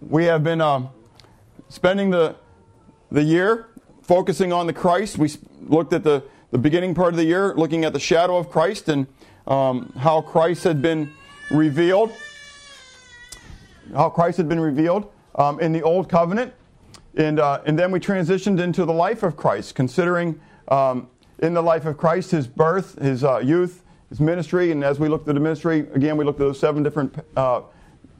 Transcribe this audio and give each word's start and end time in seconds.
we 0.00 0.24
have 0.24 0.42
been 0.42 0.60
um, 0.60 0.90
spending 1.68 2.10
the, 2.10 2.36
the 3.10 3.22
year 3.22 3.68
focusing 4.02 4.52
on 4.52 4.66
the 4.66 4.72
Christ. 4.72 5.18
We 5.18 5.30
looked 5.62 5.92
at 5.92 6.04
the, 6.04 6.22
the 6.50 6.58
beginning 6.58 6.94
part 6.94 7.12
of 7.12 7.16
the 7.16 7.24
year, 7.24 7.54
looking 7.54 7.84
at 7.84 7.92
the 7.92 8.00
shadow 8.00 8.36
of 8.36 8.50
Christ 8.50 8.88
and 8.88 9.06
um, 9.46 9.92
how 9.96 10.20
Christ 10.20 10.64
had 10.64 10.82
been 10.82 11.12
revealed. 11.50 12.12
How 13.94 14.10
Christ 14.10 14.36
had 14.36 14.48
been 14.48 14.60
revealed 14.60 15.10
um, 15.34 15.60
in 15.60 15.72
the 15.72 15.82
Old 15.82 16.08
Covenant. 16.08 16.52
And, 17.16 17.40
uh, 17.40 17.60
and 17.66 17.78
then 17.78 17.90
we 17.90 17.98
transitioned 17.98 18.60
into 18.60 18.84
the 18.84 18.92
life 18.92 19.22
of 19.22 19.36
Christ, 19.36 19.74
considering 19.74 20.40
um, 20.68 21.08
in 21.40 21.54
the 21.54 21.62
life 21.62 21.84
of 21.86 21.96
Christ 21.96 22.30
his 22.30 22.46
birth, 22.46 23.00
his 23.00 23.24
uh, 23.24 23.38
youth, 23.38 23.82
his 24.08 24.20
ministry. 24.20 24.70
And 24.70 24.84
as 24.84 25.00
we 25.00 25.08
looked 25.08 25.28
at 25.28 25.34
the 25.34 25.40
ministry, 25.40 25.86
again, 25.94 26.16
we 26.16 26.24
looked 26.24 26.40
at 26.40 26.46
those 26.46 26.60
seven 26.60 26.82
different 26.82 27.16
uh, 27.36 27.62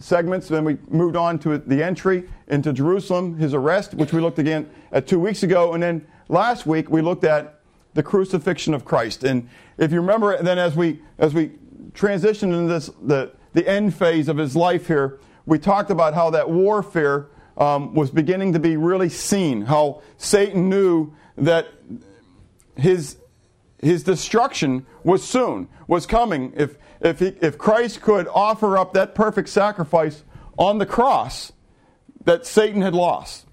segments. 0.01 0.48
Then 0.48 0.64
we 0.64 0.79
moved 0.89 1.14
on 1.14 1.39
to 1.41 1.59
the 1.59 1.83
entry 1.83 2.29
into 2.48 2.73
Jerusalem, 2.73 3.38
his 3.38 3.55
arrest, 3.55 3.95
which 3.95 4.12
we 4.12 4.20
looked 4.20 4.38
again 4.38 4.69
at 4.91 5.06
two 5.06 5.20
weeks 5.20 5.42
ago. 5.42 5.75
And 5.75 5.83
then 5.83 6.06
last 6.29 6.66
week 6.66 6.91
we 6.91 7.02
looked 7.02 7.25
at 7.25 7.61
the 7.95 8.02
crucifixion 8.02 8.75
of 8.75 8.84
Christ. 8.84 9.25
And 9.25 9.48
if 9.78 9.92
you 9.92 10.01
remember, 10.01 10.42
then 10.42 10.59
as 10.59 10.75
we 10.75 11.01
as 11.19 11.34
we 11.34 11.52
transitioned 11.92 12.55
into 12.55 12.66
this 12.66 12.91
the 13.02 13.33
the 13.52 13.69
end 13.69 13.95
phase 13.95 14.28
of 14.28 14.37
his 14.37 14.56
life 14.56 14.87
here, 14.87 15.20
we 15.47 15.59
talked 15.59 15.91
about 15.91 16.14
how 16.14 16.30
that 16.30 16.48
warfare 16.48 17.28
um, 17.56 17.95
was 17.95 18.11
beginning 18.11 18.53
to 18.53 18.59
be 18.59 18.77
really 18.77 19.09
seen. 19.09 19.62
How 19.62 20.03
Satan 20.17 20.69
knew 20.69 21.12
that 21.37 21.69
his 22.77 23.17
his 23.80 24.03
destruction 24.03 24.87
was 25.05 25.25
soon, 25.25 25.69
was 25.87 26.06
coming. 26.06 26.53
If 26.56 26.77
if, 27.01 27.19
he, 27.19 27.29
if 27.41 27.59
Christ 27.59 28.01
could 28.03 28.29
offer 28.29 28.77
up 28.77 28.93
that 28.95 29.15
perfect 29.15 29.49
sacrifice 29.49 30.23
on 30.59 30.79
the 30.79 30.87
cross 30.87 31.53
that 32.25 32.47
Satan 32.47 32.83
had 32.83 32.95
lost. 32.95 33.47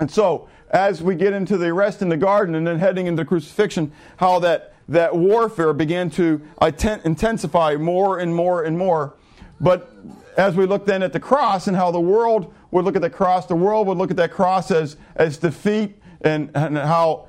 And 0.00 0.10
so, 0.10 0.48
as 0.70 1.02
we 1.02 1.14
get 1.14 1.32
into 1.32 1.56
the 1.56 1.68
arrest 1.68 2.02
in 2.02 2.08
the 2.08 2.16
garden 2.16 2.54
and 2.54 2.66
then 2.66 2.78
heading 2.78 3.06
into 3.06 3.24
crucifixion, 3.24 3.92
how 4.18 4.38
that, 4.40 4.74
that 4.88 5.16
warfare 5.16 5.72
began 5.72 6.10
to 6.10 6.42
intensify 6.60 7.76
more 7.76 8.18
and 8.18 8.34
more 8.34 8.62
and 8.62 8.76
more. 8.76 9.14
But 9.60 9.90
as 10.36 10.54
we 10.54 10.66
look 10.66 10.86
then 10.86 11.02
at 11.02 11.12
the 11.12 11.20
cross 11.20 11.66
and 11.66 11.76
how 11.76 11.90
the 11.90 12.00
world 12.00 12.52
would 12.70 12.84
look 12.84 12.96
at 12.96 13.02
the 13.02 13.10
cross, 13.10 13.46
the 13.46 13.56
world 13.56 13.86
would 13.86 13.98
look 13.98 14.10
at 14.10 14.16
that 14.18 14.30
cross 14.30 14.70
as, 14.70 14.96
as 15.16 15.38
defeat 15.38 16.00
and, 16.20 16.50
and 16.54 16.76
how 16.76 17.27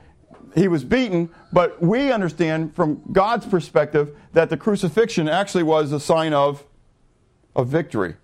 he 0.55 0.67
was 0.67 0.83
beaten, 0.83 1.29
but 1.51 1.81
we 1.81 2.11
understand 2.11 2.75
from 2.75 3.01
God's 3.11 3.45
perspective 3.45 4.15
that 4.33 4.49
the 4.49 4.57
crucifixion 4.57 5.27
actually 5.27 5.63
was 5.63 5.91
a 5.91 5.99
sign 5.99 6.33
of, 6.33 6.63
of 7.55 7.67
victory 7.67 8.15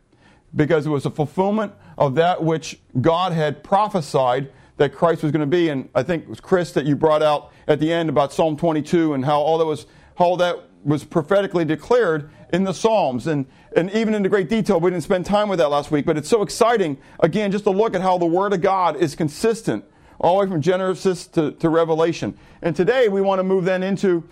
because 0.55 0.85
it 0.85 0.89
was 0.89 1.05
a 1.05 1.09
fulfillment 1.09 1.73
of 1.97 2.15
that 2.15 2.43
which 2.43 2.79
God 3.01 3.33
had 3.33 3.63
prophesied 3.63 4.51
that 4.77 4.93
Christ 4.93 5.23
was 5.23 5.31
going 5.31 5.41
to 5.41 5.45
be. 5.45 5.69
And 5.69 5.89
I 5.95 6.03
think 6.03 6.23
it 6.23 6.29
was 6.29 6.39
Chris 6.39 6.71
that 6.73 6.85
you 6.85 6.95
brought 6.95 7.23
out 7.23 7.51
at 7.67 7.79
the 7.79 7.91
end 7.91 8.09
about 8.09 8.33
Psalm 8.33 8.57
22 8.57 9.13
and 9.13 9.25
how 9.25 9.39
all 9.39 9.57
that 9.57 9.65
was, 9.65 9.85
how 10.17 10.35
that 10.37 10.63
was 10.83 11.03
prophetically 11.03 11.65
declared 11.65 12.29
in 12.53 12.63
the 12.63 12.73
Psalms. 12.73 13.27
And, 13.27 13.45
and 13.75 13.89
even 13.91 14.13
into 14.13 14.29
great 14.29 14.49
detail, 14.49 14.79
we 14.79 14.91
didn't 14.91 15.03
spend 15.03 15.25
time 15.25 15.49
with 15.49 15.59
that 15.59 15.69
last 15.69 15.91
week, 15.91 16.05
but 16.05 16.17
it's 16.17 16.29
so 16.29 16.41
exciting, 16.41 16.97
again, 17.19 17.51
just 17.51 17.63
to 17.63 17.71
look 17.71 17.95
at 17.95 18.01
how 18.01 18.17
the 18.17 18.25
Word 18.25 18.53
of 18.53 18.61
God 18.61 18.97
is 18.97 19.15
consistent 19.15 19.85
all 20.19 20.39
the 20.39 20.45
way 20.45 20.51
from 20.51 20.61
Genesis 20.61 21.27
to, 21.27 21.51
to 21.51 21.69
Revelation. 21.69 22.37
And 22.61 22.75
today 22.75 23.07
we 23.07 23.21
want 23.21 23.39
to 23.39 23.43
move 23.43 23.65
then 23.65 23.83
into 23.83 24.23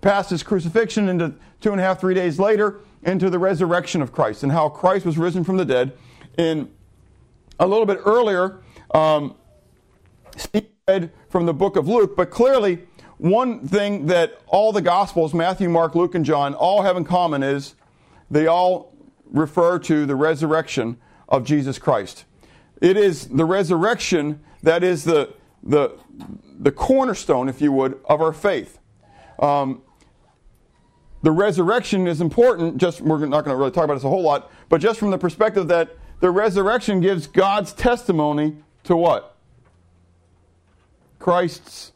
past 0.00 0.30
his 0.30 0.42
crucifixion, 0.42 1.08
into 1.08 1.34
two 1.60 1.72
and 1.72 1.80
a 1.80 1.84
half, 1.84 2.00
three 2.00 2.14
days 2.14 2.38
later, 2.38 2.80
into 3.02 3.30
the 3.30 3.38
resurrection 3.38 4.02
of 4.02 4.12
Christ 4.12 4.42
and 4.42 4.52
how 4.52 4.68
Christ 4.68 5.06
was 5.06 5.16
risen 5.16 5.44
from 5.44 5.56
the 5.56 5.64
dead. 5.64 5.92
In 6.36 6.70
a 7.58 7.66
little 7.66 7.86
bit 7.86 7.98
earlier, 8.04 8.60
um, 8.94 9.34
Steve 10.36 10.66
read 10.88 11.10
from 11.28 11.46
the 11.46 11.54
book 11.54 11.76
of 11.76 11.88
Luke, 11.88 12.16
but 12.16 12.30
clearly 12.30 12.86
one 13.18 13.66
thing 13.66 14.06
that 14.06 14.40
all 14.46 14.72
the 14.72 14.80
Gospels, 14.80 15.34
Matthew, 15.34 15.68
Mark, 15.68 15.94
Luke, 15.94 16.14
and 16.14 16.24
John, 16.24 16.54
all 16.54 16.82
have 16.82 16.96
in 16.96 17.04
common 17.04 17.42
is 17.42 17.74
they 18.30 18.46
all 18.46 18.94
refer 19.30 19.78
to 19.78 20.06
the 20.06 20.16
resurrection 20.16 20.96
of 21.28 21.44
Jesus 21.44 21.78
Christ. 21.78 22.24
It 22.80 22.96
is 22.96 23.28
the 23.28 23.44
resurrection 23.44 24.40
that 24.62 24.82
is 24.82 25.04
the, 25.04 25.34
the, 25.62 25.98
the 26.58 26.72
cornerstone, 26.72 27.48
if 27.48 27.60
you 27.60 27.72
would, 27.72 28.00
of 28.06 28.20
our 28.20 28.32
faith. 28.32 28.78
Um, 29.38 29.82
the 31.22 31.30
resurrection 31.30 32.06
is 32.06 32.20
important, 32.20 32.78
just 32.78 33.00
we're 33.00 33.18
not 33.18 33.44
going 33.44 33.54
to 33.54 33.56
really 33.56 33.70
talk 33.70 33.84
about 33.84 33.94
this 33.94 34.04
a 34.04 34.08
whole 34.08 34.22
lot, 34.22 34.50
but 34.68 34.80
just 34.80 34.98
from 34.98 35.10
the 35.10 35.18
perspective 35.18 35.68
that 35.68 35.96
the 36.20 36.30
resurrection 36.30 37.00
gives 37.00 37.26
God's 37.26 37.72
testimony 37.72 38.56
to 38.84 38.96
what? 38.96 39.36
Christ's 41.18 41.92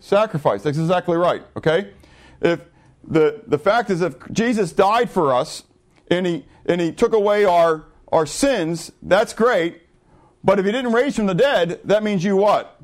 sacrifice. 0.00 0.62
That's 0.62 0.78
exactly 0.78 1.16
right, 1.16 1.42
okay? 1.56 1.92
If 2.40 2.60
the, 3.04 3.42
the 3.46 3.58
fact 3.58 3.90
is 3.90 4.02
if 4.02 4.14
Jesus 4.32 4.72
died 4.72 5.10
for 5.10 5.32
us 5.32 5.64
and 6.08 6.26
he, 6.26 6.44
and 6.66 6.80
he 6.80 6.92
took 6.92 7.14
away 7.14 7.44
our, 7.44 7.86
our 8.08 8.26
sins, 8.26 8.92
that's 9.02 9.32
great. 9.32 9.81
But 10.44 10.58
if 10.58 10.66
he 10.66 10.72
didn't 10.72 10.92
raise 10.92 11.16
from 11.16 11.26
the 11.26 11.34
dead, 11.34 11.80
that 11.84 12.02
means 12.02 12.24
you 12.24 12.36
what? 12.36 12.80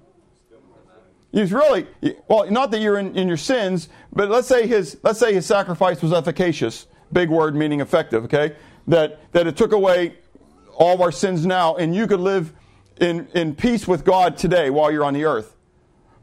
He's 1.32 1.52
really 1.52 1.86
well, 2.26 2.50
not 2.50 2.70
that 2.70 2.80
you're 2.80 2.98
in, 2.98 3.14
in 3.14 3.28
your 3.28 3.36
sins, 3.36 3.88
but 4.12 4.30
let's 4.30 4.48
say 4.48 4.66
his 4.66 4.98
let's 5.02 5.18
say 5.18 5.34
his 5.34 5.44
sacrifice 5.44 6.00
was 6.00 6.12
efficacious. 6.12 6.86
Big 7.12 7.28
word 7.28 7.54
meaning 7.54 7.80
effective, 7.80 8.24
okay? 8.24 8.56
That 8.86 9.20
that 9.32 9.46
it 9.46 9.56
took 9.56 9.72
away 9.72 10.16
all 10.74 10.94
of 10.94 11.00
our 11.00 11.12
sins 11.12 11.44
now, 11.44 11.76
and 11.76 11.94
you 11.94 12.06
could 12.06 12.20
live 12.20 12.52
in, 13.00 13.28
in 13.34 13.54
peace 13.54 13.86
with 13.86 14.04
God 14.04 14.36
today 14.36 14.70
while 14.70 14.90
you're 14.90 15.04
on 15.04 15.14
the 15.14 15.24
earth. 15.24 15.56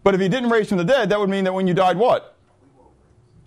But 0.03 0.15
if 0.15 0.21
he 0.21 0.29
didn't 0.29 0.49
raise 0.49 0.69
from 0.69 0.77
the 0.77 0.83
dead, 0.85 1.09
that 1.09 1.19
would 1.19 1.29
mean 1.29 1.43
that 1.43 1.53
when 1.53 1.67
you 1.67 1.73
died, 1.73 1.97
what? 1.97 2.37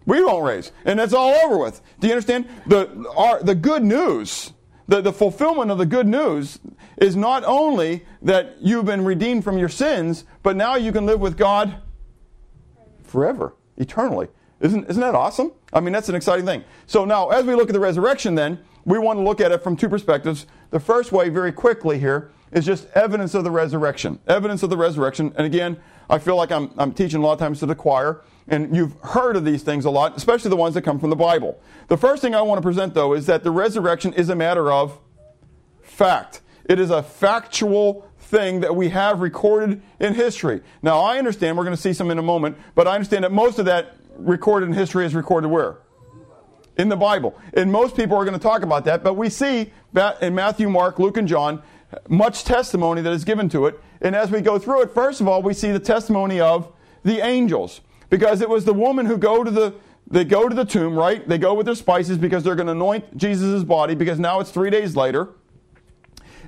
We 0.06 0.22
won't 0.22 0.44
raise. 0.44 0.72
And 0.84 0.98
that's 0.98 1.12
all 1.12 1.34
over 1.34 1.58
with. 1.58 1.80
Do 2.00 2.06
you 2.06 2.14
understand? 2.14 2.48
The, 2.66 3.10
our, 3.16 3.42
the 3.42 3.54
good 3.54 3.84
news 3.84 4.52
the, 4.88 5.02
the 5.02 5.12
fulfillment 5.12 5.70
of 5.70 5.78
the 5.78 5.86
good 5.86 6.08
news 6.08 6.58
is 6.96 7.14
not 7.14 7.44
only 7.44 8.04
that 8.22 8.56
you've 8.60 8.86
been 8.86 9.04
redeemed 9.04 9.44
from 9.44 9.58
your 9.58 9.68
sins, 9.68 10.24
but 10.42 10.56
now 10.56 10.74
you 10.74 10.90
can 10.90 11.06
live 11.06 11.20
with 11.20 11.36
God 11.36 11.76
forever, 13.04 13.54
eternally. 13.76 14.28
Isn't, 14.60 14.88
isn't 14.88 15.00
that 15.00 15.14
awesome? 15.14 15.52
I 15.72 15.80
mean, 15.80 15.92
that's 15.92 16.08
an 16.08 16.14
exciting 16.14 16.46
thing. 16.46 16.64
So 16.86 17.04
now, 17.04 17.28
as 17.28 17.44
we 17.44 17.54
look 17.54 17.68
at 17.68 17.74
the 17.74 17.80
resurrection, 17.80 18.34
then, 18.34 18.58
we 18.84 18.98
want 18.98 19.18
to 19.18 19.22
look 19.22 19.40
at 19.40 19.52
it 19.52 19.62
from 19.62 19.76
two 19.76 19.88
perspectives. 19.88 20.46
The 20.70 20.80
first 20.80 21.12
way, 21.12 21.28
very 21.28 21.52
quickly 21.52 21.98
here, 21.98 22.30
is 22.50 22.64
just 22.64 22.88
evidence 22.94 23.34
of 23.34 23.44
the 23.44 23.50
resurrection. 23.50 24.18
Evidence 24.26 24.62
of 24.62 24.70
the 24.70 24.76
resurrection. 24.76 25.32
And 25.36 25.46
again, 25.46 25.76
I 26.10 26.18
feel 26.18 26.36
like 26.36 26.50
I'm, 26.50 26.70
I'm 26.78 26.92
teaching 26.92 27.20
a 27.20 27.22
lot 27.22 27.34
of 27.34 27.38
times 27.38 27.60
to 27.60 27.66
the 27.66 27.74
choir, 27.74 28.22
and 28.46 28.74
you've 28.74 28.94
heard 29.02 29.36
of 29.36 29.44
these 29.44 29.62
things 29.62 29.84
a 29.84 29.90
lot, 29.90 30.16
especially 30.16 30.48
the 30.48 30.56
ones 30.56 30.74
that 30.74 30.82
come 30.82 30.98
from 30.98 31.10
the 31.10 31.16
Bible. 31.16 31.60
The 31.88 31.98
first 31.98 32.22
thing 32.22 32.34
I 32.34 32.42
want 32.42 32.58
to 32.58 32.62
present, 32.62 32.94
though, 32.94 33.12
is 33.12 33.26
that 33.26 33.44
the 33.44 33.50
resurrection 33.50 34.14
is 34.14 34.28
a 34.28 34.34
matter 34.34 34.72
of 34.72 34.98
fact. 35.82 36.40
It 36.64 36.78
is 36.78 36.90
a 36.90 37.02
factual 37.02 38.08
thing 38.18 38.60
that 38.60 38.74
we 38.74 38.90
have 38.90 39.20
recorded 39.20 39.82
in 40.00 40.14
history. 40.14 40.62
Now, 40.82 41.00
I 41.00 41.18
understand, 41.18 41.56
we're 41.56 41.64
going 41.64 41.76
to 41.76 41.82
see 41.82 41.92
some 41.92 42.10
in 42.10 42.18
a 42.18 42.22
moment, 42.22 42.56
but 42.74 42.86
I 42.86 42.94
understand 42.94 43.24
that 43.24 43.32
most 43.32 43.58
of 43.58 43.66
that 43.66 43.96
recorded 44.16 44.68
in 44.68 44.74
history 44.74 45.04
is 45.04 45.14
recorded 45.14 45.48
where? 45.48 45.78
In 46.76 46.88
the 46.88 46.96
Bible. 46.96 47.38
And 47.54 47.72
most 47.72 47.96
people 47.96 48.16
are 48.16 48.24
going 48.24 48.38
to 48.38 48.42
talk 48.42 48.62
about 48.62 48.84
that, 48.84 49.02
but 49.02 49.14
we 49.14 49.28
see 49.28 49.72
that 49.92 50.22
in 50.22 50.34
Matthew, 50.34 50.68
Mark, 50.68 50.98
Luke, 50.98 51.16
and 51.16 51.26
John, 51.26 51.62
much 52.08 52.44
testimony 52.44 53.00
that 53.02 53.12
is 53.12 53.24
given 53.24 53.48
to 53.50 53.66
it. 53.66 53.80
And 54.00 54.14
as 54.14 54.30
we 54.30 54.40
go 54.40 54.58
through 54.58 54.82
it, 54.82 54.92
first 54.92 55.20
of 55.20 55.28
all, 55.28 55.42
we 55.42 55.54
see 55.54 55.72
the 55.72 55.80
testimony 55.80 56.40
of 56.40 56.72
the 57.02 57.20
angels. 57.20 57.80
Because 58.10 58.40
it 58.40 58.48
was 58.48 58.64
the 58.64 58.72
woman 58.72 59.06
who 59.06 59.18
go 59.18 59.44
to 59.44 59.50
the 59.50 59.74
they 60.10 60.24
go 60.24 60.48
to 60.48 60.54
the 60.54 60.64
tomb, 60.64 60.96
right? 60.96 61.26
They 61.28 61.38
go 61.38 61.54
with 61.54 61.66
their 61.66 61.74
spices 61.74 62.16
because 62.16 62.42
they're 62.42 62.54
going 62.54 62.66
to 62.66 62.72
anoint 62.72 63.16
Jesus' 63.16 63.62
body 63.62 63.94
because 63.94 64.18
now 64.18 64.40
it's 64.40 64.50
three 64.50 64.70
days 64.70 64.96
later. 64.96 65.28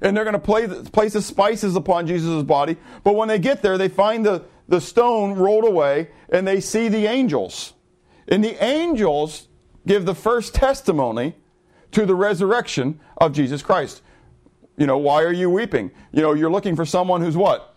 And 0.01 0.17
they're 0.17 0.25
going 0.25 0.41
to 0.41 0.91
place 0.91 1.13
the 1.13 1.21
spices 1.21 1.77
upon 1.77 2.07
Jesus' 2.07 2.43
body. 2.43 2.79
But 3.05 3.17
when 3.17 3.29
they 3.29 3.39
get 3.39 3.61
there, 3.61 3.77
they 3.77 3.89
find 3.89 4.25
the, 4.25 4.45
the 4.67 4.81
stone 4.81 5.35
rolled 5.35 5.65
away 5.65 6.09
and 6.31 6.49
they 6.49 6.61
see 6.61 6.89
the 6.89 7.05
angels. 7.05 7.75
And 8.29 8.43
the 8.43 8.63
angels 8.65 9.49
give 9.87 10.07
the 10.07 10.15
first 10.15 10.55
testimony 10.55 11.35
to 11.93 12.07
the 12.07 12.15
resurrection 12.15 12.99
of 13.19 13.33
Jesus 13.33 13.63
Christ. 13.63 14.01
You 14.81 14.87
know, 14.87 14.97
why 14.97 15.23
are 15.25 15.33
you 15.33 15.51
weeping? 15.51 15.91
You 16.11 16.23
know, 16.23 16.33
you're 16.33 16.51
looking 16.51 16.75
for 16.75 16.87
someone 16.87 17.21
who's 17.21 17.37
what? 17.37 17.77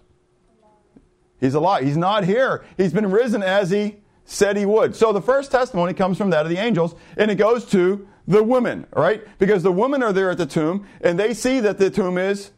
He's 1.42 1.54
alive. 1.54 1.84
He's 1.84 1.98
not 1.98 2.24
here. 2.24 2.64
He's 2.78 2.94
been 2.94 3.12
risen 3.12 3.44
as 3.44 3.70
he 3.70 3.98
said 4.24 4.56
he 4.56 4.66
would. 4.66 4.96
So 4.96 5.12
the 5.12 5.22
first 5.22 5.52
testimony 5.52 5.94
comes 5.94 6.18
from 6.18 6.30
that 6.30 6.46
of 6.46 6.50
the 6.50 6.58
angels, 6.58 6.96
and 7.18 7.30
it 7.30 7.36
goes 7.36 7.66
to 7.72 8.08
the 8.26 8.42
women, 8.42 8.88
right? 8.96 9.22
Because 9.38 9.64
the 9.64 9.72
women 9.72 10.02
are 10.02 10.14
there 10.14 10.32
at 10.32 10.38
the 10.38 10.46
tomb, 10.46 10.88
and 11.02 11.20
they 11.20 11.34
see 11.34 11.60
that 11.60 11.78
the 11.78 11.90
tomb 11.90 12.18
is 12.18 12.52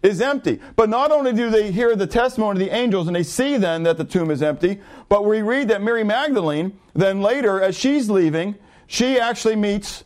is 0.00 0.20
empty. 0.20 0.60
But 0.76 0.88
not 0.88 1.10
only 1.10 1.32
do 1.32 1.50
they 1.50 1.72
hear 1.72 1.96
the 1.96 2.06
testimony 2.06 2.60
of 2.60 2.68
the 2.68 2.74
angels 2.74 3.06
and 3.06 3.14
they 3.14 3.22
see 3.22 3.56
then 3.56 3.84
that 3.84 3.98
the 3.98 4.04
tomb 4.04 4.30
is 4.32 4.42
empty, 4.42 4.80
but 5.08 5.24
we 5.24 5.42
read 5.42 5.68
that 5.68 5.80
Mary 5.80 6.02
Magdalene, 6.02 6.78
then 6.92 7.20
later, 7.20 7.60
as 7.60 7.76
she's 7.76 8.10
leaving, 8.10 8.56
she 8.86 9.18
actually 9.18 9.54
meets 9.54 10.02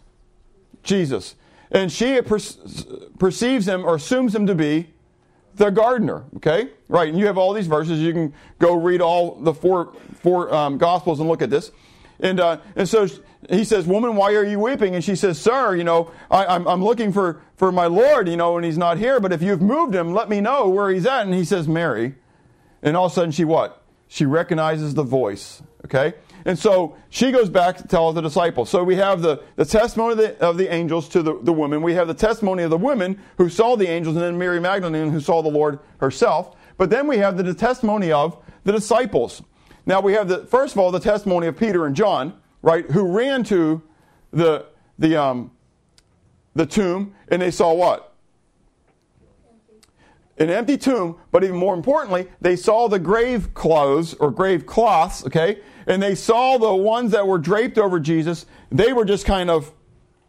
Jesus. 0.83 1.35
And 1.71 1.91
she 1.91 2.21
per- 2.23 2.39
perceives 3.19 3.67
him 3.67 3.85
or 3.85 3.97
assumes 3.97 4.35
him 4.35 4.47
to 4.47 4.55
be 4.55 4.89
the 5.57 5.71
gardener. 5.71 6.25
Okay, 6.37 6.69
right? 6.89 7.09
And 7.09 7.19
you 7.19 7.27
have 7.27 7.39
all 7.39 7.53
these 7.53 7.67
verses. 7.67 8.01
You 8.01 8.13
can 8.13 8.35
go 8.59 8.75
read 8.75 9.01
all 9.01 9.37
the 9.41 9.55
four 9.55 9.95
four 10.21 10.53
um, 10.55 10.79
gospels 10.79 11.21
and 11.21 11.29
look 11.29 11.43
at 11.43 11.51
this. 11.51 11.73
And 12.21 12.41
uh, 12.41 12.59
and 12.77 12.89
so 12.89 13.09
he 13.51 13.65
says, 13.65 13.87
"Woman, 13.87 14.17
why 14.17 14.35
are 14.35 14.45
you 14.45 14.59
weeping?" 14.59 14.95
And 14.95 15.05
she 15.05 15.17
says, 15.17 15.41
"Sir, 15.41 15.77
you 15.77 15.85
know, 15.85 16.11
I, 16.31 16.47
I'm, 16.47 16.67
I'm 16.67 16.83
looking 16.85 17.13
for 17.13 17.43
for 17.57 17.73
my 17.73 17.87
Lord, 17.87 18.29
you 18.29 18.37
know, 18.37 18.57
and 18.57 18.65
he's 18.65 18.79
not 18.79 18.99
here. 18.99 19.21
But 19.21 19.33
if 19.33 19.43
you've 19.43 19.63
moved 19.63 19.95
him, 19.95 20.13
let 20.13 20.29
me 20.29 20.41
know 20.41 20.69
where 20.69 20.91
he's 20.91 21.07
at." 21.07 21.27
And 21.27 21.35
he 21.35 21.45
says, 21.45 21.69
"Mary." 21.69 22.15
And 22.83 22.97
all 22.97 23.07
of 23.07 23.13
a 23.13 23.15
sudden, 23.15 23.33
she 23.33 23.45
what? 23.45 23.83
She 24.09 24.25
recognizes 24.25 24.95
the 24.95 25.03
voice. 25.03 25.63
Okay. 25.85 26.15
And 26.47 26.57
so 26.57 26.97
she 27.11 27.33
goes 27.33 27.51
back 27.51 27.77
to 27.79 27.89
tell 27.89 28.13
the 28.13 28.21
disciples. 28.21 28.71
So 28.71 28.85
we 28.85 28.95
have 28.95 29.21
the, 29.21 29.43
the 29.57 29.65
testimony 29.65 30.13
of 30.13 30.19
the, 30.19 30.41
of 30.41 30.57
the 30.57 30.73
angels 30.73 31.09
to 31.09 31.21
the, 31.21 31.41
the 31.43 31.53
woman. 31.53 31.83
We 31.83 31.95
have 31.95 32.07
the 32.07 32.15
testimony 32.15 32.63
of 32.63 32.71
the 32.71 32.79
women 32.79 33.21
who 33.37 33.49
saw 33.49 33.75
the 33.75 33.89
angels, 33.89 34.15
and 34.15 34.25
then 34.25 34.39
Mary 34.39 34.61
Magdalene 34.61 35.11
who 35.11 35.19
saw 35.19 35.43
the 35.43 35.51
Lord 35.51 35.81
herself. 35.99 36.57
But 36.79 36.89
then 36.89 37.09
we 37.09 37.19
have 37.19 37.37
the 37.37 37.53
testimony 37.53 38.13
of 38.13 38.39
the 38.63 38.71
disciples. 38.71 39.43
Now 39.87 40.01
we 40.01 40.13
have 40.13 40.29
the 40.29 40.47
first 40.47 40.75
of 40.75 40.79
all 40.79 40.93
the 40.93 41.01
testimony 41.01 41.49
of 41.49 41.59
Peter 41.59 41.85
and 41.85 41.97
John, 41.97 42.41
right, 42.63 42.89
who 42.93 43.09
ran 43.09 43.43
to 43.45 43.83
the 44.33 44.67
the 45.01 45.17
um, 45.17 45.51
the 46.55 46.67
tomb 46.67 47.15
and 47.27 47.43
they 47.43 47.51
saw 47.51 47.73
what? 47.73 48.15
An 50.39 50.51
empty 50.51 50.77
tomb, 50.77 51.17
but 51.33 51.43
even 51.43 51.57
more 51.57 51.75
importantly, 51.75 52.29
they 52.41 52.57
saw 52.57 52.89
the 52.89 52.99
grave 52.99 53.55
clothes 53.55 54.15
or 54.15 54.31
grave 54.31 54.67
cloths, 54.67 55.25
okay? 55.27 55.61
And 55.87 56.03
they 56.03 56.15
saw 56.15 56.59
the 56.59 56.75
ones 56.75 57.13
that 57.13 57.27
were 57.27 57.39
draped 57.39 57.79
over 57.79 58.01
Jesus. 58.01 58.47
They 58.71 58.93
were 58.93 59.05
just 59.05 59.25
kind 59.25 59.51
of 59.51 59.73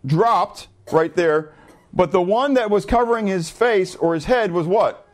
dropped 0.06 0.68
right 0.92 1.16
there. 1.16 1.54
But 1.94 2.12
the 2.12 2.22
one 2.22 2.54
that 2.56 2.70
was 2.70 2.86
covering 2.86 3.28
his 3.28 3.50
face 3.50 3.96
or 3.96 4.14
his 4.14 4.26
head 4.26 4.52
was 4.52 4.68
what? 4.68 5.08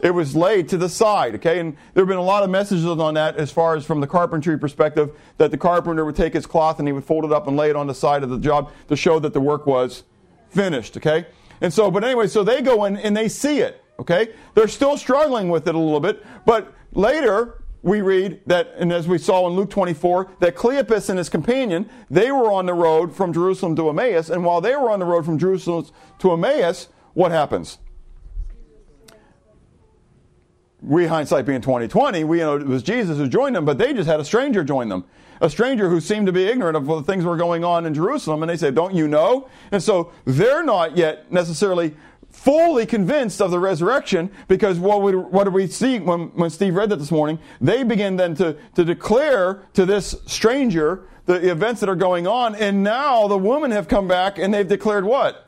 It 0.00 0.10
was 0.10 0.34
laid 0.36 0.68
to 0.70 0.76
the 0.76 0.88
side, 0.88 1.36
okay? 1.36 1.60
And 1.60 1.76
there 1.94 2.02
have 2.02 2.08
been 2.08 2.18
a 2.18 2.22
lot 2.22 2.42
of 2.42 2.50
messages 2.50 2.84
on 2.84 3.14
that 3.14 3.36
as 3.36 3.50
far 3.50 3.74
as 3.76 3.86
from 3.86 4.00
the 4.00 4.06
carpentry 4.06 4.58
perspective 4.58 5.12
that 5.38 5.50
the 5.50 5.56
carpenter 5.56 6.04
would 6.04 6.16
take 6.16 6.34
his 6.34 6.44
cloth 6.44 6.78
and 6.78 6.86
he 6.86 6.92
would 6.92 7.04
fold 7.04 7.24
it 7.24 7.32
up 7.32 7.46
and 7.46 7.56
lay 7.56 7.70
it 7.70 7.76
on 7.76 7.86
the 7.86 7.94
side 7.94 8.22
of 8.22 8.28
the 8.28 8.38
job 8.38 8.70
to 8.88 8.96
show 8.96 9.18
that 9.20 9.32
the 9.32 9.40
work 9.40 9.66
was 9.66 10.02
finished, 10.50 10.96
okay? 10.96 11.26
And 11.60 11.72
so, 11.72 11.90
but 11.90 12.04
anyway, 12.04 12.26
so 12.26 12.44
they 12.44 12.60
go 12.60 12.84
in 12.84 12.96
and 12.98 13.16
they 13.16 13.28
see 13.28 13.60
it, 13.60 13.82
okay? 13.98 14.34
They're 14.54 14.68
still 14.68 14.98
struggling 14.98 15.48
with 15.48 15.68
it 15.68 15.74
a 15.74 15.78
little 15.78 16.00
bit, 16.00 16.22
but 16.44 16.74
later 16.92 17.63
we 17.84 18.00
read 18.00 18.40
that, 18.46 18.72
and 18.78 18.90
as 18.90 19.06
we 19.06 19.18
saw 19.18 19.46
in 19.46 19.52
Luke 19.52 19.68
24, 19.68 20.36
that 20.40 20.56
Cleopas 20.56 21.10
and 21.10 21.18
his 21.18 21.28
companion, 21.28 21.88
they 22.10 22.32
were 22.32 22.50
on 22.50 22.64
the 22.64 22.72
road 22.72 23.14
from 23.14 23.30
Jerusalem 23.30 23.76
to 23.76 23.90
Emmaus, 23.90 24.30
and 24.30 24.42
while 24.42 24.62
they 24.62 24.74
were 24.74 24.90
on 24.90 25.00
the 25.00 25.04
road 25.04 25.26
from 25.26 25.38
Jerusalem 25.38 25.86
to 26.20 26.32
Emmaus, 26.32 26.88
what 27.12 27.30
happens? 27.30 27.78
we 30.84 31.06
hindsight 31.06 31.46
being 31.46 31.60
2020, 31.60 32.24
we 32.24 32.38
you 32.38 32.44
know 32.44 32.56
it 32.56 32.66
was 32.66 32.82
Jesus 32.82 33.16
who 33.16 33.28
joined 33.28 33.56
them, 33.56 33.64
but 33.64 33.78
they 33.78 33.94
just 33.94 34.08
had 34.08 34.20
a 34.20 34.24
stranger 34.24 34.62
join 34.62 34.88
them. 34.88 35.04
A 35.40 35.50
stranger 35.50 35.88
who 35.88 36.00
seemed 36.00 36.26
to 36.26 36.32
be 36.32 36.44
ignorant 36.44 36.76
of 36.76 36.86
the 36.86 37.02
things 37.02 37.24
that 37.24 37.30
were 37.30 37.36
going 37.36 37.64
on 37.64 37.86
in 37.86 37.94
Jerusalem, 37.94 38.42
and 38.42 38.50
they 38.50 38.56
said, 38.56 38.74
Don't 38.74 38.94
you 38.94 39.08
know? 39.08 39.48
And 39.72 39.82
so 39.82 40.12
they're 40.24 40.62
not 40.62 40.96
yet 40.96 41.32
necessarily 41.32 41.96
fully 42.34 42.84
convinced 42.84 43.40
of 43.40 43.50
the 43.50 43.58
resurrection 43.58 44.30
because 44.48 44.78
what, 44.78 45.00
what 45.32 45.44
do 45.44 45.50
we 45.50 45.66
see 45.66 45.98
when, 45.98 46.26
when 46.34 46.50
Steve 46.50 46.74
read 46.74 46.90
that 46.90 46.96
this 46.96 47.10
morning? 47.10 47.38
They 47.60 47.84
begin 47.84 48.16
then 48.16 48.34
to, 48.34 48.56
to 48.74 48.84
declare 48.84 49.62
to 49.72 49.86
this 49.86 50.14
stranger 50.26 51.06
the 51.26 51.50
events 51.50 51.80
that 51.80 51.88
are 51.88 51.96
going 51.96 52.26
on, 52.26 52.54
and 52.54 52.82
now 52.82 53.28
the 53.28 53.38
women 53.38 53.70
have 53.70 53.88
come 53.88 54.06
back 54.06 54.38
and 54.38 54.52
they've 54.52 54.68
declared 54.68 55.04
what? 55.04 55.46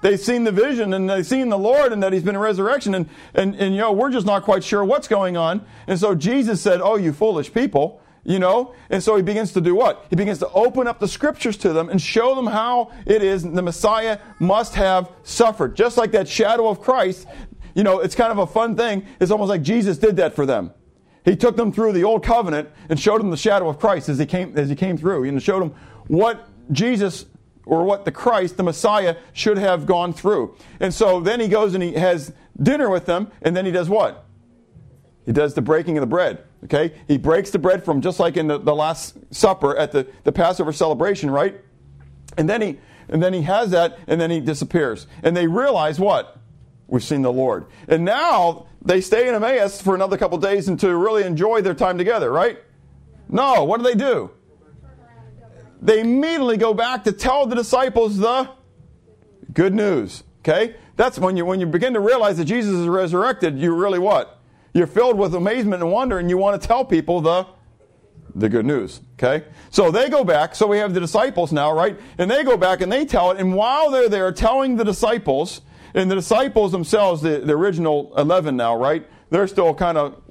They've 0.00 0.18
seen 0.18 0.44
the 0.44 0.52
vision 0.52 0.94
and 0.94 1.10
they've 1.10 1.26
seen 1.26 1.48
the 1.48 1.58
Lord 1.58 1.92
and 1.92 2.02
that 2.02 2.12
He's 2.12 2.22
been 2.22 2.36
a 2.36 2.40
resurrection. 2.40 2.94
And, 2.94 3.08
and, 3.34 3.54
and, 3.56 3.74
you 3.74 3.80
know, 3.80 3.92
we're 3.92 4.10
just 4.10 4.26
not 4.26 4.44
quite 4.44 4.62
sure 4.62 4.84
what's 4.84 5.08
going 5.08 5.36
on. 5.36 5.64
And 5.86 5.98
so 5.98 6.14
Jesus 6.14 6.60
said, 6.60 6.80
Oh, 6.80 6.96
you 6.96 7.12
foolish 7.12 7.52
people, 7.52 8.00
you 8.24 8.38
know? 8.38 8.74
And 8.90 9.02
so 9.02 9.16
He 9.16 9.22
begins 9.22 9.52
to 9.52 9.60
do 9.60 9.74
what? 9.74 10.06
He 10.10 10.16
begins 10.16 10.38
to 10.38 10.50
open 10.50 10.86
up 10.86 11.00
the 11.00 11.08
scriptures 11.08 11.56
to 11.58 11.72
them 11.72 11.88
and 11.88 12.00
show 12.00 12.34
them 12.34 12.46
how 12.46 12.92
it 13.06 13.22
is 13.22 13.42
the 13.42 13.62
Messiah 13.62 14.18
must 14.38 14.74
have 14.74 15.10
suffered. 15.22 15.76
Just 15.76 15.96
like 15.96 16.12
that 16.12 16.28
shadow 16.28 16.68
of 16.68 16.80
Christ, 16.80 17.26
you 17.74 17.82
know, 17.84 18.00
it's 18.00 18.14
kind 18.14 18.32
of 18.32 18.38
a 18.38 18.46
fun 18.46 18.76
thing. 18.76 19.06
It's 19.20 19.30
almost 19.30 19.48
like 19.48 19.62
Jesus 19.62 19.98
did 19.98 20.16
that 20.16 20.34
for 20.34 20.46
them. 20.46 20.72
He 21.24 21.36
took 21.36 21.56
them 21.56 21.72
through 21.72 21.92
the 21.92 22.04
old 22.04 22.24
covenant 22.24 22.70
and 22.88 22.98
showed 22.98 23.20
them 23.20 23.30
the 23.30 23.36
shadow 23.36 23.68
of 23.68 23.78
Christ 23.78 24.08
as 24.08 24.18
he 24.18 24.26
came, 24.26 24.56
as 24.56 24.68
he 24.68 24.74
came 24.74 24.96
through 24.96 25.24
and 25.24 25.42
showed 25.42 25.60
them 25.60 25.74
what 26.06 26.48
Jesus 26.72 27.26
or 27.66 27.84
what 27.84 28.06
the 28.06 28.12
Christ, 28.12 28.56
the 28.56 28.62
Messiah, 28.62 29.16
should 29.34 29.58
have 29.58 29.84
gone 29.84 30.14
through. 30.14 30.56
And 30.80 30.92
so 30.92 31.20
then 31.20 31.38
he 31.38 31.48
goes 31.48 31.74
and 31.74 31.82
he 31.82 31.92
has 31.92 32.32
dinner 32.60 32.88
with 32.88 33.04
them, 33.04 33.30
and 33.42 33.54
then 33.54 33.66
he 33.66 33.70
does 33.70 33.90
what? 33.90 34.24
He 35.26 35.32
does 35.32 35.52
the 35.52 35.60
breaking 35.60 35.98
of 35.98 36.00
the 36.00 36.06
bread. 36.06 36.44
Okay? 36.64 36.92
He 37.06 37.18
breaks 37.18 37.50
the 37.50 37.58
bread 37.58 37.84
from 37.84 38.00
just 38.00 38.18
like 38.18 38.36
in 38.36 38.46
the, 38.46 38.58
the 38.58 38.74
Last 38.74 39.16
Supper 39.32 39.76
at 39.76 39.92
the, 39.92 40.06
the 40.24 40.32
Passover 40.32 40.72
celebration, 40.72 41.30
right? 41.30 41.60
And 42.36 42.48
then 42.48 42.62
he 42.62 42.78
and 43.08 43.22
then 43.22 43.32
he 43.32 43.42
has 43.42 43.70
that, 43.70 43.98
and 44.06 44.20
then 44.20 44.30
he 44.30 44.40
disappears. 44.40 45.06
And 45.22 45.36
they 45.36 45.46
realize 45.46 45.98
what? 45.98 46.38
We've 46.88 47.02
seen 47.02 47.22
the 47.22 47.32
Lord. 47.32 47.66
And 47.88 48.04
now 48.04 48.66
they 48.82 49.00
stay 49.00 49.28
in 49.28 49.34
Emmaus 49.34 49.80
for 49.80 49.94
another 49.94 50.16
couple 50.18 50.38
days 50.38 50.68
and 50.68 50.78
to 50.80 50.94
really 50.94 51.24
enjoy 51.24 51.62
their 51.62 51.74
time 51.74 51.98
together, 51.98 52.30
right? 52.30 52.58
No, 53.28 53.64
what 53.64 53.78
do 53.78 53.84
they 53.84 53.94
do? 53.94 54.30
they 55.80 56.00
immediately 56.00 56.56
go 56.56 56.74
back 56.74 57.04
to 57.04 57.12
tell 57.12 57.46
the 57.46 57.54
disciples 57.54 58.18
the 58.18 58.50
good 59.52 59.74
news. 59.74 60.24
Okay? 60.40 60.74
That's 60.96 61.18
when 61.18 61.36
you 61.36 61.44
when 61.44 61.60
you 61.60 61.66
begin 61.66 61.94
to 61.94 62.00
realize 62.00 62.38
that 62.38 62.46
Jesus 62.46 62.74
is 62.74 62.88
resurrected, 62.88 63.58
you 63.58 63.74
really 63.74 63.98
what? 63.98 64.37
You're 64.78 64.86
filled 64.86 65.18
with 65.18 65.34
amazement 65.34 65.82
and 65.82 65.90
wonder 65.90 66.18
and 66.18 66.30
you 66.30 66.38
want 66.38 66.60
to 66.60 66.66
tell 66.66 66.84
people 66.84 67.20
the 67.20 67.46
the 68.34 68.48
good 68.48 68.64
news. 68.64 69.00
Okay? 69.14 69.44
So 69.70 69.90
they 69.90 70.08
go 70.08 70.22
back, 70.22 70.54
so 70.54 70.68
we 70.68 70.78
have 70.78 70.94
the 70.94 71.00
disciples 71.00 71.52
now, 71.52 71.72
right? 71.72 71.98
And 72.18 72.30
they 72.30 72.44
go 72.44 72.56
back 72.56 72.80
and 72.80 72.92
they 72.92 73.04
tell 73.04 73.32
it, 73.32 73.40
and 73.40 73.54
while 73.54 73.90
they're 73.90 74.08
there 74.08 74.30
telling 74.30 74.76
the 74.76 74.84
disciples, 74.84 75.62
and 75.94 76.08
the 76.08 76.14
disciples 76.14 76.70
themselves, 76.70 77.22
the, 77.22 77.40
the 77.40 77.54
original 77.54 78.12
11 78.16 78.56
now, 78.56 78.76
right? 78.76 79.04
They're 79.30 79.48
still 79.48 79.74
kind 79.74 79.98
of 79.98 80.22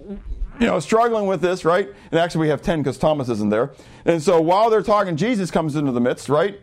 you 0.60 0.68
know, 0.68 0.80
struggling 0.80 1.28
with 1.28 1.42
this, 1.42 1.66
right? 1.66 1.90
And 2.12 2.20
actually, 2.20 2.42
we 2.42 2.50
have 2.50 2.62
10 2.62 2.82
because 2.82 2.98
Thomas 2.98 3.28
isn't 3.30 3.50
there. 3.50 3.74
And 4.06 4.22
so 4.24 4.40
while 4.40 4.70
they're 4.70 4.82
talking, 4.82 5.18
Jesus 5.18 5.52
comes 5.52 5.76
into 5.76 5.92
the 5.92 6.02
midst, 6.02 6.30
right? 6.30 6.60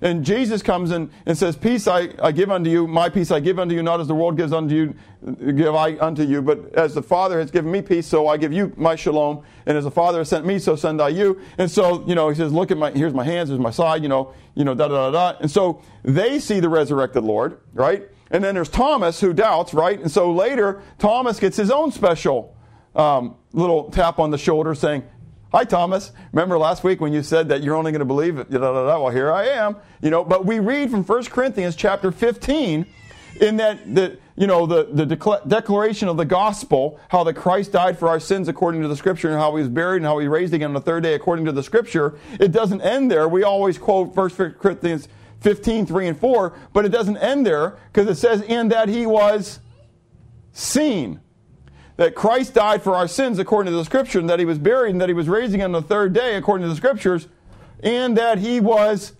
And 0.00 0.24
Jesus 0.24 0.62
comes 0.62 0.90
in 0.90 1.10
and 1.26 1.36
says, 1.36 1.56
Peace 1.56 1.88
I, 1.88 2.10
I 2.22 2.32
give 2.32 2.50
unto 2.50 2.70
you, 2.70 2.86
my 2.86 3.08
peace 3.08 3.30
I 3.30 3.40
give 3.40 3.58
unto 3.58 3.74
you, 3.74 3.82
not 3.82 4.00
as 4.00 4.08
the 4.08 4.14
world 4.14 4.36
gives 4.36 4.52
unto 4.52 4.74
you, 4.74 4.94
give 5.52 5.74
I 5.74 5.98
unto 5.98 6.22
you, 6.22 6.42
but 6.42 6.74
as 6.74 6.94
the 6.94 7.02
Father 7.02 7.40
has 7.40 7.50
given 7.50 7.70
me 7.70 7.82
peace, 7.82 8.06
so 8.06 8.28
I 8.28 8.36
give 8.36 8.52
you 8.52 8.72
my 8.76 8.96
shalom. 8.96 9.42
And 9.66 9.76
as 9.76 9.84
the 9.84 9.90
Father 9.90 10.18
has 10.18 10.28
sent 10.28 10.46
me, 10.46 10.58
so 10.58 10.76
send 10.76 11.00
I 11.02 11.08
you. 11.08 11.40
And 11.58 11.70
so, 11.70 12.06
you 12.06 12.14
know, 12.14 12.28
he 12.28 12.34
says, 12.34 12.52
Look 12.52 12.70
at 12.70 12.78
my, 12.78 12.90
here's 12.92 13.14
my 13.14 13.24
hands, 13.24 13.48
here's 13.48 13.60
my 13.60 13.70
side, 13.70 14.02
you 14.02 14.08
know, 14.08 14.32
you 14.54 14.64
know, 14.64 14.74
da 14.74 14.88
da 14.88 15.10
da 15.10 15.32
da. 15.32 15.38
And 15.40 15.50
so 15.50 15.82
they 16.02 16.38
see 16.38 16.60
the 16.60 16.68
resurrected 16.68 17.24
Lord, 17.24 17.58
right? 17.72 18.08
And 18.30 18.44
then 18.44 18.54
there's 18.54 18.68
Thomas 18.68 19.20
who 19.20 19.32
doubts, 19.32 19.72
right? 19.72 19.98
And 19.98 20.10
so 20.10 20.32
later, 20.32 20.82
Thomas 20.98 21.40
gets 21.40 21.56
his 21.56 21.70
own 21.70 21.92
special 21.92 22.56
um, 22.94 23.36
little 23.52 23.90
tap 23.90 24.18
on 24.18 24.30
the 24.30 24.38
shoulder 24.38 24.74
saying, 24.74 25.04
Hi, 25.50 25.64
Thomas. 25.64 26.12
Remember 26.32 26.58
last 26.58 26.84
week 26.84 27.00
when 27.00 27.14
you 27.14 27.22
said 27.22 27.48
that 27.48 27.62
you're 27.62 27.74
only 27.74 27.90
going 27.90 28.00
to 28.00 28.04
believe 28.04 28.36
it? 28.36 28.50
Well, 28.50 29.08
here 29.08 29.32
I 29.32 29.46
am. 29.46 29.76
You 30.02 30.10
know, 30.10 30.22
but 30.22 30.44
we 30.44 30.58
read 30.58 30.90
from 30.90 31.02
1 31.02 31.24
Corinthians 31.24 31.74
chapter 31.74 32.12
15 32.12 32.84
in 33.40 33.56
that 33.56 33.94
the 33.94 34.18
you 34.36 34.46
know 34.46 34.66
the 34.66 34.84
the 34.84 35.06
declaration 35.46 36.08
of 36.08 36.18
the 36.18 36.26
gospel, 36.26 37.00
how 37.08 37.24
that 37.24 37.34
Christ 37.34 37.72
died 37.72 37.98
for 37.98 38.08
our 38.08 38.20
sins 38.20 38.48
according 38.48 38.82
to 38.82 38.88
the 38.88 38.96
Scripture, 38.96 39.30
and 39.30 39.38
how 39.38 39.56
He 39.56 39.62
was 39.62 39.70
buried, 39.70 39.98
and 39.98 40.04
how 40.04 40.18
He 40.18 40.28
raised 40.28 40.52
again 40.52 40.68
on 40.68 40.74
the 40.74 40.82
third 40.82 41.02
day 41.02 41.14
according 41.14 41.46
to 41.46 41.52
the 41.52 41.62
Scripture. 41.62 42.18
It 42.38 42.52
doesn't 42.52 42.82
end 42.82 43.10
there. 43.10 43.26
We 43.26 43.42
always 43.42 43.78
quote 43.78 44.14
1 44.14 44.30
Corinthians 44.60 45.08
15, 45.40 45.86
3 45.86 46.08
and 46.08 46.18
4, 46.18 46.52
but 46.74 46.84
it 46.84 46.90
doesn't 46.90 47.16
end 47.16 47.46
there 47.46 47.78
because 47.90 48.06
it 48.06 48.16
says, 48.16 48.42
"In 48.42 48.68
that 48.68 48.90
He 48.90 49.06
was 49.06 49.60
seen." 50.52 51.20
That 51.98 52.14
Christ 52.14 52.54
died 52.54 52.82
for 52.82 52.94
our 52.94 53.08
sins 53.08 53.38
according 53.38 53.72
to 53.72 53.76
the 53.76 53.84
scripture, 53.84 54.20
and 54.20 54.30
that 54.30 54.38
he 54.38 54.44
was 54.44 54.58
buried, 54.58 54.92
and 54.92 55.00
that 55.00 55.08
he 55.08 55.14
was 55.14 55.28
raised 55.28 55.60
on 55.60 55.72
the 55.72 55.82
third 55.82 56.14
day 56.14 56.36
according 56.36 56.64
to 56.64 56.70
the 56.70 56.76
scriptures, 56.76 57.28
and 57.82 58.16
that 58.16 58.38
he 58.38 58.60
was 58.60 59.12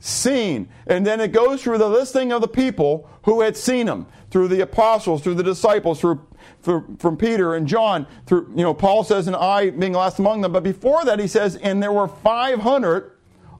seen. 0.00 0.68
And 0.86 1.06
then 1.06 1.20
it 1.20 1.32
goes 1.32 1.62
through 1.62 1.78
the 1.78 1.88
listing 1.88 2.32
of 2.32 2.40
the 2.40 2.48
people 2.48 3.08
who 3.22 3.40
had 3.40 3.56
seen 3.56 3.86
him, 3.86 4.06
through 4.30 4.48
the 4.48 4.60
apostles, 4.60 5.22
through 5.22 5.34
the 5.34 5.42
disciples, 5.42 6.00
through, 6.00 6.26
through 6.62 6.96
from 6.98 7.16
Peter 7.16 7.54
and 7.54 7.66
John, 7.66 8.06
through 8.26 8.52
you 8.54 8.62
know, 8.62 8.74
Paul 8.74 9.04
says, 9.04 9.26
and 9.26 9.36
I 9.36 9.70
being 9.70 9.92
last 9.92 10.18
among 10.18 10.40
them. 10.40 10.52
But 10.52 10.64
before 10.64 11.04
that 11.04 11.18
he 11.18 11.28
says, 11.28 11.56
and 11.56 11.82
there 11.82 11.92
were 11.92 12.08
five 12.08 12.58
hundred 12.58 13.12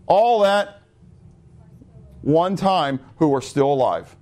all 0.07 0.45
at 0.45 0.83
one 2.23 2.57
time 2.57 2.99
who 3.17 3.29
were 3.29 3.41
still 3.41 3.73
alive. 3.73 4.17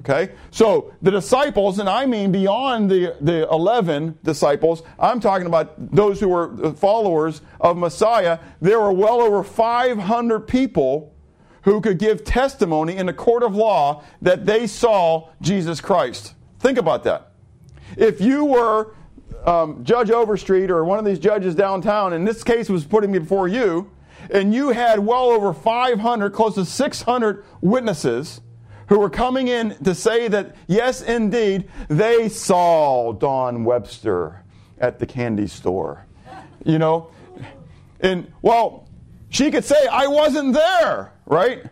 Okay? 0.00 0.32
So 0.50 0.94
the 1.02 1.10
disciples, 1.10 1.78
and 1.78 1.88
I 1.88 2.06
mean 2.06 2.32
beyond 2.32 2.90
the, 2.90 3.16
the 3.20 3.46
11 3.50 4.18
disciples, 4.24 4.82
I'm 4.98 5.20
talking 5.20 5.46
about 5.46 5.94
those 5.94 6.18
who 6.18 6.28
were 6.28 6.72
followers 6.72 7.42
of 7.60 7.76
Messiah, 7.76 8.38
there 8.60 8.80
were 8.80 8.92
well 8.92 9.20
over 9.20 9.44
500 9.44 10.40
people 10.40 11.14
who 11.62 11.82
could 11.82 11.98
give 11.98 12.24
testimony 12.24 12.96
in 12.96 13.10
a 13.10 13.12
court 13.12 13.42
of 13.42 13.54
law 13.54 14.02
that 14.22 14.46
they 14.46 14.66
saw 14.66 15.28
Jesus 15.42 15.82
Christ. 15.82 16.34
Think 16.58 16.78
about 16.78 17.04
that. 17.04 17.32
If 17.98 18.22
you 18.22 18.46
were 18.46 18.94
um, 19.44 19.84
Judge 19.84 20.10
Overstreet 20.10 20.70
or 20.70 20.84
one 20.84 20.98
of 20.98 21.04
these 21.04 21.18
judges 21.18 21.54
downtown, 21.54 22.14
and 22.14 22.26
this 22.26 22.42
case 22.42 22.70
was 22.70 22.86
putting 22.86 23.12
before 23.12 23.48
you, 23.48 23.90
and 24.30 24.54
you 24.54 24.70
had 24.70 25.00
well 25.00 25.28
over 25.28 25.52
500, 25.52 26.32
close 26.32 26.54
to 26.54 26.64
600 26.64 27.44
witnesses 27.60 28.40
who 28.90 28.98
were 28.98 29.08
coming 29.08 29.46
in 29.46 29.70
to 29.84 29.94
say 29.94 30.26
that, 30.26 30.56
yes, 30.66 31.00
indeed, 31.00 31.70
they 31.88 32.28
saw 32.28 33.12
Don 33.12 33.62
Webster 33.64 34.42
at 34.78 34.98
the 34.98 35.06
candy 35.06 35.46
store. 35.46 36.04
You 36.64 36.80
know? 36.80 37.08
And, 38.00 38.30
well, 38.42 38.88
she 39.28 39.52
could 39.52 39.64
say, 39.64 39.86
I 39.86 40.08
wasn't 40.08 40.54
there, 40.54 41.12
right? 41.24 41.64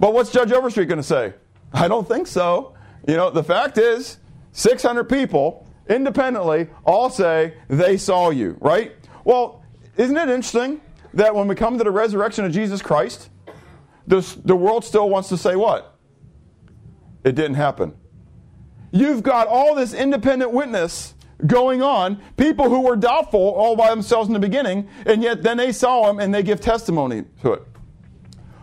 But 0.00 0.14
what's 0.14 0.32
Judge 0.32 0.50
Overstreet 0.50 0.88
going 0.88 0.98
to 0.98 1.04
say? 1.04 1.32
I 1.72 1.86
don't 1.86 2.08
think 2.08 2.26
so. 2.26 2.74
You 3.06 3.16
know, 3.16 3.30
the 3.30 3.44
fact 3.44 3.78
is, 3.78 4.18
600 4.50 5.04
people 5.04 5.68
independently 5.88 6.66
all 6.84 7.08
say 7.08 7.54
they 7.68 7.96
saw 7.96 8.30
you, 8.30 8.56
right? 8.60 8.96
Well, 9.24 9.64
isn't 9.96 10.16
it 10.16 10.28
interesting 10.28 10.80
that 11.14 11.36
when 11.36 11.46
we 11.46 11.54
come 11.54 11.78
to 11.78 11.84
the 11.84 11.92
resurrection 11.92 12.44
of 12.44 12.50
Jesus 12.50 12.82
Christ, 12.82 13.30
this, 14.08 14.34
the 14.34 14.56
world 14.56 14.84
still 14.84 15.08
wants 15.08 15.28
to 15.28 15.36
say 15.36 15.54
what? 15.54 15.91
It 17.24 17.34
didn't 17.34 17.54
happen. 17.54 17.94
You've 18.90 19.22
got 19.22 19.48
all 19.48 19.74
this 19.74 19.94
independent 19.94 20.52
witness 20.52 21.14
going 21.46 21.82
on, 21.82 22.20
people 22.36 22.68
who 22.68 22.82
were 22.82 22.96
doubtful 22.96 23.40
all 23.40 23.74
by 23.74 23.90
themselves 23.90 24.28
in 24.28 24.34
the 24.34 24.40
beginning, 24.40 24.88
and 25.06 25.22
yet 25.22 25.42
then 25.42 25.56
they 25.56 25.72
saw 25.72 26.08
him 26.08 26.20
and 26.20 26.34
they 26.34 26.42
give 26.42 26.60
testimony 26.60 27.24
to 27.42 27.54
it. 27.54 27.62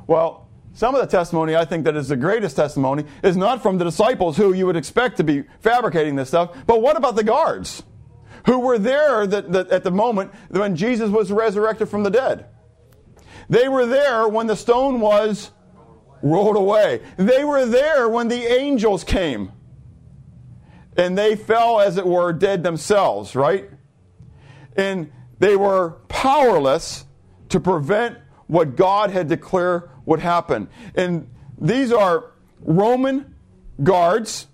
Well, 0.08 0.48
some 0.74 0.96
of 0.96 1.01
the 1.01 1.08
testimony 1.08 1.56
I 1.56 1.66
think 1.66 1.84
that 1.86 1.96
is 1.96 2.08
the 2.08 2.16
greatest 2.16 2.56
testimony 2.56 3.04
is 3.22 3.36
not 3.36 3.62
from 3.62 3.78
the 3.78 3.84
disciples 3.86 4.38
who 4.38 4.54
you 4.54 4.66
would 4.66 4.78
expect 4.78 5.18
to 5.18 5.24
be 5.24 5.44
fabricating 5.60 6.16
this 6.16 6.30
stuff, 6.30 6.56
but 6.66 6.82
what 6.82 6.96
about 6.96 7.16
the 7.16 7.24
guards 7.24 7.84
who 8.46 8.60
were 8.60 8.80
there 8.80 9.28
that, 9.28 9.51
that 9.51 9.70
at 9.72 9.84
the 9.84 9.92
moment 9.92 10.32
when 10.50 10.75
Jesus 10.75 11.10
was 11.10 11.32
resurrected 11.32 11.89
from 11.89 12.04
the 12.04 12.10
dead? 12.10 12.46
They 13.50 13.68
were 13.68 13.86
there 13.86 14.28
when 14.28 14.48
the 14.48 14.56
stone 14.56 15.01
was 15.01 15.51
rolled 16.22 16.56
away. 16.56 17.02
They 17.18 17.44
were 17.44 17.66
there 17.66 18.08
when 18.10 18.28
the 18.28 18.42
angels 18.52 19.04
came. 19.04 19.52
And 20.98 21.18
they 21.18 21.36
fell, 21.36 21.80
as 21.80 21.98
it 21.98 22.06
were, 22.06 22.34
dead 22.34 22.64
themselves, 22.64 23.36
right? 23.36 23.70
And 24.76 25.12
they 25.40 25.56
were 25.56 25.92
powerless 26.10 27.06
to 27.50 27.60
prevent 27.60 28.18
what 28.48 28.76
God 28.76 29.12
had 29.12 29.28
declared 29.28 29.90
would 30.06 30.20
happen. 30.20 30.70
And 30.96 31.30
these 31.58 31.92
are 31.92 32.32
Roman 32.62 33.36
guards, 33.82 34.48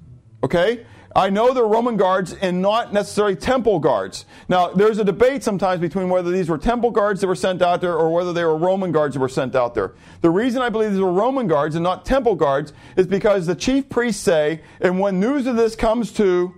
okay? 0.43 0.86
I 1.15 1.29
know 1.29 1.53
they're 1.53 1.63
Roman 1.63 1.95
guards 1.95 2.34
and 2.34 2.62
not 2.62 2.91
necessarily 2.91 3.38
temple 3.38 3.79
guards. 3.79 4.25
Now, 4.50 4.67
there's 4.67 4.98
a 4.98 5.03
debate 5.05 5.43
sometimes 5.43 5.79
between 5.79 6.10
whether 6.10 6.29
these 6.29 6.50
were 6.50 6.57
temple 6.57 6.91
guards 6.91 7.22
that 7.22 7.27
were 7.27 7.36
sent 7.36 7.62
out 7.62 7.79
there 7.79 7.95
or 7.95 8.13
whether 8.13 8.34
they 8.34 8.43
were 8.43 8.57
Roman 8.57 8.91
guards 8.91 9.15
that 9.15 9.22
were 9.22 9.29
sent 9.29 9.55
out 9.55 9.74
there. 9.74 9.93
The 10.22 10.29
reason 10.29 10.62
I 10.62 10.67
believe 10.67 10.91
these 10.91 11.00
were 11.00 11.13
Roman 11.13 11.48
guards 11.48 11.75
and 11.75 11.84
not 11.84 12.03
temple 12.03 12.36
guards 12.36 12.74
is 12.98 13.07
because 13.07 13.45
the 13.45 13.55
chief 13.55 13.88
priests 13.88 14.22
say, 14.22 14.62
and 14.81 15.00
when 15.00 15.22
news 15.22 15.48
of 15.48 15.55
this 15.55 15.74
comes 15.75 16.12
to 16.13 16.53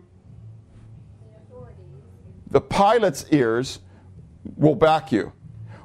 the 2.50 2.62
Pilate's 2.62 3.26
ears, 3.32 3.80
will 4.56 4.76
back 4.76 5.12
you. 5.12 5.34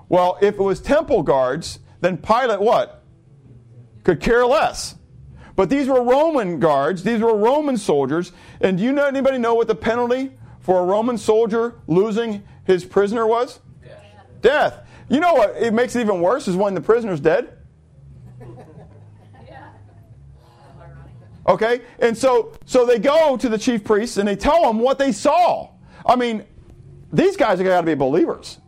Well, 0.09 0.38
if 0.41 0.55
it 0.55 0.62
was 0.62 0.81
temple 0.81 1.23
guards, 1.23 1.79
then 2.00 2.17
Pilate 2.17 2.61
what? 2.61 3.02
could 4.05 4.21
care 4.21 4.45
less. 4.47 4.97
But 5.54 5.68
these 5.68 5.88
were 5.88 6.02
Roman 6.02 6.59
guards, 6.59 7.02
these 7.02 7.21
were 7.21 7.37
Roman 7.37 7.76
soldiers, 7.76 8.32
and 8.61 8.78
do 8.78 8.85
you 8.85 8.92
know 8.92 9.06
anybody 9.06 9.38
know 9.38 9.54
what 9.54 9.68
the 9.68 9.75
penalty 9.75 10.32
for 10.61 10.80
a 10.80 10.85
Roman 10.85 11.18
soldier 11.18 11.75
losing 11.87 12.42
his 12.64 12.85
prisoner 12.85 13.26
was? 13.26 13.61
Death. 13.82 14.00
Death. 14.40 14.87
You 15.09 15.21
know 15.21 15.35
what 15.35 15.56
it 15.56 15.75
makes 15.75 15.94
it 15.94 16.00
even 16.00 16.21
worse 16.21 16.49
is 16.49 16.56
when 16.56 16.75
the 16.75 16.80
prisoner's 16.80 17.21
dead. 17.21 17.59
Okay? 21.47 21.80
And 21.99 22.16
so 22.16 22.52
so 22.64 22.87
they 22.87 22.99
go 22.99 23.37
to 23.37 23.49
the 23.49 23.59
chief 23.59 23.85
priests 23.85 24.16
and 24.16 24.28
they 24.28 24.37
tell 24.37 24.62
them 24.62 24.78
what 24.78 24.99
they 24.99 25.12
saw. 25.12 25.71
I 26.06 26.16
mean, 26.16 26.44
these 27.12 27.37
guys 27.37 27.59
have 27.59 27.66
got 27.66 27.80
to 27.80 27.87
be 27.87 27.94
believers. 27.94 28.59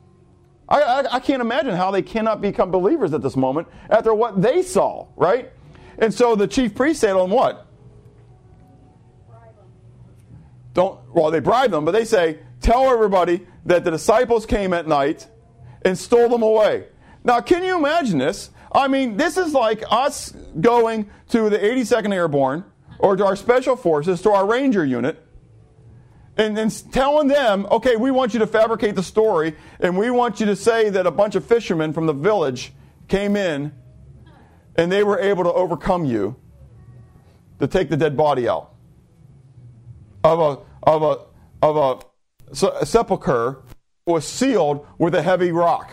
I, 0.69 0.81
I, 0.81 1.15
I, 1.17 1.21
can't 1.21 1.43
imagine 1.43 1.75
how 1.75 1.91
they 1.91 2.01
cannot 2.01 2.41
become 2.41 2.71
believers 2.71 3.13
at 3.13 3.21
this 3.21 3.37
moment 3.37 3.69
after 3.91 4.15
what 4.15 4.41
they 4.41 4.63
saw, 4.63 5.09
right? 5.15 5.53
And 5.99 6.13
so 6.13 6.35
the 6.35 6.47
chief 6.47 6.75
priest 6.75 7.01
said 7.01 7.15
them, 7.15 7.31
what? 7.31 7.67
Don't, 10.75 10.99
well, 11.15 11.31
they 11.31 11.41
bribe 11.41 11.71
them, 11.71 11.85
but 11.85 11.93
they 11.93 12.05
say, 12.05 12.41
tell 12.61 12.91
everybody 12.91 13.47
that 13.67 13.85
the 13.85 13.91
disciples 13.91 14.45
came 14.45 14.73
at 14.73 14.89
night 14.89 15.29
and 15.83 15.97
stole 15.97 16.29
them 16.29 16.43
away. 16.43 16.87
Now, 17.23 17.41
can 17.41 17.63
you 17.63 17.77
imagine 17.77 18.19
this? 18.19 18.51
I 18.73 18.89
mean, 18.89 19.17
this 19.17 19.37
is 19.37 19.55
like 19.55 19.85
us 19.89 20.33
going 20.61 21.09
to 21.29 21.49
the 21.49 21.59
82nd 21.59 22.13
Airborne 22.13 22.65
or 22.99 23.17
to 23.17 23.25
our 23.25 23.37
special 23.37 23.77
forces, 23.77 24.21
to 24.23 24.31
our 24.33 24.47
ranger 24.47 24.85
unit, 24.85 25.25
and, 26.37 26.59
and 26.59 26.93
telling 26.93 27.29
them, 27.29 27.67
okay, 27.71 27.95
we 27.95 28.11
want 28.11 28.35
you 28.35 28.41
to 28.41 28.47
fabricate 28.47 28.97
the 28.97 29.03
story, 29.03 29.55
and 29.79 29.97
we 29.97 30.11
want 30.11 30.41
you 30.41 30.47
to 30.47 30.57
say 30.57 30.91
that 30.91 31.07
a 31.07 31.11
bunch 31.11 31.37
of 31.37 31.45
fishermen 31.45 31.93
from 31.93 32.07
the 32.07 32.13
village 32.13 32.73
came 33.07 33.37
in 33.37 33.73
and 34.77 34.91
they 34.91 35.05
were 35.05 35.19
able 35.19 35.45
to 35.45 35.53
overcome 35.53 36.05
you 36.05 36.37
to 37.61 37.67
take 37.67 37.89
the 37.89 37.97
dead 37.97 38.17
body 38.17 38.49
out 38.49 38.73
of 40.23 40.41
a, 40.41 40.91
of 40.91 41.03
a, 41.03 41.67
of 41.67 41.77
a, 41.77 42.67
a 42.81 42.87
sepulcher 42.87 43.63
was 44.07 44.27
sealed 44.27 44.87
with 44.99 45.15
a 45.15 45.23
heavy 45.23 45.53
rock 45.53 45.91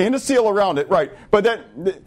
and 0.00 0.14
a 0.14 0.18
seal 0.18 0.48
around 0.48 0.78
it, 0.78 0.88
right? 0.88 1.12
But 1.30 1.44
that 1.44 1.66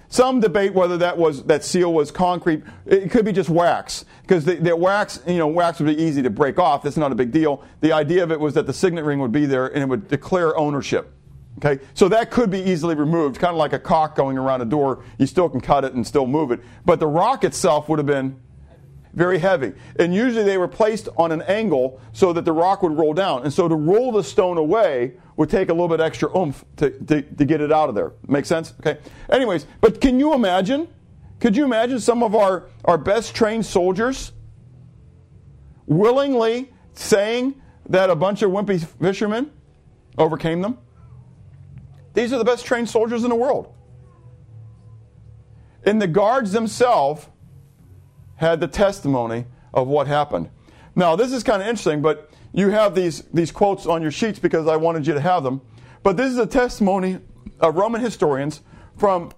some 0.10 0.40
debate 0.40 0.74
whether 0.74 0.98
that 0.98 1.18
was 1.18 1.44
that 1.44 1.64
seal 1.64 1.94
was 1.94 2.10
concrete. 2.10 2.64
It 2.86 3.12
could 3.12 3.24
be 3.24 3.32
just 3.32 3.50
wax 3.50 4.06
because 4.24 4.46
the, 4.46 4.56
the, 4.56 4.76
wax, 4.76 5.22
you 5.28 5.38
know, 5.38 5.48
wax 5.48 5.80
would 5.80 5.96
be 5.96 6.02
easy 6.02 6.24
to 6.24 6.30
break 6.32 6.58
off. 6.58 6.82
That's 6.82 6.98
not 6.98 7.12
a 7.12 7.16
big 7.16 7.32
deal. 7.32 7.64
The 7.82 7.94
idea 7.94 8.24
of 8.24 8.32
it 8.32 8.40
was 8.40 8.56
that 8.56 8.66
the 8.66 8.74
signet 8.74 9.06
ring 9.06 9.20
would 9.20 9.32
be 9.32 9.46
there 9.46 9.68
and 9.68 9.84
it 9.84 9.88
would 9.88 10.08
declare 10.08 10.58
ownership. 10.58 11.14
Okay, 11.60 11.84
so 11.94 12.10
that 12.10 12.32
could 12.32 12.50
be 12.50 12.60
easily 12.60 12.96
removed, 12.96 13.40
kind 13.40 13.52
of 13.52 13.58
like 13.58 13.74
a 13.74 13.80
caulk 13.80 14.16
going 14.16 14.38
around 14.38 14.62
a 14.62 14.66
door. 14.66 15.04
You 15.20 15.28
still 15.28 15.50
can 15.50 15.62
cut 15.62 15.86
it 15.86 15.94
and 15.94 16.06
still 16.06 16.26
move 16.26 16.52
it, 16.52 16.60
but 16.84 17.00
the 17.00 17.08
rock 17.08 17.44
itself 17.44 17.88
would 17.90 18.00
have 18.00 18.08
been 18.08 18.40
very 19.14 19.38
heavy. 19.38 19.74
And 19.98 20.14
usually 20.14 20.44
they 20.44 20.58
were 20.58 20.68
placed 20.68 21.08
on 21.18 21.32
an 21.32 21.44
angle 21.44 22.02
so 22.12 22.34
that 22.34 22.46
the 22.46 22.52
rock 22.52 22.82
would 22.82 22.98
roll 22.98 23.14
down. 23.14 23.44
And 23.44 23.54
so 23.54 23.68
to 23.68 23.76
roll 23.76 24.12
the 24.12 24.24
stone 24.24 24.58
away 24.58 25.14
would 25.36 25.50
take 25.50 25.70
a 25.70 25.74
little 25.74 25.88
bit 25.88 26.00
extra 26.00 26.36
oomph 26.36 26.66
to, 26.78 26.90
to, 26.90 27.22
to 27.22 27.46
get 27.46 27.62
it 27.62 27.72
out 27.72 27.90
of 27.90 27.96
there. 27.96 28.14
Make 28.28 28.46
sense? 28.46 28.74
Okay. 28.80 29.00
Anyways, 29.30 29.68
but 29.82 30.02
can 30.02 30.20
you 30.20 30.34
imagine? 30.34 30.88
Could 31.40 31.56
you 31.56 31.64
imagine 31.64 32.00
some 32.00 32.24
of 32.24 32.36
our, 32.36 32.70
our 32.86 32.98
best 32.98 33.36
trained 33.36 33.66
soldiers 33.66 34.32
willingly 35.86 36.72
saying 36.94 37.62
that 37.90 38.10
a 38.10 38.16
bunch 38.16 38.42
of 38.42 38.52
wimpy 38.52 38.84
fishermen 38.84 39.52
overcame 40.18 40.62
them? 40.62 40.78
These 42.14 42.32
are 42.34 42.38
the 42.38 42.46
best 42.46 42.66
trained 42.66 42.90
soldiers 42.90 43.24
in 43.24 43.30
the 43.30 43.36
world. 43.36 43.74
And 45.86 46.02
the 46.02 46.08
guards 46.08 46.52
themselves 46.52 47.28
had 48.36 48.60
the 48.60 48.68
testimony 48.68 49.46
of 49.74 49.88
what 49.88 50.08
happened. 50.08 50.50
Now, 50.96 51.16
this 51.16 51.34
is 51.34 51.44
kind 51.44 51.62
of 51.62 51.68
interesting, 51.68 52.02
but 52.02 52.30
you 52.54 52.70
have 52.70 52.94
these, 52.94 53.24
these 53.34 53.52
quotes 53.52 53.86
on 53.86 54.02
your 54.02 54.12
sheets 54.12 54.40
because 54.40 54.68
I 54.68 54.76
wanted 54.76 55.08
you 55.08 55.14
to 55.14 55.22
have 55.22 55.44
them. 55.44 55.62
But 56.04 56.18
this 56.18 56.32
is 56.32 56.38
a 56.38 56.46
testimony 56.46 57.20
of 57.60 57.76
Roman 57.76 58.02
historians 58.02 58.62
from 58.98 59.32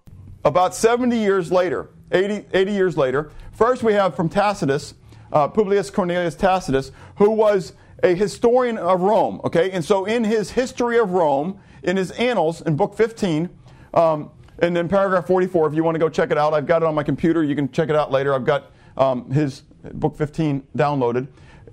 about 0.43 0.75
70 0.75 1.17
years 1.17 1.51
later, 1.51 1.89
80, 2.11 2.45
80 2.53 2.71
years 2.71 2.97
later. 2.97 3.31
First, 3.53 3.83
we 3.83 3.93
have 3.93 4.15
from 4.15 4.27
Tacitus, 4.27 4.95
uh, 5.31 5.47
Publius 5.47 5.89
Cornelius 5.89 6.35
Tacitus, 6.35 6.91
who 7.17 7.31
was 7.31 7.73
a 8.03 8.13
historian 8.13 8.77
of 8.77 9.01
Rome. 9.01 9.39
Okay, 9.45 9.71
and 9.71 9.83
so 9.83 10.05
in 10.05 10.23
his 10.23 10.51
history 10.51 10.99
of 10.99 11.11
Rome, 11.11 11.59
in 11.85 11.97
his 11.97 12.11
annals, 12.11 12.61
in 12.61 12.75
book 12.75 12.95
15, 12.95 13.49
um, 13.93 14.31
and 14.59 14.77
in 14.77 14.87
paragraph 14.87 15.27
44, 15.27 15.67
if 15.67 15.73
you 15.73 15.83
want 15.83 15.95
to 15.95 15.99
go 15.99 16.09
check 16.09 16.31
it 16.31 16.37
out, 16.37 16.53
I've 16.53 16.65
got 16.65 16.81
it 16.81 16.85
on 16.85 16.95
my 16.95 17.03
computer. 17.03 17.43
You 17.43 17.55
can 17.55 17.71
check 17.71 17.89
it 17.89 17.95
out 17.95 18.11
later. 18.11 18.33
I've 18.33 18.45
got 18.45 18.71
um, 18.97 19.29
his 19.31 19.61
book 19.93 20.17
15 20.17 20.65
downloaded. 20.77 21.27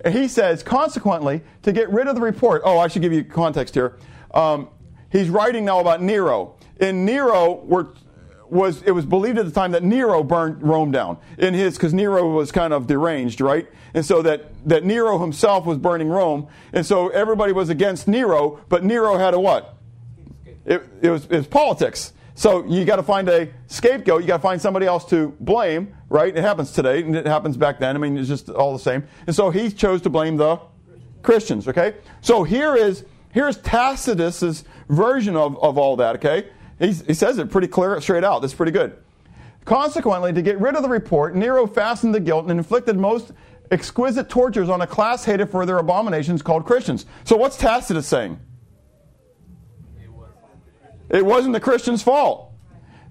He 0.09 0.27
says, 0.27 0.63
consequently, 0.63 1.41
to 1.61 1.71
get 1.71 1.89
rid 1.89 2.07
of 2.07 2.15
the 2.15 2.21
report, 2.21 2.61
oh, 2.65 2.77
I 2.77 2.87
should 2.87 3.01
give 3.01 3.13
you 3.13 3.23
context 3.23 3.73
here. 3.73 3.97
Um, 4.33 4.69
he's 5.11 5.29
writing 5.29 5.65
now 5.65 5.79
about 5.79 6.01
Nero. 6.01 6.55
In 6.79 7.05
Nero, 7.05 7.63
were, 7.63 7.93
was 8.49 8.81
it 8.83 8.91
was 8.91 9.05
believed 9.05 9.37
at 9.37 9.45
the 9.45 9.51
time 9.51 9.71
that 9.71 9.83
Nero 9.83 10.23
burned 10.23 10.61
Rome 10.61 10.91
down 10.91 11.17
in 11.37 11.53
his 11.53 11.75
because 11.75 11.93
Nero 11.93 12.29
was 12.29 12.51
kind 12.51 12.73
of 12.73 12.87
deranged, 12.87 13.39
right? 13.39 13.67
And 13.93 14.05
so 14.05 14.21
that 14.21 14.51
that 14.67 14.83
Nero 14.83 15.19
himself 15.19 15.65
was 15.65 15.77
burning 15.77 16.09
Rome, 16.09 16.47
and 16.73 16.85
so 16.85 17.09
everybody 17.09 17.53
was 17.53 17.69
against 17.69 18.07
Nero, 18.07 18.59
but 18.69 18.83
Nero 18.83 19.17
had 19.17 19.33
a 19.33 19.39
what? 19.39 19.72
It, 20.65 20.83
it 21.01 21.09
was, 21.09 21.25
it 21.25 21.37
was 21.37 21.47
politics. 21.47 22.13
So 22.35 22.65
you 22.65 22.83
got 22.83 22.95
to 22.95 23.03
find 23.03 23.29
a 23.29 23.49
scapegoat. 23.67 24.21
You 24.21 24.27
got 24.27 24.37
to 24.37 24.43
find 24.43 24.59
somebody 24.61 24.85
else 24.85 25.05
to 25.05 25.35
blame, 25.39 25.95
right? 26.09 26.35
It 26.35 26.41
happens 26.41 26.71
today, 26.71 27.03
and 27.03 27.15
it 27.15 27.27
happens 27.27 27.57
back 27.57 27.79
then. 27.79 27.95
I 27.95 27.99
mean, 27.99 28.17
it's 28.17 28.27
just 28.27 28.49
all 28.49 28.73
the 28.73 28.79
same. 28.79 29.03
And 29.27 29.35
so 29.35 29.51
he 29.51 29.69
chose 29.69 30.01
to 30.01 30.09
blame 30.09 30.37
the 30.37 30.59
Christians. 31.21 31.67
Okay. 31.67 31.95
So 32.21 32.43
here 32.43 32.75
is 32.75 33.05
here's 33.31 33.57
Tacitus's 33.57 34.63
version 34.89 35.35
of, 35.35 35.61
of 35.61 35.77
all 35.77 35.95
that. 35.97 36.15
Okay. 36.15 36.47
He's, 36.79 37.05
he 37.05 37.13
says 37.13 37.37
it 37.37 37.51
pretty 37.51 37.67
clear, 37.67 37.99
straight 38.01 38.23
out. 38.23 38.41
That's 38.41 38.53
pretty 38.53 38.71
good. 38.71 38.97
Consequently, 39.63 40.33
to 40.33 40.41
get 40.41 40.59
rid 40.59 40.75
of 40.75 40.83
the 40.83 40.89
report, 40.89 41.35
Nero 41.35 41.65
fastened 41.67 42.13
the 42.13 42.19
guilt 42.19 42.43
and 42.43 42.51
inflicted 42.51 42.97
most 42.97 43.31
exquisite 43.71 44.27
tortures 44.27 44.69
on 44.69 44.81
a 44.81 44.87
class 44.87 45.23
hated 45.23 45.49
for 45.49 45.65
their 45.65 45.77
abominations 45.77 46.41
called 46.41 46.65
Christians. 46.65 47.05
So 47.23 47.37
what's 47.37 47.57
Tacitus 47.57 48.07
saying? 48.07 48.39
It 51.13 51.25
wasn't 51.25 51.53
the 51.53 51.59
Christians' 51.59 52.01
fault. 52.01 52.51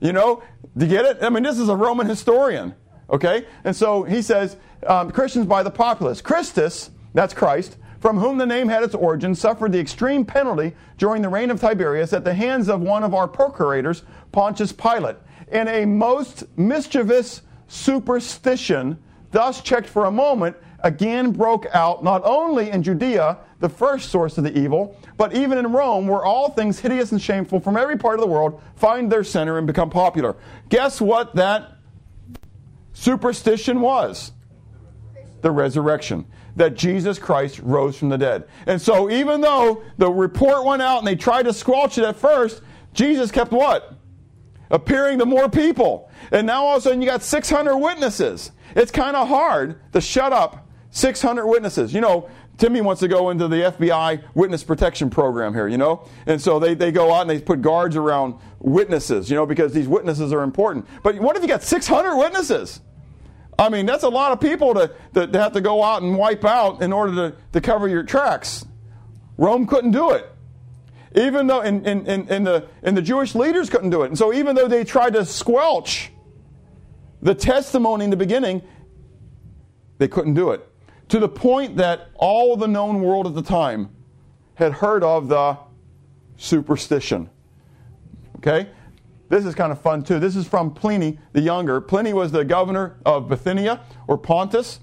You 0.00 0.12
know, 0.12 0.42
do 0.76 0.84
you 0.84 0.90
get 0.90 1.04
it? 1.04 1.18
I 1.22 1.30
mean, 1.30 1.44
this 1.44 1.58
is 1.58 1.68
a 1.68 1.76
Roman 1.76 2.06
historian. 2.06 2.74
Okay? 3.08 3.46
And 3.64 3.74
so 3.74 4.02
he 4.02 4.20
says, 4.20 4.56
um, 4.86 5.12
Christians 5.12 5.46
by 5.46 5.62
the 5.62 5.70
populace. 5.70 6.20
Christus, 6.20 6.90
that's 7.14 7.32
Christ, 7.32 7.76
from 8.00 8.18
whom 8.18 8.36
the 8.36 8.46
name 8.46 8.68
had 8.68 8.82
its 8.82 8.96
origin, 8.96 9.34
suffered 9.34 9.70
the 9.70 9.78
extreme 9.78 10.24
penalty 10.24 10.74
during 10.98 11.22
the 11.22 11.28
reign 11.28 11.50
of 11.50 11.60
Tiberius 11.60 12.12
at 12.12 12.24
the 12.24 12.34
hands 12.34 12.68
of 12.68 12.80
one 12.80 13.04
of 13.04 13.14
our 13.14 13.28
procurators, 13.28 14.02
Pontius 14.32 14.72
Pilate, 14.72 15.16
in 15.52 15.68
a 15.68 15.84
most 15.84 16.44
mischievous 16.58 17.42
superstition, 17.68 18.98
thus 19.30 19.60
checked 19.60 19.88
for 19.88 20.06
a 20.06 20.10
moment, 20.10 20.56
again 20.80 21.30
broke 21.30 21.66
out 21.72 22.02
not 22.02 22.22
only 22.24 22.70
in 22.70 22.82
Judea, 22.82 23.38
the 23.60 23.68
first 23.68 24.10
source 24.10 24.36
of 24.36 24.42
the 24.42 24.58
evil, 24.58 24.98
but 25.16 25.34
even 25.34 25.58
in 25.58 25.72
Rome, 25.72 26.08
where 26.08 26.24
all 26.24 26.50
things 26.50 26.78
hideous 26.78 27.12
and 27.12 27.20
shameful 27.20 27.60
from 27.60 27.76
every 27.76 27.96
part 27.96 28.14
of 28.14 28.20
the 28.20 28.26
world 28.26 28.62
find 28.76 29.10
their 29.10 29.24
center 29.24 29.58
and 29.58 29.66
become 29.66 29.90
popular. 29.90 30.36
Guess 30.68 31.00
what 31.00 31.34
that 31.36 31.72
superstition 32.92 33.80
was? 33.80 34.32
The 35.42 35.50
resurrection. 35.50 36.26
That 36.56 36.74
Jesus 36.74 37.18
Christ 37.18 37.60
rose 37.60 37.96
from 37.96 38.10
the 38.10 38.18
dead. 38.18 38.44
And 38.66 38.80
so, 38.80 39.10
even 39.10 39.40
though 39.40 39.82
the 39.96 40.10
report 40.10 40.64
went 40.64 40.82
out 40.82 40.98
and 40.98 41.06
they 41.06 41.16
tried 41.16 41.44
to 41.44 41.52
squelch 41.52 41.96
it 41.96 42.04
at 42.04 42.16
first, 42.16 42.62
Jesus 42.92 43.30
kept 43.30 43.52
what? 43.52 43.94
Appearing 44.70 45.18
to 45.18 45.26
more 45.26 45.48
people. 45.48 46.10
And 46.30 46.46
now 46.46 46.64
all 46.64 46.76
of 46.76 46.82
a 46.82 46.82
sudden 46.82 47.00
you 47.00 47.08
got 47.08 47.22
600 47.22 47.76
witnesses. 47.76 48.52
It's 48.74 48.90
kind 48.90 49.16
of 49.16 49.28
hard 49.28 49.80
to 49.92 50.00
shut 50.00 50.32
up 50.32 50.68
600 50.90 51.46
witnesses. 51.46 51.92
You 51.92 52.00
know, 52.00 52.28
Timmy 52.58 52.80
wants 52.80 53.00
to 53.00 53.08
go 53.08 53.30
into 53.30 53.48
the 53.48 53.56
FBI 53.56 54.22
witness 54.34 54.62
protection 54.62 55.10
program 55.10 55.54
here, 55.54 55.66
you 55.66 55.78
know? 55.78 56.06
And 56.26 56.40
so 56.40 56.58
they, 56.58 56.74
they 56.74 56.92
go 56.92 57.12
out 57.12 57.22
and 57.22 57.30
they 57.30 57.40
put 57.40 57.62
guards 57.62 57.96
around 57.96 58.34
witnesses, 58.60 59.30
you 59.30 59.36
know, 59.36 59.46
because 59.46 59.72
these 59.72 59.88
witnesses 59.88 60.32
are 60.32 60.42
important. 60.42 60.86
But 61.02 61.18
what 61.18 61.36
if 61.36 61.42
you 61.42 61.48
got 61.48 61.62
600 61.62 62.16
witnesses? 62.16 62.80
I 63.58 63.68
mean, 63.68 63.86
that's 63.86 64.04
a 64.04 64.08
lot 64.08 64.32
of 64.32 64.40
people 64.40 64.74
to, 64.74 64.94
to, 65.14 65.26
to 65.26 65.40
have 65.40 65.52
to 65.52 65.60
go 65.60 65.82
out 65.82 66.02
and 66.02 66.16
wipe 66.16 66.44
out 66.44 66.82
in 66.82 66.92
order 66.92 67.30
to, 67.30 67.36
to 67.52 67.60
cover 67.60 67.88
your 67.88 68.02
tracks. 68.02 68.64
Rome 69.36 69.66
couldn't 69.66 69.92
do 69.92 70.10
it. 70.10 70.28
Even 71.14 71.46
though, 71.46 71.60
and, 71.60 71.86
and, 71.86 72.08
and, 72.08 72.46
the, 72.46 72.68
and 72.82 72.96
the 72.96 73.02
Jewish 73.02 73.34
leaders 73.34 73.68
couldn't 73.68 73.90
do 73.90 74.02
it. 74.02 74.06
And 74.06 74.16
so 74.16 74.32
even 74.32 74.56
though 74.56 74.68
they 74.68 74.84
tried 74.84 75.12
to 75.14 75.26
squelch 75.26 76.10
the 77.20 77.34
testimony 77.34 78.04
in 78.04 78.10
the 78.10 78.16
beginning, 78.16 78.62
they 79.98 80.08
couldn't 80.08 80.34
do 80.34 80.52
it 80.52 80.66
to 81.12 81.18
the 81.18 81.28
point 81.28 81.76
that 81.76 82.08
all 82.14 82.56
the 82.56 82.66
known 82.66 83.02
world 83.02 83.26
at 83.26 83.34
the 83.34 83.42
time 83.42 83.90
had 84.54 84.72
heard 84.72 85.04
of 85.04 85.28
the 85.28 85.58
superstition. 86.38 87.28
Okay? 88.36 88.70
This 89.28 89.44
is 89.44 89.54
kind 89.54 89.70
of 89.70 89.78
fun 89.78 90.04
too. 90.04 90.18
This 90.18 90.36
is 90.36 90.48
from 90.48 90.72
Pliny 90.72 91.18
the 91.34 91.42
Younger. 91.42 91.82
Pliny 91.82 92.14
was 92.14 92.32
the 92.32 92.46
governor 92.46 92.96
of 93.04 93.28
Bithynia 93.28 93.82
or 94.08 94.16
Pontus 94.16 94.80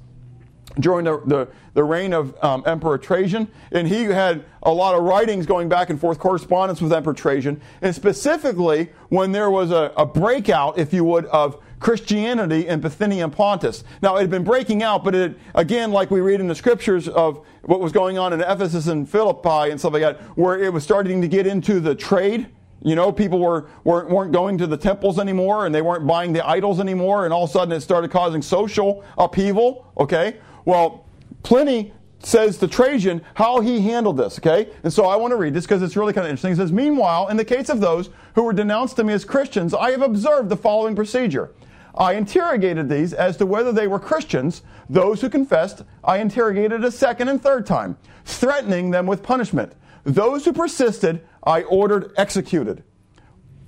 during 0.79 1.05
the, 1.05 1.19
the, 1.25 1.48
the 1.74 1.83
reign 1.83 2.13
of 2.13 2.38
um, 2.43 2.62
Emperor 2.67 2.99
Trajan. 2.99 3.47
And 3.71 3.88
he 3.88 4.03
had 4.03 4.45
a 4.62 4.71
lot 4.71 4.93
of 4.93 5.01
writings 5.01 5.47
going 5.47 5.67
back 5.67 5.89
and 5.89 5.99
forth, 5.99 6.19
correspondence 6.19 6.80
with 6.80 6.93
Emperor 6.93 7.15
Trajan. 7.15 7.60
And 7.82 7.95
specifically, 7.95 8.91
when 9.08 9.32
there 9.32 9.49
was 9.49 9.71
a, 9.71 9.91
a 9.97 10.06
breakout, 10.06 10.77
if 10.77 10.93
you 10.93 11.03
would, 11.06 11.25
of 11.25 11.60
Christianity 11.79 12.67
in 12.67 12.81
Bithynia 12.81 13.23
and 13.23 13.33
Pontus. 13.33 13.83
Now, 14.01 14.17
it 14.17 14.21
had 14.21 14.29
been 14.29 14.43
breaking 14.43 14.83
out, 14.83 15.03
but 15.03 15.15
it, 15.15 15.37
again, 15.55 15.91
like 15.91 16.11
we 16.11 16.19
read 16.19 16.39
in 16.39 16.47
the 16.47 16.55
scriptures 16.55 17.07
of 17.07 17.45
what 17.63 17.79
was 17.79 17.91
going 17.91 18.17
on 18.17 18.33
in 18.33 18.41
Ephesus 18.41 18.87
and 18.87 19.09
Philippi 19.09 19.71
and 19.71 19.79
stuff 19.79 19.93
like 19.93 20.01
that, 20.01 20.19
where 20.37 20.61
it 20.61 20.73
was 20.73 20.83
starting 20.83 21.21
to 21.21 21.27
get 21.27 21.47
into 21.47 21.79
the 21.79 21.95
trade. 21.95 22.47
You 22.81 22.95
know, 22.95 23.11
people 23.11 23.39
were, 23.39 23.67
weren't, 23.83 24.09
weren't 24.09 24.31
going 24.31 24.57
to 24.59 24.67
the 24.67 24.77
temples 24.77 25.19
anymore 25.19 25.65
and 25.65 25.75
they 25.75 25.81
weren't 25.81 26.07
buying 26.07 26.31
the 26.33 26.47
idols 26.47 26.79
anymore, 26.79 27.25
and 27.25 27.33
all 27.33 27.43
of 27.43 27.49
a 27.49 27.53
sudden 27.53 27.73
it 27.73 27.81
started 27.81 28.11
causing 28.11 28.41
social 28.41 29.03
upheaval. 29.17 29.85
Okay? 29.97 30.37
Well, 30.65 31.05
Pliny 31.43 31.93
says 32.21 32.57
to 32.57 32.67
Trajan 32.67 33.21
how 33.33 33.61
he 33.61 33.81
handled 33.81 34.17
this, 34.17 34.39
okay? 34.39 34.69
And 34.83 34.91
so 34.91 35.05
I 35.05 35.15
want 35.15 35.31
to 35.31 35.37
read 35.37 35.53
this 35.53 35.65
because 35.65 35.81
it's 35.81 35.95
really 35.95 36.11
kind 36.11 36.25
of 36.25 36.31
interesting. 36.31 36.51
It 36.51 36.57
says, 36.57 36.71
Meanwhile, 36.71 37.29
in 37.29 37.37
the 37.37 37.45
case 37.45 37.69
of 37.69 37.79
those 37.79 38.09
who 38.35 38.43
were 38.43 38.53
denounced 38.53 38.97
to 38.97 39.03
me 39.03 39.13
as 39.13 39.23
Christians, 39.23 39.73
I 39.73 39.91
have 39.91 40.01
observed 40.01 40.49
the 40.49 40.57
following 40.57 40.95
procedure. 40.95 41.51
I 41.95 42.13
interrogated 42.13 42.89
these 42.89 43.13
as 43.13 43.38
to 43.38 43.45
whether 43.45 43.71
they 43.71 43.88
were 43.88 43.99
Christians. 43.99 44.62
Those 44.89 45.21
who 45.21 45.30
confessed, 45.30 45.84
I 46.04 46.17
interrogated 46.17 46.84
a 46.84 46.91
second 46.91 47.30
and 47.30 47.41
third 47.41 47.65
time, 47.65 47.97
threatening 48.25 48.91
them 48.91 49.06
with 49.06 49.23
punishment. 49.23 49.73
Those 50.04 50.45
who 50.45 50.54
persisted, 50.54 51.25
I 51.43 51.63
ordered 51.63 52.12
executed. 52.17 52.84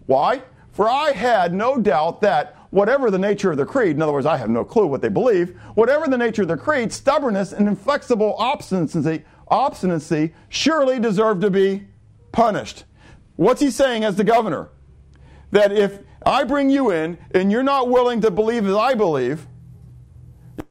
Why? 0.06 0.44
For 0.72 0.90
I 0.90 1.12
had 1.12 1.54
no 1.54 1.78
doubt 1.78 2.22
that, 2.22 2.56
whatever 2.70 3.12
the 3.12 3.20
nature 3.20 3.52
of 3.52 3.58
their 3.58 3.66
creed, 3.66 3.96
in 3.96 4.02
other 4.02 4.14
words, 4.14 4.26
I 4.26 4.38
have 4.38 4.50
no 4.50 4.64
clue 4.64 4.88
what 4.88 5.02
they 5.02 5.10
believe, 5.10 5.58
whatever 5.76 6.08
the 6.08 6.18
nature 6.18 6.44
of 6.44 6.48
their 6.48 6.58
creed, 6.58 6.94
stubbornness 6.94 7.52
and 7.52 7.68
inflexible 7.68 8.36
obstinacy, 8.38 9.24
obstinacy 9.50 10.34
surely 10.48 11.00
deserve 11.00 11.42
to 11.42 11.50
be 11.50 11.88
punished. 12.32 12.86
What's 13.36 13.62
he 13.62 13.72
saying 13.72 14.04
as 14.06 14.16
the 14.16 14.24
governor? 14.24 14.70
That 15.52 15.74
if 15.74 16.00
I 16.26 16.44
bring 16.44 16.70
you 16.70 16.92
in 16.92 17.18
and 17.32 17.52
you're 17.52 17.64
not 17.64 17.90
willing 17.90 18.22
to 18.22 18.32
believe 18.32 18.68
as 18.68 18.76
I 18.76 18.94
believe. 18.94 19.48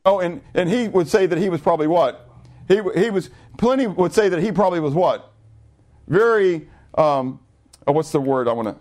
Oh, 0.04 0.20
and, 0.20 0.40
and 0.54 0.68
he 0.68 0.88
would 0.88 1.08
say 1.08 1.26
that 1.26 1.38
he 1.38 1.48
was 1.48 1.60
probably 1.60 1.86
what? 1.86 2.28
He, 2.68 2.80
he 2.94 3.10
was, 3.10 3.30
Pliny 3.58 3.86
would 3.86 4.12
say 4.12 4.28
that 4.28 4.40
he 4.40 4.52
probably 4.52 4.80
was 4.80 4.94
what? 4.94 5.32
Very, 6.06 6.68
um, 6.94 7.40
oh, 7.86 7.92
what's 7.92 8.12
the 8.12 8.20
word 8.20 8.48
I 8.48 8.52
want 8.52 8.68
to? 8.68 8.76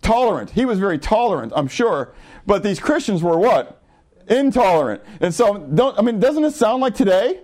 Tolerant. 0.00 0.50
He 0.50 0.64
was 0.64 0.78
very 0.78 0.98
tolerant, 0.98 1.52
I'm 1.54 1.68
sure. 1.68 2.14
But 2.44 2.62
these 2.62 2.80
Christians 2.80 3.22
were 3.22 3.38
what? 3.38 3.80
Intolerant. 4.28 5.02
And 5.20 5.32
so, 5.32 5.58
don't, 5.58 5.96
I 5.98 6.02
mean, 6.02 6.18
doesn't 6.18 6.42
it 6.42 6.54
sound 6.54 6.82
like 6.82 6.94
today? 6.94 7.40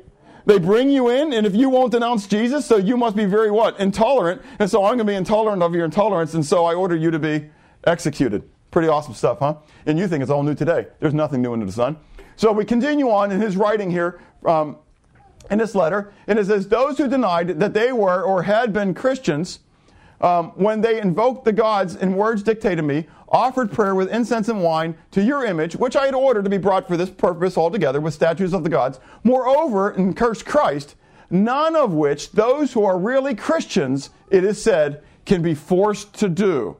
They 0.47 0.59
bring 0.59 0.91
you 0.91 1.11
in, 1.11 1.35
and 1.35 1.47
if 1.47 1.55
you 1.55 1.69
won't 1.69 1.93
denounce 1.93 2.27
Jesus, 2.27 2.65
so 2.65 2.79
you 2.79 2.97
must 2.97 3.15
be 3.15 3.27
very 3.27 3.51
what? 3.51 3.79
Intolerant. 3.79 4.41
And 4.59 4.69
so 4.69 4.83
I'm 4.83 4.97
going 4.97 4.99
to 4.99 5.05
be 5.05 5.15
intolerant 5.15 5.63
of 5.63 5.75
your 5.75 5.85
intolerance, 5.85 6.33
and 6.35 6.45
so 6.45 6.65
I 6.65 6.75
order 6.75 6.97
you 6.97 7.11
to 7.11 7.19
be 7.19 7.51
executed. 7.89 8.49
Pretty 8.71 8.89
awesome 8.89 9.15
stuff, 9.15 9.39
huh? 9.41 9.57
And 9.87 9.99
you 9.99 10.07
think 10.07 10.23
it's 10.23 10.31
all 10.31 10.43
new 10.43 10.55
today. 10.55 10.87
There's 11.01 11.15
nothing 11.15 11.43
new 11.43 11.53
under 11.53 11.67
the 11.67 11.73
sun. 11.73 11.97
So 12.37 12.53
we 12.53 12.65
continue 12.65 13.11
on 13.11 13.33
in 13.33 13.41
his 13.41 13.57
writing 13.57 13.91
here 13.91 14.21
um, 14.45 14.77
in 15.51 15.59
this 15.59 15.75
letter, 15.75 16.13
and 16.27 16.39
it 16.39 16.47
says, 16.47 16.69
Those 16.69 16.99
who 16.99 17.09
denied 17.09 17.59
that 17.59 17.75
they 17.75 17.93
were 17.93 18.23
or 18.23 18.43
had 18.43 18.73
been 18.73 18.95
Christians, 18.95 19.61
um, 20.21 20.51
when 20.55 20.81
they 20.81 21.01
invoked 21.01 21.45
the 21.45 21.53
gods 21.53 21.97
in 21.97 22.15
words 22.15 22.43
dictated 22.43 22.85
me, 22.85 23.07
offered 23.29 23.73
prayer 23.73 23.95
with 23.95 24.11
incense 24.13 24.49
and 24.49 24.63
wine 24.63 24.97
to 25.13 25.23
your 25.23 25.45
image, 25.45 25.77
which 25.77 25.97
I 25.97 26.07
had 26.07 26.15
ordered 26.15 26.45
to 26.45 26.51
be 26.51 26.59
brought 26.59 26.87
for 26.87 26.97
this 26.97 27.11
purpose 27.11 27.57
altogether 27.57 28.01
with 28.01 28.15
statues 28.15 28.53
of 28.53 28.65
the 28.65 28.71
gods. 28.71 29.01
Moreover, 29.25 29.91
and 29.91 30.17
cursed 30.17 30.45
Christ, 30.45 30.97
none 31.31 31.77
of 31.77 31.93
which 31.93 32.33
those 32.33 32.73
who 32.73 32.85
are 32.85 32.99
really 32.99 33.35
Christians, 33.35 34.11
it 34.31 34.45
is 34.45 34.63
said, 34.63 35.03
can 35.25 35.43
be 35.43 35.55
forced 35.55 36.15
to 36.15 36.29
do 36.29 36.77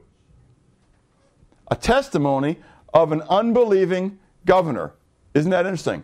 a 1.69 1.75
testimony 1.75 2.57
of 2.93 3.11
an 3.11 3.21
unbelieving 3.29 4.19
governor. 4.45 4.93
Isn't 5.33 5.51
that 5.51 5.65
interesting? 5.65 6.03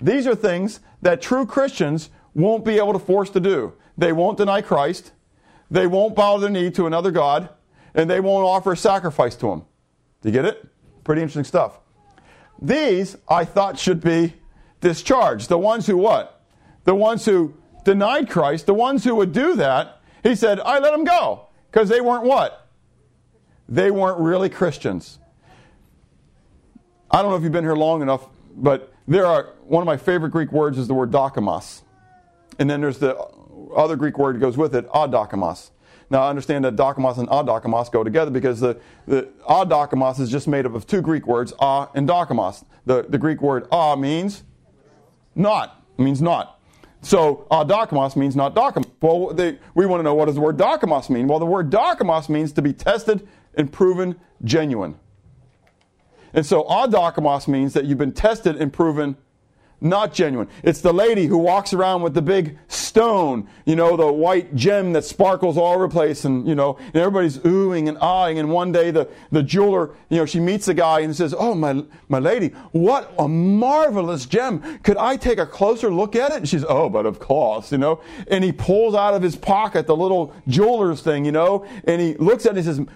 These 0.00 0.26
are 0.26 0.34
things 0.34 0.80
that 1.02 1.22
true 1.22 1.46
Christians 1.46 2.10
won't 2.34 2.64
be 2.64 2.76
able 2.76 2.92
to 2.92 2.98
force 2.98 3.30
to 3.30 3.40
do. 3.40 3.72
They 3.96 4.12
won't 4.12 4.36
deny 4.36 4.60
Christ, 4.60 5.12
they 5.70 5.86
won't 5.86 6.14
bow 6.14 6.38
their 6.38 6.50
knee 6.50 6.70
to 6.72 6.86
another 6.86 7.10
God, 7.10 7.48
and 7.94 8.08
they 8.08 8.20
won't 8.20 8.44
offer 8.44 8.72
a 8.72 8.76
sacrifice 8.76 9.34
to 9.36 9.50
him. 9.50 9.62
Do 10.20 10.28
you 10.28 10.32
get 10.32 10.44
it? 10.44 10.66
Pretty 11.02 11.22
interesting 11.22 11.44
stuff. 11.44 11.78
These, 12.60 13.16
I 13.28 13.44
thought, 13.44 13.78
should 13.78 14.02
be 14.02 14.34
discharged. 14.80 15.48
The 15.48 15.58
ones 15.58 15.86
who 15.86 15.96
what? 15.96 16.42
The 16.84 16.94
ones 16.94 17.24
who 17.24 17.54
denied 17.84 18.28
Christ, 18.28 18.66
the 18.66 18.74
ones 18.74 19.04
who 19.04 19.14
would 19.14 19.32
do 19.32 19.56
that, 19.56 20.00
he 20.22 20.34
said, 20.34 20.60
I 20.60 20.78
let 20.78 20.92
them 20.92 21.04
go. 21.04 21.48
Because 21.70 21.88
they 21.88 22.00
weren't 22.00 22.24
what? 22.24 22.65
They 23.68 23.90
weren't 23.90 24.18
really 24.18 24.48
Christians. 24.48 25.18
I 27.10 27.22
don't 27.22 27.30
know 27.30 27.36
if 27.36 27.42
you've 27.42 27.52
been 27.52 27.64
here 27.64 27.76
long 27.76 28.02
enough, 28.02 28.26
but 28.54 28.92
there 29.06 29.26
are 29.26 29.54
one 29.64 29.82
of 29.82 29.86
my 29.86 29.96
favorite 29.96 30.30
Greek 30.30 30.52
words 30.52 30.78
is 30.78 30.88
the 30.88 30.94
word 30.94 31.10
dokimos. 31.10 31.82
And 32.58 32.68
then 32.68 32.80
there's 32.80 32.98
the 32.98 33.16
other 33.76 33.96
Greek 33.96 34.18
word 34.18 34.36
that 34.36 34.40
goes 34.40 34.56
with 34.56 34.74
it, 34.74 34.88
adokimos. 34.90 35.70
Now, 36.08 36.22
I 36.22 36.30
understand 36.30 36.64
that 36.64 36.76
dokimos 36.76 37.18
and 37.18 37.28
adokimos 37.28 37.90
go 37.90 38.04
together 38.04 38.30
because 38.30 38.60
the, 38.60 38.78
the 39.06 39.28
is 40.20 40.30
just 40.30 40.46
made 40.46 40.64
up 40.64 40.74
of 40.74 40.86
two 40.86 41.00
Greek 41.00 41.26
words, 41.26 41.52
a 41.58 41.88
and 41.94 42.08
dokimos. 42.08 42.64
The, 42.84 43.06
the 43.08 43.18
Greek 43.18 43.42
word 43.42 43.66
a 43.72 43.96
means 43.96 44.44
not, 45.34 45.82
means 45.98 46.22
not. 46.22 46.60
So 47.02 47.46
adokimos 47.50 48.16
means 48.16 48.36
not 48.36 48.54
dokimos. 48.54 48.90
Well, 49.00 49.34
they, 49.34 49.58
we 49.74 49.86
want 49.86 50.00
to 50.00 50.04
know 50.04 50.14
what 50.14 50.26
does 50.26 50.36
the 50.36 50.40
word 50.40 50.56
dokimos 50.56 51.10
mean? 51.10 51.26
Well, 51.28 51.38
the 51.38 51.46
word 51.46 51.70
dokimos 51.70 52.28
means 52.28 52.52
to 52.52 52.62
be 52.62 52.72
tested 52.72 53.26
and 53.56 53.72
proven 53.72 54.16
genuine. 54.44 54.96
And 56.32 56.44
so 56.44 56.64
adokimos 56.64 57.48
means 57.48 57.72
that 57.72 57.86
you've 57.86 57.98
been 57.98 58.12
tested 58.12 58.56
and 58.56 58.72
proven 58.72 59.16
not 59.80 60.14
genuine. 60.14 60.48
It's 60.62 60.80
the 60.80 60.92
lady 60.92 61.26
who 61.26 61.36
walks 61.36 61.72
around 61.72 62.02
with 62.02 62.14
the 62.14 62.22
big 62.22 62.58
stone, 62.68 63.46
you 63.66 63.76
know, 63.76 63.96
the 63.96 64.10
white 64.10 64.54
gem 64.54 64.94
that 64.94 65.04
sparkles 65.04 65.58
all 65.58 65.74
over 65.74 65.86
the 65.86 65.92
place, 65.92 66.24
and 66.24 66.48
you 66.48 66.54
know, 66.54 66.78
and 66.78 66.96
everybody's 66.96 67.38
oohing 67.38 67.88
and 67.88 67.98
ahhing. 67.98 68.38
And 68.38 68.50
one 68.50 68.72
day, 68.72 68.90
the, 68.90 69.08
the 69.30 69.42
jeweler, 69.42 69.94
you 70.08 70.16
know, 70.16 70.26
she 70.26 70.40
meets 70.40 70.66
the 70.66 70.74
guy 70.74 71.00
and 71.00 71.14
says, 71.14 71.34
"Oh, 71.36 71.54
my 71.54 71.84
my 72.08 72.18
lady, 72.18 72.48
what 72.72 73.12
a 73.18 73.28
marvelous 73.28 74.24
gem! 74.24 74.78
Could 74.78 74.96
I 74.96 75.16
take 75.16 75.38
a 75.38 75.46
closer 75.46 75.92
look 75.92 76.16
at 76.16 76.30
it?" 76.32 76.36
And 76.38 76.48
she's, 76.48 76.64
"Oh, 76.66 76.88
but 76.88 77.04
of 77.04 77.18
course, 77.18 77.70
you 77.70 77.78
know." 77.78 78.00
And 78.28 78.42
he 78.42 78.52
pulls 78.52 78.94
out 78.94 79.14
of 79.14 79.22
his 79.22 79.36
pocket 79.36 79.86
the 79.86 79.96
little 79.96 80.34
jeweler's 80.48 81.02
thing, 81.02 81.26
you 81.26 81.32
know, 81.32 81.66
and 81.84 82.00
he 82.00 82.14
looks 82.14 82.46
at 82.46 82.56
it 82.56 82.64
and 82.64 82.64
says, 82.64 82.86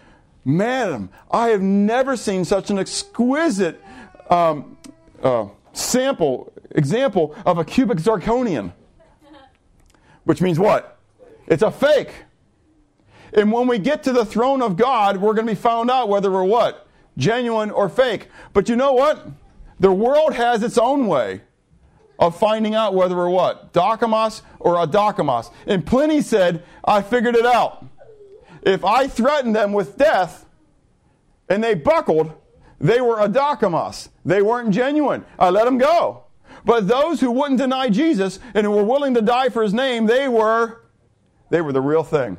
"Madam, 0.45 1.11
I 1.31 1.49
have 1.49 1.63
never 1.63 2.17
seen 2.17 2.45
such 2.45 2.71
an 2.71 2.79
exquisite." 2.79 3.81
Um, 4.29 4.77
uh, 5.23 5.47
sample 5.73 6.53
example 6.73 7.35
of 7.47 7.59
a 7.59 7.65
cubic 7.65 7.99
zirconian, 7.99 8.73
which 10.25 10.41
means 10.41 10.59
what? 10.59 10.99
It's 11.47 11.63
a 11.63 11.71
fake. 11.71 12.25
And 13.33 13.53
when 13.53 13.67
we 13.67 13.79
get 13.79 14.03
to 14.05 14.13
the 14.13 14.25
throne 14.25 14.63
of 14.63 14.77
God, 14.77 15.17
we're 15.17 15.35
going 15.35 15.47
to 15.47 15.53
be 15.53 15.61
found 15.61 15.91
out 15.91 16.09
whether 16.09 16.31
we're 16.31 16.45
what? 16.45 16.87
Genuine 17.17 17.71
or 17.71 17.89
fake. 17.89 18.29
But 18.53 18.69
you 18.69 18.77
know 18.77 18.93
what? 18.93 19.27
The 19.79 19.93
world 19.93 20.35
has 20.35 20.63
its 20.63 20.79
own 20.79 21.07
way 21.07 21.41
of 22.19 22.37
finding 22.37 22.75
out 22.75 22.95
whether 22.95 23.17
we're 23.17 23.31
what? 23.31 23.73
Dokimos 23.73 24.43
or 24.59 24.75
adokimos. 24.75 25.53
And 25.67 25.87
Pliny 25.87 26.21
said, 26.21 26.63
I 26.85 27.03
figured 27.03 27.37
it 27.37 27.47
out. 27.47 27.87
If 28.63 28.85
I 28.85 29.07
threatened 29.07 29.57
them 29.57 29.73
with 29.73 29.97
death 29.97 30.47
and 31.49 31.63
they 31.63 31.75
buckled, 31.75 32.33
they 32.81 33.01
were 33.01 33.17
adokimos. 33.17 34.09
They 34.25 34.43
weren't 34.43 34.71
genuine. 34.71 35.25
I 35.39 35.51
let 35.51 35.65
them 35.65 35.79
go. 35.79 36.25
But 36.65 36.89
those 36.89 37.21
who 37.21 37.31
wouldn't 37.31 37.59
deny 37.59 37.89
Jesus 37.89 38.39
and 38.55 38.67
who 38.67 38.73
were 38.73 38.85
willing 38.85 39.15
to 39.15 39.23
die 39.23 39.49
for 39.49 39.63
his 39.63 39.73
name, 39.73 40.07
they 40.07 40.29
were 40.29 40.81
they 41.51 41.61
were 41.61 41.73
the 41.73 41.81
real 41.81 42.05
thing. 42.05 42.39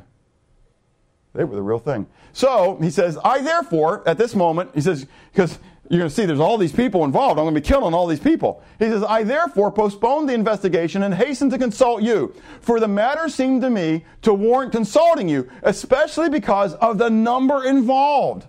They 1.34 1.44
were 1.44 1.54
the 1.54 1.62
real 1.62 1.78
thing. 1.78 2.06
So 2.32 2.78
he 2.80 2.90
says, 2.90 3.18
I 3.22 3.40
therefore, 3.40 4.06
at 4.06 4.18
this 4.18 4.34
moment, 4.34 4.70
he 4.74 4.80
says, 4.80 5.06
because 5.32 5.58
you're 5.92 5.98
going 5.98 6.08
to 6.08 6.14
see 6.14 6.24
there's 6.24 6.40
all 6.40 6.56
these 6.56 6.72
people 6.72 7.04
involved. 7.04 7.38
I'm 7.38 7.44
going 7.44 7.54
to 7.54 7.60
be 7.60 7.66
killing 7.66 7.92
all 7.92 8.06
these 8.06 8.18
people. 8.18 8.62
He 8.78 8.86
says, 8.86 9.04
I 9.04 9.24
therefore 9.24 9.70
postponed 9.70 10.26
the 10.26 10.32
investigation 10.32 11.02
and 11.02 11.12
hastened 11.12 11.50
to 11.50 11.58
consult 11.58 12.02
you. 12.02 12.34
For 12.62 12.80
the 12.80 12.88
matter 12.88 13.28
seemed 13.28 13.60
to 13.60 13.68
me 13.68 14.06
to 14.22 14.32
warrant 14.32 14.72
consulting 14.72 15.28
you, 15.28 15.50
especially 15.62 16.30
because 16.30 16.72
of 16.76 16.96
the 16.96 17.10
number 17.10 17.66
involved. 17.66 18.46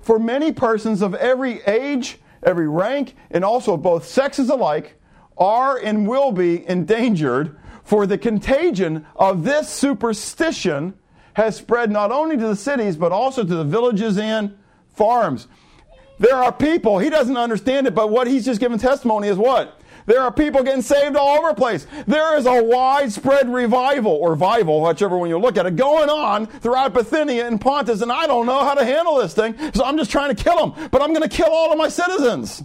For 0.00 0.20
many 0.20 0.52
persons 0.52 1.02
of 1.02 1.16
every 1.16 1.62
age, 1.62 2.20
every 2.44 2.68
rank, 2.68 3.16
and 3.32 3.44
also 3.44 3.74
of 3.74 3.82
both 3.82 4.06
sexes 4.06 4.48
alike, 4.48 4.94
are 5.36 5.76
and 5.78 6.06
will 6.06 6.30
be 6.30 6.64
endangered, 6.68 7.58
for 7.82 8.06
the 8.06 8.18
contagion 8.18 9.04
of 9.16 9.42
this 9.42 9.68
superstition 9.68 10.94
has 11.34 11.56
spread 11.56 11.90
not 11.90 12.12
only 12.12 12.36
to 12.36 12.46
the 12.46 12.54
cities, 12.54 12.96
but 12.96 13.10
also 13.10 13.42
to 13.42 13.56
the 13.56 13.64
villages 13.64 14.16
and 14.16 14.56
farms. 14.94 15.48
There 16.18 16.36
are 16.36 16.52
people, 16.52 16.98
he 16.98 17.10
doesn't 17.10 17.36
understand 17.36 17.86
it, 17.86 17.94
but 17.94 18.10
what 18.10 18.26
he's 18.26 18.44
just 18.44 18.60
given 18.60 18.78
testimony 18.78 19.28
is 19.28 19.36
what? 19.36 19.80
There 20.06 20.22
are 20.22 20.32
people 20.32 20.62
getting 20.62 20.82
saved 20.82 21.16
all 21.16 21.38
over 21.38 21.50
the 21.50 21.54
place. 21.54 21.86
There 22.06 22.36
is 22.38 22.46
a 22.46 22.62
widespread 22.62 23.52
revival, 23.52 24.12
or 24.12 24.30
revival, 24.30 24.80
whichever 24.80 25.18
one 25.18 25.28
you 25.28 25.38
look 25.38 25.58
at 25.58 25.66
it, 25.66 25.76
going 25.76 26.08
on 26.08 26.46
throughout 26.46 26.94
Bithynia 26.94 27.46
and 27.46 27.60
Pontus, 27.60 28.00
and 28.00 28.10
I 28.10 28.26
don't 28.26 28.46
know 28.46 28.64
how 28.64 28.74
to 28.74 28.84
handle 28.84 29.16
this 29.16 29.34
thing, 29.34 29.54
so 29.74 29.84
I'm 29.84 29.98
just 29.98 30.10
trying 30.10 30.34
to 30.34 30.42
kill 30.42 30.56
them. 30.56 30.88
But 30.90 31.02
I'm 31.02 31.12
going 31.12 31.28
to 31.28 31.36
kill 31.36 31.50
all 31.50 31.70
of 31.70 31.76
my 31.76 31.90
citizens. 31.90 32.62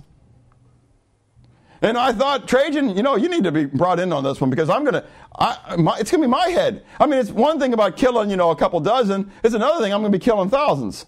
And 1.82 1.98
I 1.98 2.14
thought, 2.14 2.48
Trajan, 2.48 2.96
you 2.96 3.04
know, 3.04 3.18
you 3.18 3.28
need 3.28 3.44
to 3.44 3.52
be 3.52 3.66
brought 3.66 4.00
in 4.00 4.14
on 4.14 4.24
this 4.24 4.40
one 4.40 4.50
because 4.50 4.70
I'm 4.70 4.86
going 4.86 4.94
to, 4.94 5.06
it's 6.00 6.12
going 6.12 6.22
to 6.22 6.28
be 6.28 6.28
my 6.28 6.48
head. 6.48 6.86
I 6.98 7.06
mean, 7.06 7.20
it's 7.20 7.30
one 7.30 7.60
thing 7.60 7.74
about 7.74 7.98
killing, 7.98 8.30
you 8.30 8.38
know, 8.38 8.52
a 8.52 8.56
couple 8.56 8.80
dozen. 8.80 9.30
It's 9.44 9.54
another 9.54 9.84
thing 9.84 9.94
I'm 9.94 10.00
going 10.00 10.14
to 10.14 10.18
be 10.18 10.24
killing 10.24 10.50
thousands. 10.50 11.08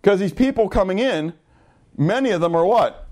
Because 0.00 0.20
these 0.20 0.32
people 0.32 0.68
coming 0.68 0.98
in, 0.98 1.34
many 1.96 2.30
of 2.30 2.40
them 2.40 2.54
are 2.54 2.64
what? 2.64 3.08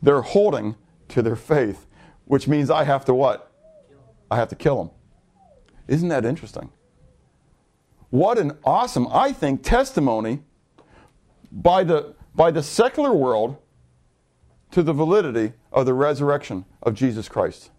They're 0.00 0.22
holding 0.22 0.76
to 1.08 1.22
their 1.22 1.36
faith, 1.36 1.86
which 2.24 2.48
means 2.48 2.70
I 2.70 2.84
have 2.84 3.04
to 3.06 3.14
what? 3.14 3.52
I 4.30 4.36
have 4.36 4.48
to 4.48 4.56
kill 4.56 4.78
them. 4.78 4.90
Isn't 5.88 6.08
that 6.08 6.24
interesting? 6.24 6.70
What 8.10 8.38
an 8.38 8.58
awesome, 8.64 9.08
I 9.10 9.32
think, 9.32 9.62
testimony 9.62 10.42
by 11.50 11.84
the, 11.84 12.14
by 12.34 12.50
the 12.50 12.62
secular 12.62 13.12
world 13.12 13.56
to 14.70 14.82
the 14.82 14.92
validity 14.92 15.52
of 15.70 15.86
the 15.86 15.94
resurrection 15.94 16.64
of 16.82 16.94
Jesus 16.94 17.28
Christ. 17.28 17.70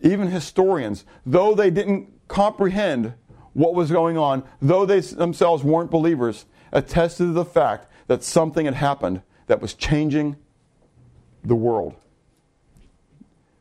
Even 0.00 0.28
historians, 0.28 1.04
though 1.24 1.54
they 1.54 1.70
didn't 1.70 2.12
comprehend 2.28 3.14
what 3.52 3.74
was 3.74 3.90
going 3.90 4.16
on, 4.16 4.44
though 4.60 4.86
they 4.86 5.00
themselves 5.00 5.64
weren't 5.64 5.90
believers, 5.90 6.46
attested 6.72 7.28
to 7.28 7.32
the 7.32 7.44
fact 7.44 7.86
that 8.06 8.22
something 8.22 8.66
had 8.66 8.74
happened 8.74 9.22
that 9.46 9.60
was 9.60 9.74
changing 9.74 10.36
the 11.44 11.54
world, 11.54 11.94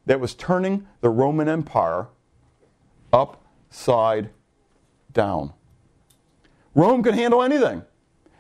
that 0.06 0.20
was 0.20 0.34
turning 0.34 0.88
the 1.02 1.10
Roman 1.10 1.48
Empire 1.48 2.08
upside 3.14 4.30
down. 5.12 5.54
Rome 6.76 7.02
could 7.02 7.16
handle 7.16 7.42
anything. 7.42 7.84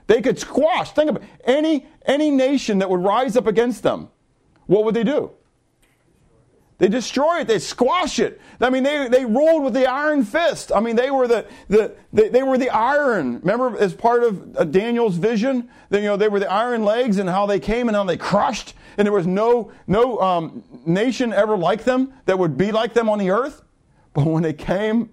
They 0.07 0.21
could 0.21 0.39
squash, 0.39 0.91
think 0.91 1.09
about 1.09 1.23
any, 1.43 1.85
any 2.05 2.31
nation 2.31 2.79
that 2.79 2.89
would 2.89 3.01
rise 3.01 3.35
up 3.35 3.47
against 3.47 3.83
them. 3.83 4.09
What 4.67 4.85
would 4.85 4.95
they 4.95 5.03
do? 5.03 5.31
They 6.79 6.87
destroy 6.87 7.39
it. 7.39 7.47
They 7.47 7.57
squash 7.57 8.19
it. 8.19 8.39
I 8.61 8.69
mean, 8.69 8.83
they, 8.83 9.07
they 9.07 9.25
ruled 9.25 9.63
with 9.63 9.73
the 9.73 9.87
iron 9.87 10.23
fist. 10.23 10.71
I 10.71 10.79
mean, 10.79 10.95
they 10.95 11.09
were 11.09 11.27
the, 11.27 11.45
the 11.69 11.95
they, 12.13 12.29
they 12.29 12.43
were 12.43 12.57
the 12.57 12.69
iron. 12.69 13.39
Remember, 13.39 13.77
as 13.79 13.95
part 13.95 14.23
of 14.23 14.55
uh, 14.55 14.63
Daniel's 14.63 15.15
vision, 15.15 15.69
that, 15.89 16.01
you 16.01 16.05
know, 16.05 16.17
they 16.17 16.27
were 16.27 16.39
the 16.39 16.51
iron 16.51 16.83
legs 16.83 17.17
and 17.17 17.27
how 17.27 17.47
they 17.47 17.59
came 17.59 17.87
and 17.87 17.95
how 17.95 18.03
they 18.03 18.17
crushed. 18.17 18.75
And 18.97 19.07
there 19.07 19.13
was 19.13 19.25
no, 19.25 19.71
no 19.87 20.19
um, 20.19 20.63
nation 20.85 21.33
ever 21.33 21.57
like 21.57 21.83
them 21.83 22.13
that 22.25 22.37
would 22.37 22.57
be 22.57 22.71
like 22.71 22.93
them 22.93 23.09
on 23.09 23.17
the 23.17 23.31
earth. 23.31 23.63
But 24.13 24.25
when 24.27 24.43
they 24.43 24.53
came 24.53 25.09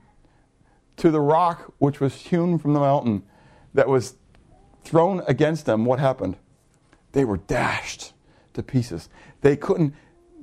to 0.99 1.11
the 1.11 1.21
rock 1.21 1.73
which 1.79 1.99
was 1.99 2.15
hewn 2.15 2.59
from 2.59 2.75
the 2.75 2.81
mountain, 2.81 3.23
that 3.73 3.89
was 3.89 4.17
thrown 4.85 5.23
against 5.27 5.65
them, 5.65 5.87
what 5.87 5.99
happened? 5.99 6.37
They 7.13 7.25
were 7.25 7.39
dashed 7.39 8.13
to 8.53 8.63
pieces. 8.63 9.09
They 9.41 9.57
couldn't 9.57 9.95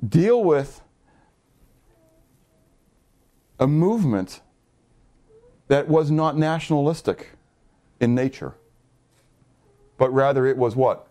deal 0.06 0.42
with 0.42 0.80
a 3.62 3.66
movement 3.68 4.40
that 5.68 5.86
was 5.86 6.10
not 6.10 6.36
nationalistic 6.36 7.28
in 8.00 8.12
nature, 8.12 8.54
but 9.96 10.12
rather 10.12 10.48
it 10.48 10.56
was 10.56 10.74
what? 10.74 11.06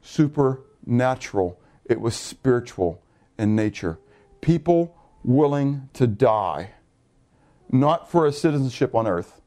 Supernatural. 0.00 1.58
It 1.84 2.00
was 2.00 2.14
spiritual 2.14 3.02
in 3.36 3.56
nature. 3.56 3.98
People 4.40 4.96
willing 5.24 5.88
to 5.94 6.06
die, 6.06 6.70
not 7.68 8.08
for 8.12 8.26
a 8.26 8.32
citizenship 8.32 8.94
on 8.94 9.08
earth, 9.08 9.40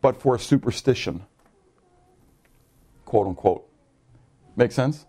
but 0.00 0.22
for 0.22 0.36
a 0.36 0.38
superstition. 0.38 1.24
Quote 3.04 3.26
unquote. 3.26 3.68
Make 4.54 4.70
sense? 4.70 5.04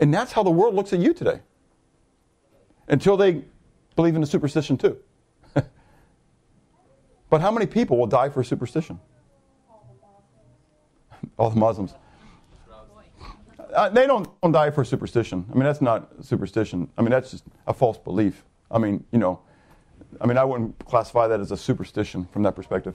And 0.00 0.12
that's 0.12 0.32
how 0.32 0.42
the 0.42 0.50
world 0.50 0.74
looks 0.74 0.92
at 0.92 0.98
you 0.98 1.14
today. 1.14 1.42
Until 2.88 3.16
they 3.16 3.44
believe 3.96 4.14
in 4.14 4.20
the 4.20 4.26
superstition 4.26 4.76
too. 4.76 4.98
but 7.30 7.40
how 7.40 7.50
many 7.50 7.66
people 7.66 7.98
will 7.98 8.06
die 8.06 8.28
for 8.28 8.42
superstition? 8.44 8.98
All 11.38 11.50
the 11.50 11.56
Muslims. 11.56 11.94
Uh, 13.72 13.88
they 13.88 14.06
don't, 14.06 14.28
don't 14.42 14.52
die 14.52 14.70
for 14.70 14.84
superstition. 14.84 15.46
I 15.50 15.54
mean, 15.54 15.64
that's 15.64 15.80
not 15.80 16.10
superstition. 16.20 16.90
I 16.98 17.02
mean, 17.02 17.10
that's 17.10 17.30
just 17.30 17.44
a 17.66 17.72
false 17.72 17.96
belief. 17.96 18.44
I 18.70 18.78
mean, 18.78 19.04
you 19.12 19.18
know, 19.18 19.40
I 20.20 20.26
mean, 20.26 20.36
I 20.36 20.44
wouldn't 20.44 20.78
classify 20.84 21.26
that 21.28 21.40
as 21.40 21.52
a 21.52 21.56
superstition 21.56 22.26
from 22.32 22.42
that 22.42 22.54
perspective. 22.54 22.94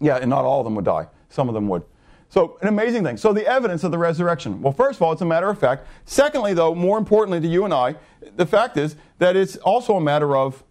Yeah, 0.00 0.16
and 0.16 0.28
not 0.28 0.44
all 0.44 0.60
of 0.60 0.64
them 0.64 0.74
would 0.74 0.84
die. 0.84 1.06
Some 1.28 1.48
of 1.48 1.54
them 1.54 1.68
would. 1.68 1.84
So, 2.32 2.56
an 2.62 2.68
amazing 2.68 3.04
thing. 3.04 3.18
So, 3.18 3.34
the 3.34 3.46
evidence 3.46 3.84
of 3.84 3.90
the 3.90 3.98
resurrection. 3.98 4.62
Well, 4.62 4.72
first 4.72 4.96
of 4.96 5.02
all, 5.02 5.12
it's 5.12 5.20
a 5.20 5.26
matter 5.26 5.50
of 5.50 5.58
fact. 5.58 5.86
Secondly, 6.06 6.54
though, 6.54 6.74
more 6.74 6.96
importantly 6.96 7.40
to 7.40 7.46
you 7.46 7.66
and 7.66 7.74
I, 7.74 7.96
the 8.36 8.46
fact 8.46 8.78
is 8.78 8.96
that 9.18 9.36
it's 9.36 9.56
also 9.56 9.96
a 9.96 10.00
matter 10.00 10.34
of 10.34 10.64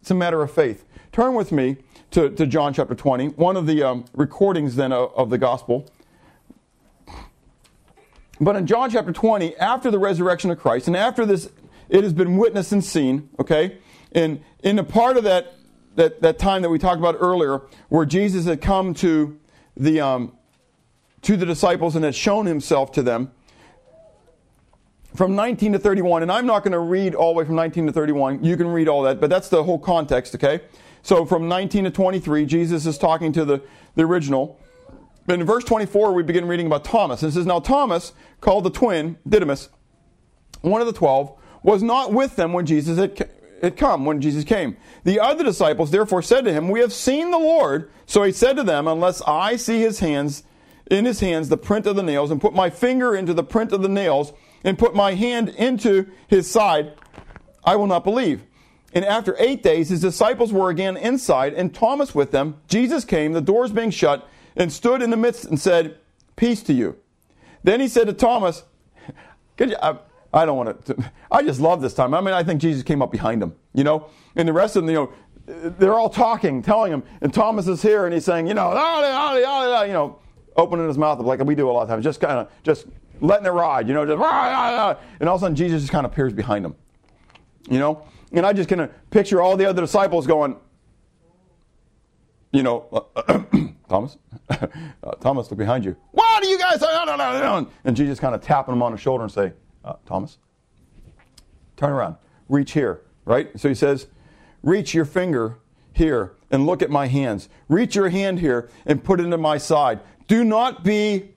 it's 0.00 0.10
a 0.10 0.14
matter 0.14 0.40
of 0.40 0.50
faith. 0.50 0.86
Turn 1.12 1.34
with 1.34 1.52
me 1.52 1.76
to, 2.12 2.30
to 2.30 2.46
John 2.46 2.72
chapter 2.72 2.94
20, 2.94 3.28
one 3.28 3.58
of 3.58 3.66
the 3.66 3.82
um, 3.82 4.06
recordings 4.14 4.76
then 4.76 4.90
of, 4.90 5.12
of 5.14 5.28
the 5.28 5.36
gospel. 5.36 5.86
But 8.40 8.56
in 8.56 8.66
John 8.66 8.88
chapter 8.88 9.12
20, 9.12 9.54
after 9.58 9.90
the 9.90 9.98
resurrection 9.98 10.50
of 10.50 10.58
Christ, 10.58 10.86
and 10.86 10.96
after 10.96 11.26
this, 11.26 11.50
it 11.90 12.04
has 12.04 12.14
been 12.14 12.38
witnessed 12.38 12.72
and 12.72 12.82
seen, 12.82 13.28
okay? 13.38 13.76
And 14.12 14.42
in 14.62 14.78
a 14.78 14.84
part 14.84 15.18
of 15.18 15.24
that, 15.24 15.56
that, 15.96 16.22
that 16.22 16.38
time 16.38 16.62
that 16.62 16.70
we 16.70 16.78
talked 16.78 17.00
about 17.00 17.16
earlier, 17.20 17.60
where 17.90 18.06
Jesus 18.06 18.46
had 18.46 18.62
come 18.62 18.94
to 18.94 19.38
the, 19.76 20.00
um, 20.00 20.32
to 21.22 21.36
the 21.36 21.46
disciples 21.46 21.96
and 21.96 22.04
has 22.04 22.16
shown 22.16 22.46
himself 22.46 22.92
to 22.92 23.02
them, 23.02 23.32
from 25.14 25.34
19 25.36 25.72
to 25.72 25.78
31, 25.78 26.22
and 26.22 26.32
I'm 26.32 26.46
not 26.46 26.62
going 26.62 26.72
to 26.72 26.78
read 26.78 27.14
all 27.14 27.34
the 27.34 27.38
way 27.38 27.44
from 27.44 27.56
19 27.56 27.86
to 27.86 27.92
31. 27.92 28.42
You 28.42 28.56
can 28.56 28.68
read 28.68 28.88
all 28.88 29.02
that, 29.02 29.20
but 29.20 29.28
that's 29.28 29.48
the 29.48 29.62
whole 29.62 29.78
context, 29.78 30.34
okay? 30.34 30.60
So 31.02 31.26
from 31.26 31.48
19 31.48 31.84
to 31.84 31.90
23, 31.90 32.46
Jesus 32.46 32.86
is 32.86 32.96
talking 32.96 33.32
to 33.32 33.44
the, 33.44 33.62
the 33.94 34.04
original. 34.04 34.58
But 35.26 35.38
in 35.38 35.46
verse 35.46 35.64
24, 35.64 36.12
we 36.12 36.22
begin 36.22 36.46
reading 36.46 36.66
about 36.66 36.84
Thomas. 36.84 37.22
And 37.22 37.30
It 37.30 37.34
says, 37.34 37.46
Now 37.46 37.60
Thomas, 37.60 38.12
called 38.40 38.64
the 38.64 38.70
twin, 38.70 39.18
Didymus, 39.28 39.68
one 40.62 40.80
of 40.80 40.86
the 40.86 40.92
twelve, 40.92 41.36
was 41.62 41.82
not 41.82 42.12
with 42.12 42.36
them 42.36 42.52
when 42.52 42.66
Jesus 42.66 42.98
had, 42.98 43.30
had 43.60 43.76
come, 43.76 44.04
when 44.04 44.20
Jesus 44.20 44.44
came. 44.44 44.76
The 45.04 45.20
other 45.20 45.44
disciples 45.44 45.90
therefore 45.90 46.22
said 46.22 46.44
to 46.44 46.52
him, 46.52 46.68
We 46.68 46.80
have 46.80 46.92
seen 46.92 47.30
the 47.30 47.38
Lord. 47.38 47.90
So 48.06 48.22
he 48.22 48.32
said 48.32 48.56
to 48.56 48.62
them, 48.62 48.88
Unless 48.88 49.22
I 49.22 49.56
see 49.56 49.80
his 49.80 50.00
hands, 50.00 50.44
in 50.90 51.04
his 51.04 51.20
hands 51.20 51.48
the 51.48 51.56
print 51.56 51.86
of 51.86 51.96
the 51.96 52.02
nails, 52.02 52.30
and 52.30 52.40
put 52.40 52.54
my 52.54 52.70
finger 52.70 53.14
into 53.14 53.34
the 53.34 53.44
print 53.44 53.72
of 53.72 53.82
the 53.82 53.88
nails, 53.88 54.32
and 54.64 54.78
put 54.78 54.94
my 54.94 55.14
hand 55.14 55.48
into 55.50 56.06
his 56.28 56.50
side, 56.50 56.92
I 57.64 57.76
will 57.76 57.86
not 57.86 58.04
believe. 58.04 58.42
And 58.94 59.04
after 59.04 59.34
eight 59.38 59.62
days, 59.62 59.88
his 59.88 60.00
disciples 60.00 60.52
were 60.52 60.68
again 60.68 60.96
inside, 60.96 61.54
and 61.54 61.74
Thomas 61.74 62.14
with 62.14 62.30
them. 62.30 62.60
Jesus 62.68 63.04
came, 63.04 63.32
the 63.32 63.40
doors 63.40 63.72
being 63.72 63.90
shut, 63.90 64.28
and 64.54 64.70
stood 64.70 65.00
in 65.00 65.10
the 65.10 65.16
midst 65.16 65.44
and 65.44 65.58
said, 65.58 65.96
Peace 66.36 66.62
to 66.64 66.72
you. 66.72 66.96
Then 67.62 67.80
he 67.80 67.88
said 67.88 68.06
to 68.06 68.12
Thomas, 68.12 68.64
you, 69.58 69.76
I, 69.80 69.96
I, 70.32 70.44
don't 70.44 70.56
want 70.56 70.84
to, 70.86 71.10
I 71.30 71.42
just 71.42 71.60
love 71.60 71.80
this 71.80 71.94
time. 71.94 72.14
I 72.14 72.20
mean, 72.20 72.34
I 72.34 72.42
think 72.42 72.60
Jesus 72.60 72.82
came 72.82 73.02
up 73.02 73.12
behind 73.12 73.42
him, 73.42 73.54
you 73.74 73.84
know, 73.84 74.06
and 74.34 74.48
the 74.48 74.52
rest 74.52 74.76
of 74.76 74.82
them, 74.82 74.90
you 74.90 74.96
know, 74.96 75.12
they're 75.46 75.94
all 75.94 76.08
talking, 76.08 76.62
telling 76.62 76.92
him, 76.92 77.02
and 77.20 77.32
Thomas 77.32 77.66
is 77.66 77.82
here, 77.82 78.04
and 78.04 78.14
he's 78.14 78.24
saying, 78.24 78.46
you 78.46 78.54
know, 78.54 78.70
you 79.86 79.92
know, 79.92 80.18
opening 80.56 80.86
his 80.86 80.98
mouth 80.98 81.18
like 81.20 81.40
we 81.40 81.54
do 81.54 81.70
a 81.70 81.72
lot 81.72 81.82
of 81.82 81.88
times, 81.88 82.04
just 82.04 82.20
kind 82.20 82.38
of, 82.38 82.48
just 82.62 82.86
letting 83.20 83.46
it 83.46 83.50
ride, 83.50 83.88
you 83.88 83.94
know, 83.94 84.04
just, 84.04 84.20
and 85.20 85.28
all 85.28 85.36
of 85.36 85.40
a 85.40 85.44
sudden 85.44 85.56
Jesus 85.56 85.82
just 85.82 85.92
kind 85.92 86.04
of 86.04 86.12
appears 86.12 86.32
behind 86.32 86.64
him, 86.64 86.74
you 87.68 87.78
know, 87.78 88.04
and 88.32 88.46
I 88.46 88.52
just 88.52 88.68
kind 88.68 88.80
of 88.80 89.10
picture 89.10 89.40
all 89.40 89.56
the 89.56 89.66
other 89.66 89.82
disciples 89.82 90.26
going, 90.26 90.56
you 92.52 92.62
know, 92.62 93.06
Thomas, 93.88 94.16
uh, 94.50 94.66
Thomas, 95.20 95.50
look 95.50 95.58
behind 95.58 95.84
you. 95.84 95.96
What 96.12 96.42
are 96.42 96.46
you 96.46 96.58
guys? 96.58 96.82
And 97.84 97.96
Jesus 97.96 98.18
kind 98.20 98.34
of 98.34 98.40
tapping 98.40 98.74
him 98.74 98.82
on 98.82 98.92
the 98.92 98.98
shoulder 98.98 99.24
and 99.24 99.32
say, 99.32 99.52
uh, 99.84 99.94
Thomas, 100.06 100.38
turn 101.76 101.92
around, 101.92 102.16
reach 102.48 102.72
here, 102.72 103.02
right? 103.24 103.48
So 103.58 103.68
he 103.68 103.74
says, 103.74 104.06
reach 104.62 104.94
your 104.94 105.04
finger 105.04 105.58
here 105.92 106.32
and 106.50 106.66
look 106.66 106.82
at 106.82 106.90
my 106.90 107.06
hands. 107.06 107.48
Reach 107.68 107.94
your 107.96 108.08
hand 108.08 108.40
here 108.40 108.70
and 108.86 109.02
put 109.02 109.20
it 109.20 109.24
into 109.24 109.38
my 109.38 109.58
side. 109.58 110.00
Do 110.32 110.44
not 110.44 110.82
be 110.82 111.34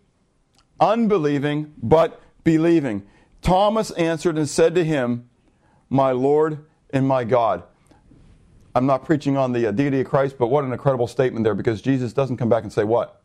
unbelieving, 0.79 1.73
but 1.83 2.21
believing. 2.45 3.05
Thomas 3.41 3.91
answered 3.91 4.37
and 4.37 4.47
said 4.47 4.73
to 4.75 4.85
him, 4.85 5.29
My 5.89 6.13
Lord 6.13 6.65
and 6.91 7.05
my 7.05 7.25
God. 7.25 7.63
I'm 8.73 8.85
not 8.85 9.03
preaching 9.03 9.35
on 9.35 9.51
the 9.51 9.67
uh, 9.67 9.71
deity 9.73 9.99
of 9.99 10.07
Christ, 10.07 10.37
but 10.39 10.47
what 10.47 10.63
an 10.63 10.71
incredible 10.71 11.07
statement 11.07 11.43
there 11.43 11.55
because 11.55 11.81
Jesus 11.81 12.13
doesn't 12.13 12.37
come 12.37 12.47
back 12.47 12.63
and 12.63 12.71
say, 12.71 12.85
What? 12.85 13.21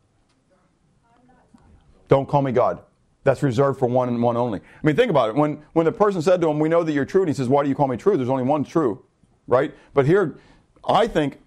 Don't 2.09 2.27
call 2.27 2.41
me 2.41 2.51
God. 2.51 2.81
That's 3.23 3.41
reserved 3.41 3.79
for 3.79 3.87
one 3.87 4.09
and 4.09 4.21
one 4.21 4.35
only. 4.35 4.59
I 4.59 4.85
mean, 4.85 4.97
think 4.97 5.09
about 5.09 5.29
it. 5.29 5.35
When, 5.35 5.63
when 5.71 5.85
the 5.85 5.93
person 5.93 6.21
said 6.21 6.41
to 6.41 6.49
him, 6.49 6.59
We 6.59 6.67
know 6.67 6.83
that 6.83 6.91
you're 6.91 7.05
true, 7.05 7.21
and 7.21 7.29
he 7.29 7.33
says, 7.33 7.47
Why 7.47 7.63
do 7.63 7.69
you 7.69 7.75
call 7.75 7.87
me 7.87 7.95
true? 7.95 8.17
There's 8.17 8.27
only 8.27 8.43
one 8.43 8.65
true, 8.65 9.05
right? 9.47 9.73
But 9.93 10.05
here, 10.05 10.37
I 10.85 11.07
think 11.07 11.39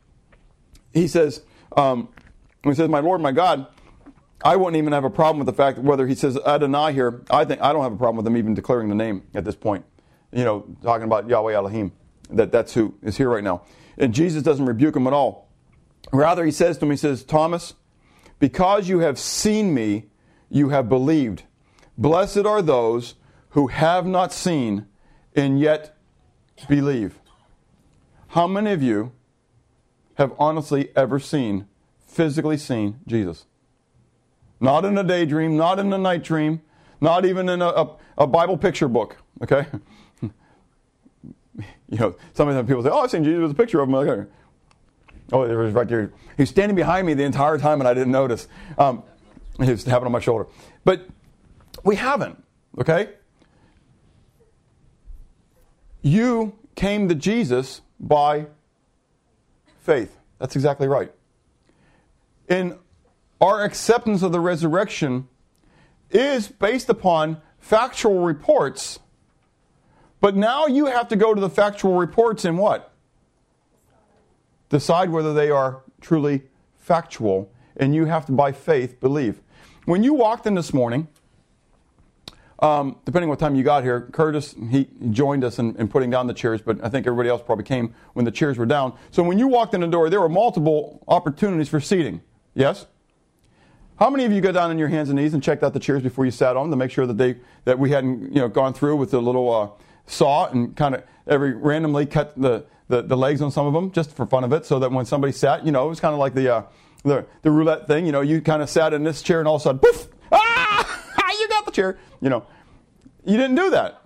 he 0.94 1.08
says, 1.08 1.42
um, 1.76 2.08
he 2.62 2.72
says, 2.72 2.88
My 2.88 3.00
Lord, 3.00 3.20
my 3.20 3.30
God, 3.30 3.66
I 4.42 4.56
wouldn't 4.56 4.76
even 4.76 4.92
have 4.92 5.04
a 5.04 5.10
problem 5.10 5.38
with 5.38 5.46
the 5.46 5.52
fact 5.52 5.78
whether 5.78 6.06
he 6.06 6.14
says 6.14 6.38
Adonai 6.46 6.92
here. 6.92 7.22
I 7.30 7.44
think 7.44 7.60
I 7.62 7.72
don't 7.72 7.82
have 7.82 7.92
a 7.92 7.96
problem 7.96 8.16
with 8.16 8.26
him 8.26 8.36
even 8.36 8.54
declaring 8.54 8.88
the 8.88 8.94
name 8.94 9.22
at 9.34 9.44
this 9.44 9.54
point. 9.54 9.84
You 10.32 10.44
know, 10.44 10.66
talking 10.82 11.04
about 11.04 11.28
Yahweh 11.28 11.54
Elohim, 11.54 11.92
that 12.30 12.50
that's 12.50 12.74
who 12.74 12.94
is 13.02 13.16
here 13.16 13.30
right 13.30 13.44
now. 13.44 13.62
And 13.96 14.12
Jesus 14.12 14.42
doesn't 14.42 14.66
rebuke 14.66 14.96
him 14.96 15.06
at 15.06 15.12
all. 15.12 15.48
Rather, 16.12 16.44
he 16.44 16.50
says 16.50 16.76
to 16.78 16.84
him, 16.84 16.90
he 16.90 16.96
says, 16.96 17.24
Thomas, 17.24 17.74
because 18.38 18.88
you 18.88 18.98
have 18.98 19.18
seen 19.18 19.72
me, 19.72 20.06
you 20.50 20.70
have 20.70 20.88
believed. 20.88 21.44
Blessed 21.96 22.44
are 22.44 22.60
those 22.60 23.14
who 23.50 23.68
have 23.68 24.04
not 24.04 24.32
seen 24.32 24.86
and 25.34 25.58
yet 25.60 25.96
believe. 26.68 27.18
How 28.28 28.46
many 28.46 28.72
of 28.72 28.82
you 28.82 29.12
have 30.14 30.32
honestly 30.38 30.90
ever 30.96 31.18
seen, 31.20 31.66
physically 32.06 32.56
seen 32.56 33.00
Jesus? 33.06 33.46
Not 34.60 34.84
in 34.84 34.96
a 34.96 35.04
daydream, 35.04 35.56
not 35.56 35.78
in 35.78 35.92
a 35.92 35.98
night 35.98 36.24
dream, 36.24 36.62
not 37.00 37.24
even 37.24 37.48
in 37.48 37.60
a, 37.60 37.66
a, 37.66 37.96
a 38.18 38.26
Bible 38.26 38.56
picture 38.56 38.88
book, 38.88 39.16
okay? 39.42 39.66
you 40.22 40.30
know, 41.90 42.16
sometimes 42.32 42.66
people 42.66 42.82
say, 42.82 42.90
"Oh, 42.90 43.00
I've 43.00 43.10
seen 43.10 43.24
Jesus 43.24 43.42
with 43.42 43.50
a 43.50 43.54
picture 43.54 43.80
of 43.80 43.88
him." 43.88 43.94
Like, 43.94 44.26
oh, 45.32 45.46
there 45.46 45.58
was 45.58 45.72
right 45.72 45.88
there. 45.88 46.12
He's 46.36 46.50
standing 46.50 46.76
behind 46.76 47.06
me 47.06 47.14
the 47.14 47.24
entire 47.24 47.58
time, 47.58 47.80
and 47.80 47.88
I 47.88 47.94
didn't 47.94 48.12
notice. 48.12 48.48
Um, 48.78 49.02
he 49.62 49.70
was 49.70 49.84
tapping 49.84 50.06
on 50.06 50.12
my 50.12 50.20
shoulder, 50.20 50.46
but 50.84 51.06
we 51.84 51.96
haven't. 51.96 52.42
Okay, 52.78 53.10
you 56.02 56.58
came 56.74 57.08
to 57.08 57.14
Jesus 57.14 57.80
by 58.00 58.46
faith. 59.80 60.16
That's 60.38 60.56
exactly 60.56 60.88
right. 60.88 61.12
In 62.48 62.78
our 63.40 63.62
acceptance 63.64 64.22
of 64.22 64.32
the 64.32 64.40
resurrection 64.40 65.28
is 66.10 66.48
based 66.48 66.88
upon 66.88 67.40
factual 67.58 68.20
reports. 68.20 69.00
But 70.20 70.36
now 70.36 70.66
you 70.66 70.86
have 70.86 71.08
to 71.08 71.16
go 71.16 71.34
to 71.34 71.40
the 71.40 71.50
factual 71.50 71.96
reports 71.96 72.44
and 72.44 72.58
what? 72.58 72.92
Decide 74.70 75.10
whether 75.10 75.34
they 75.34 75.50
are 75.50 75.82
truly 76.00 76.42
factual. 76.78 77.50
And 77.76 77.94
you 77.94 78.04
have 78.04 78.26
to, 78.26 78.32
by 78.32 78.52
faith, 78.52 79.00
believe. 79.00 79.40
When 79.84 80.02
you 80.02 80.14
walked 80.14 80.46
in 80.46 80.54
this 80.54 80.72
morning, 80.72 81.08
um, 82.60 82.96
depending 83.04 83.28
what 83.28 83.38
time 83.38 83.54
you 83.56 83.64
got 83.64 83.82
here, 83.82 84.08
Curtis, 84.12 84.54
he 84.70 84.88
joined 85.10 85.44
us 85.44 85.58
in, 85.58 85.76
in, 85.76 85.88
putting 85.88 86.08
down 86.08 86.26
the 86.26 86.34
chairs, 86.34 86.62
but 86.62 86.82
I 86.82 86.88
think 86.88 87.06
everybody 87.06 87.28
else 87.28 87.42
probably 87.44 87.64
came 87.64 87.94
when 88.14 88.24
the 88.24 88.30
chairs 88.30 88.56
were 88.56 88.64
down. 88.64 88.96
So 89.10 89.22
when 89.22 89.38
you 89.38 89.48
walked 89.48 89.74
in 89.74 89.80
the 89.80 89.86
door, 89.86 90.08
there 90.08 90.20
were 90.20 90.28
multiple 90.28 91.02
opportunities 91.08 91.68
for 91.68 91.80
seating. 91.80 92.22
Yes? 92.54 92.86
How 93.96 94.10
many 94.10 94.24
of 94.24 94.32
you 94.32 94.40
got 94.40 94.54
down 94.54 94.70
on 94.70 94.78
your 94.78 94.88
hands 94.88 95.08
and 95.08 95.18
knees 95.18 95.34
and 95.34 95.42
checked 95.42 95.62
out 95.62 95.72
the 95.72 95.78
chairs 95.78 96.02
before 96.02 96.24
you 96.24 96.32
sat 96.32 96.56
on 96.56 96.64
them 96.64 96.70
to 96.72 96.76
make 96.76 96.90
sure 96.90 97.06
that 97.06 97.16
they 97.16 97.36
that 97.64 97.78
we 97.78 97.90
hadn't 97.90 98.34
you 98.34 98.40
know 98.40 98.48
gone 98.48 98.74
through 98.74 98.96
with 98.96 99.12
the 99.12 99.22
little 99.22 99.52
uh, 99.52 99.68
saw 100.06 100.48
and 100.48 100.76
kind 100.76 100.96
of 100.96 101.04
every 101.28 101.52
randomly 101.52 102.04
cut 102.04 102.34
the, 102.36 102.64
the, 102.88 103.02
the 103.02 103.16
legs 103.16 103.40
on 103.40 103.52
some 103.52 103.66
of 103.66 103.72
them 103.72 103.92
just 103.92 104.14
for 104.14 104.26
fun 104.26 104.42
of 104.42 104.52
it, 104.52 104.66
so 104.66 104.80
that 104.80 104.90
when 104.90 105.06
somebody 105.06 105.32
sat, 105.32 105.64
you 105.64 105.70
know, 105.70 105.86
it 105.86 105.88
was 105.88 106.00
kind 106.00 106.12
of 106.12 106.18
like 106.18 106.34
the 106.34 106.52
uh, 106.52 106.62
the 107.04 107.24
the 107.42 107.50
roulette 107.52 107.86
thing. 107.86 108.04
You 108.04 108.10
know, 108.10 108.20
you 108.20 108.40
kind 108.40 108.62
of 108.62 108.68
sat 108.68 108.92
in 108.92 109.04
this 109.04 109.22
chair 109.22 109.38
and 109.38 109.46
all 109.46 109.56
of 109.56 109.62
a 109.62 109.64
sudden, 109.64 109.78
poof, 109.78 110.08
ah, 110.32 111.34
you 111.38 111.48
got 111.48 111.64
the 111.64 111.72
chair. 111.72 111.96
You 112.20 112.30
know, 112.30 112.44
you 113.24 113.36
didn't 113.36 113.56
do 113.56 113.70
that. 113.70 114.02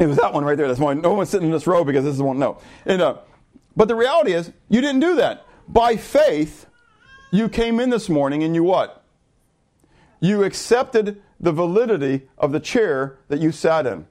It 0.00 0.06
was 0.06 0.16
that 0.16 0.32
one 0.32 0.44
right 0.44 0.56
there. 0.56 0.66
That's 0.66 0.80
why 0.80 0.94
no 0.94 1.14
one's 1.14 1.30
sitting 1.30 1.46
in 1.46 1.52
this 1.52 1.66
row 1.66 1.84
because 1.84 2.04
this 2.04 2.14
is 2.14 2.22
one. 2.22 2.40
No, 2.40 2.58
and 2.86 3.00
uh, 3.00 3.18
but 3.76 3.86
the 3.86 3.94
reality 3.94 4.32
is, 4.32 4.50
you 4.68 4.80
didn't 4.80 5.00
do 5.00 5.14
that 5.16 5.46
by 5.68 5.96
faith 5.96 6.66
you 7.30 7.48
came 7.48 7.80
in 7.80 7.90
this 7.90 8.08
morning 8.08 8.42
and 8.42 8.54
you 8.54 8.62
what? 8.62 9.04
You 10.20 10.44
accepted 10.44 11.22
the 11.38 11.52
validity 11.52 12.28
of 12.36 12.52
the 12.52 12.60
chair 12.60 13.18
that 13.28 13.40
you 13.40 13.52
sat 13.52 13.86
in. 13.86 14.06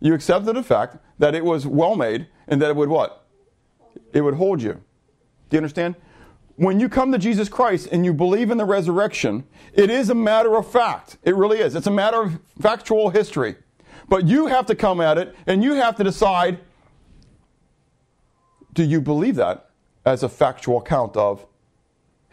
You 0.00 0.14
accepted 0.14 0.56
the 0.56 0.62
fact 0.62 0.98
that 1.18 1.34
it 1.34 1.44
was 1.44 1.66
well 1.66 1.94
made 1.94 2.26
and 2.48 2.60
that 2.60 2.70
it 2.70 2.76
would 2.76 2.88
what? 2.88 3.24
It 4.12 4.22
would 4.22 4.34
hold 4.34 4.60
you. 4.60 4.72
Do 5.50 5.56
you 5.56 5.58
understand? 5.58 5.94
When 6.56 6.78
you 6.78 6.88
come 6.88 7.12
to 7.12 7.18
Jesus 7.18 7.48
Christ 7.48 7.88
and 7.90 8.04
you 8.04 8.12
believe 8.12 8.50
in 8.50 8.58
the 8.58 8.64
resurrection, 8.64 9.44
it 9.72 9.90
is 9.90 10.10
a 10.10 10.14
matter 10.14 10.56
of 10.56 10.70
fact. 10.70 11.18
It 11.22 11.34
really 11.34 11.58
is. 11.58 11.74
It's 11.74 11.86
a 11.86 11.92
matter 11.92 12.22
of 12.22 12.38
factual 12.60 13.10
history. 13.10 13.56
But 14.08 14.26
you 14.26 14.46
have 14.46 14.66
to 14.66 14.74
come 14.74 15.00
at 15.00 15.18
it 15.18 15.34
and 15.46 15.62
you 15.64 15.74
have 15.74 15.96
to 15.96 16.04
decide 16.04 16.58
do 18.72 18.82
you 18.82 19.00
believe 19.00 19.36
that 19.36 19.70
as 20.04 20.22
a 20.22 20.28
factual 20.28 20.78
account 20.78 21.16
of 21.16 21.46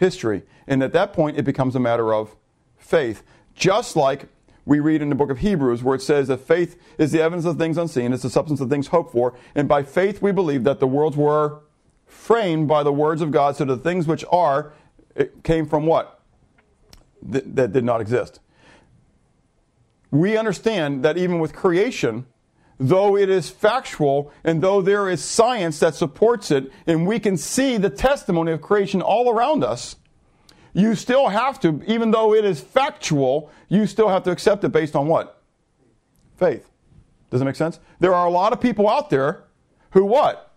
history. 0.02 0.42
And 0.68 0.84
at 0.84 0.92
that 0.94 1.14
point, 1.14 1.38
it 1.38 1.44
becomes 1.44 1.76
a 1.76 1.80
matter 1.80 2.14
of 2.14 2.36
faith. 2.76 3.24
Just 3.56 3.96
like 3.96 4.28
we 4.66 4.80
read 4.80 5.02
in 5.02 5.10
the 5.10 5.16
book 5.16 5.30
of 5.30 5.38
Hebrews, 5.38 5.84
where 5.84 5.96
it 5.96 6.02
says 6.02 6.28
that 6.28 6.40
faith 6.40 6.76
is 6.98 7.12
the 7.12 7.22
evidence 7.22 7.46
of 7.46 7.58
things 7.58 7.78
unseen, 7.78 8.12
it's 8.12 8.24
the 8.24 8.30
substance 8.30 8.60
of 8.60 8.70
things 8.70 8.88
hoped 8.88 9.12
for. 9.12 9.36
And 9.56 9.68
by 9.68 9.84
faith, 9.84 10.22
we 10.22 10.32
believe 10.32 10.64
that 10.64 10.80
the 10.80 10.88
worlds 10.88 11.16
were 11.16 11.62
framed 12.08 12.68
by 12.68 12.84
the 12.84 12.92
words 12.92 13.22
of 13.22 13.32
God, 13.32 13.56
so 13.56 13.64
the 13.64 13.78
things 13.78 14.08
which 14.08 14.26
are 14.32 14.74
came 15.44 15.68
from 15.68 15.86
what? 15.86 16.20
Th- 17.32 17.46
that 17.48 17.72
did 17.72 17.84
not 17.84 18.02
exist. 18.02 18.40
We 20.10 20.36
understand 20.36 21.04
that 21.04 21.18
even 21.18 21.40
with 21.40 21.54
creation, 21.54 22.26
though 22.82 23.16
it 23.16 23.30
is 23.30 23.50
factual 23.50 24.32
and 24.44 24.62
though 24.62 24.82
there 24.82 25.08
is 25.08 25.24
science 25.24 25.80
that 25.80 25.94
supports 25.94 26.50
it, 26.50 26.72
and 26.88 27.06
we 27.06 27.20
can 27.20 27.38
see 27.38 27.78
the 27.78 27.90
testimony 27.90 28.52
of 28.52 28.62
creation 28.62 29.02
all 29.02 29.30
around 29.30 29.64
us, 29.64 29.96
you 30.74 30.96
still 30.96 31.30
have 31.30 31.60
to, 31.60 31.82
even 31.86 32.12
though 32.12 32.34
it 32.34 32.44
is 32.44 32.60
factual, 32.60 33.52
you 33.70 33.86
still 33.86 34.10
have 34.10 34.24
to 34.24 34.32
accept 34.32 34.64
it 34.64 34.70
based 34.70 34.96
on 34.96 35.08
what? 35.08 35.44
Faith. 36.38 36.70
Does 37.30 37.40
that 37.40 37.46
make 37.46 37.56
sense? 37.56 37.80
There 38.00 38.16
are 38.16 38.26
a 38.26 38.32
lot 38.32 38.52
of 38.52 38.60
people 38.60 38.90
out 38.90 39.10
there 39.10 39.44
who 39.92 40.04
what? 40.06 40.56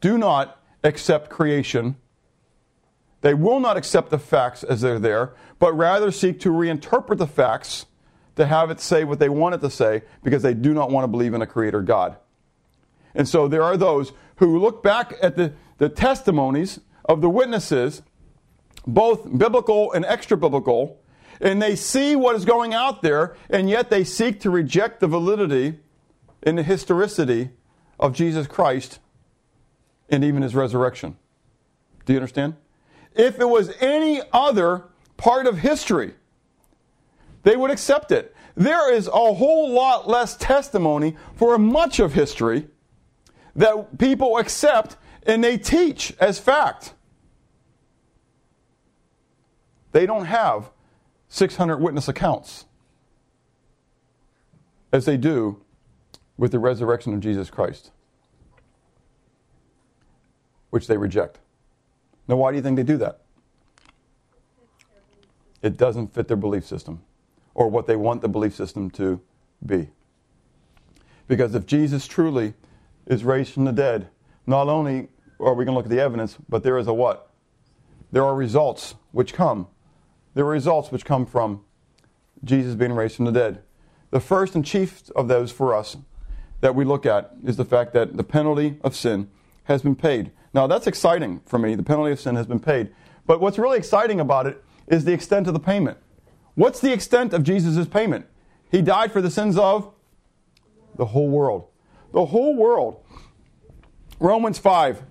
Do 0.00 0.18
not 0.18 0.60
accept 0.82 1.30
creation. 1.30 1.96
They 3.20 3.34
will 3.34 3.60
not 3.60 3.76
accept 3.76 4.10
the 4.10 4.18
facts 4.18 4.64
as 4.64 4.80
they're 4.80 4.98
there, 4.98 5.34
but 5.58 5.72
rather 5.74 6.10
seek 6.10 6.40
to 6.40 6.50
reinterpret 6.50 7.18
the 7.18 7.26
facts 7.26 7.86
to 8.36 8.46
have 8.46 8.70
it 8.70 8.80
say 8.80 9.04
what 9.04 9.18
they 9.18 9.28
want 9.28 9.54
it 9.54 9.60
to 9.62 9.70
say 9.70 10.02
because 10.22 10.42
they 10.42 10.54
do 10.54 10.72
not 10.72 10.90
want 10.90 11.04
to 11.04 11.08
believe 11.08 11.34
in 11.34 11.42
a 11.42 11.46
creator 11.46 11.82
God. 11.82 12.16
And 13.14 13.26
so 13.26 13.48
there 13.48 13.62
are 13.62 13.76
those 13.76 14.12
who 14.36 14.58
look 14.58 14.82
back 14.82 15.14
at 15.22 15.36
the, 15.36 15.54
the 15.78 15.88
testimonies 15.88 16.80
of 17.06 17.22
the 17.22 17.30
witnesses, 17.30 18.02
both 18.86 19.36
biblical 19.36 19.90
and 19.92 20.04
extra 20.04 20.36
biblical, 20.36 21.00
and 21.40 21.60
they 21.60 21.76
see 21.76 22.14
what 22.14 22.36
is 22.36 22.44
going 22.44 22.74
out 22.74 23.02
there, 23.02 23.36
and 23.50 23.68
yet 23.68 23.90
they 23.90 24.04
seek 24.04 24.40
to 24.40 24.50
reject 24.50 25.00
the 25.00 25.06
validity 25.06 25.80
and 26.42 26.58
the 26.58 26.62
historicity 26.62 27.50
of 27.98 28.12
Jesus 28.12 28.46
Christ 28.46 28.98
and 30.08 30.22
even 30.22 30.42
his 30.42 30.54
resurrection. 30.54 31.16
Do 32.04 32.12
you 32.12 32.18
understand? 32.18 32.54
If 33.14 33.40
it 33.40 33.48
was 33.48 33.72
any 33.80 34.20
other 34.32 34.84
part 35.16 35.46
of 35.46 35.58
history, 35.58 36.14
they 37.46 37.54
would 37.56 37.70
accept 37.70 38.10
it. 38.10 38.34
There 38.56 38.92
is 38.92 39.06
a 39.06 39.12
whole 39.34 39.70
lot 39.70 40.08
less 40.08 40.36
testimony 40.36 41.16
for 41.36 41.56
much 41.58 42.00
of 42.00 42.12
history 42.12 42.66
that 43.54 43.98
people 43.98 44.38
accept 44.38 44.96
and 45.24 45.44
they 45.44 45.56
teach 45.56 46.12
as 46.18 46.40
fact. 46.40 46.94
They 49.92 50.06
don't 50.06 50.24
have 50.24 50.70
600 51.28 51.76
witness 51.78 52.08
accounts 52.08 52.64
as 54.90 55.04
they 55.04 55.16
do 55.16 55.62
with 56.36 56.50
the 56.50 56.58
resurrection 56.58 57.14
of 57.14 57.20
Jesus 57.20 57.48
Christ, 57.48 57.92
which 60.70 60.88
they 60.88 60.96
reject. 60.96 61.38
Now, 62.26 62.34
why 62.34 62.50
do 62.50 62.56
you 62.56 62.62
think 62.62 62.76
they 62.76 62.82
do 62.82 62.96
that? 62.96 63.20
It 65.62 65.76
doesn't 65.76 66.12
fit 66.12 66.26
their 66.26 66.36
belief 66.36 66.66
system 66.66 67.02
or 67.56 67.68
what 67.68 67.86
they 67.86 67.96
want 67.96 68.20
the 68.20 68.28
belief 68.28 68.54
system 68.54 68.90
to 68.90 69.18
be. 69.64 69.88
Because 71.26 71.54
if 71.54 71.64
Jesus 71.64 72.06
truly 72.06 72.52
is 73.06 73.24
raised 73.24 73.54
from 73.54 73.64
the 73.64 73.72
dead, 73.72 74.08
not 74.46 74.68
only 74.68 75.08
are 75.40 75.54
we 75.54 75.64
going 75.64 75.72
to 75.72 75.76
look 75.76 75.86
at 75.86 75.90
the 75.90 76.00
evidence, 76.00 76.36
but 76.50 76.62
there 76.62 76.76
is 76.76 76.86
a 76.86 76.92
what? 76.92 77.30
There 78.12 78.24
are 78.24 78.34
results 78.34 78.94
which 79.10 79.32
come. 79.32 79.68
There 80.34 80.44
are 80.44 80.50
results 80.50 80.92
which 80.92 81.06
come 81.06 81.24
from 81.24 81.64
Jesus 82.44 82.74
being 82.74 82.92
raised 82.92 83.16
from 83.16 83.24
the 83.24 83.32
dead. 83.32 83.62
The 84.10 84.20
first 84.20 84.54
and 84.54 84.64
chief 84.64 85.10
of 85.16 85.26
those 85.26 85.50
for 85.50 85.74
us 85.74 85.96
that 86.60 86.74
we 86.74 86.84
look 86.84 87.06
at 87.06 87.32
is 87.42 87.56
the 87.56 87.64
fact 87.64 87.94
that 87.94 88.18
the 88.18 88.24
penalty 88.24 88.76
of 88.84 88.94
sin 88.94 89.30
has 89.64 89.80
been 89.80 89.96
paid. 89.96 90.30
Now, 90.52 90.66
that's 90.66 90.86
exciting 90.86 91.40
for 91.46 91.58
me. 91.58 91.74
The 91.74 91.82
penalty 91.82 92.12
of 92.12 92.20
sin 92.20 92.36
has 92.36 92.46
been 92.46 92.60
paid. 92.60 92.92
But 93.26 93.40
what's 93.40 93.58
really 93.58 93.78
exciting 93.78 94.20
about 94.20 94.46
it 94.46 94.62
is 94.88 95.06
the 95.06 95.14
extent 95.14 95.46
of 95.46 95.54
the 95.54 95.60
payment. 95.60 95.96
What's 96.56 96.80
the 96.80 96.92
extent 96.92 97.32
of 97.32 97.44
Jesus' 97.44 97.86
payment? 97.86 98.26
He 98.70 98.82
died 98.82 99.12
for 99.12 99.22
the 99.22 99.30
sins 99.30 99.56
of 99.56 99.92
the 100.96 101.06
whole 101.06 101.28
world. 101.28 101.68
The 102.12 102.26
whole 102.26 102.56
world. 102.56 103.04
Romans 104.18 104.58
5 104.58 105.02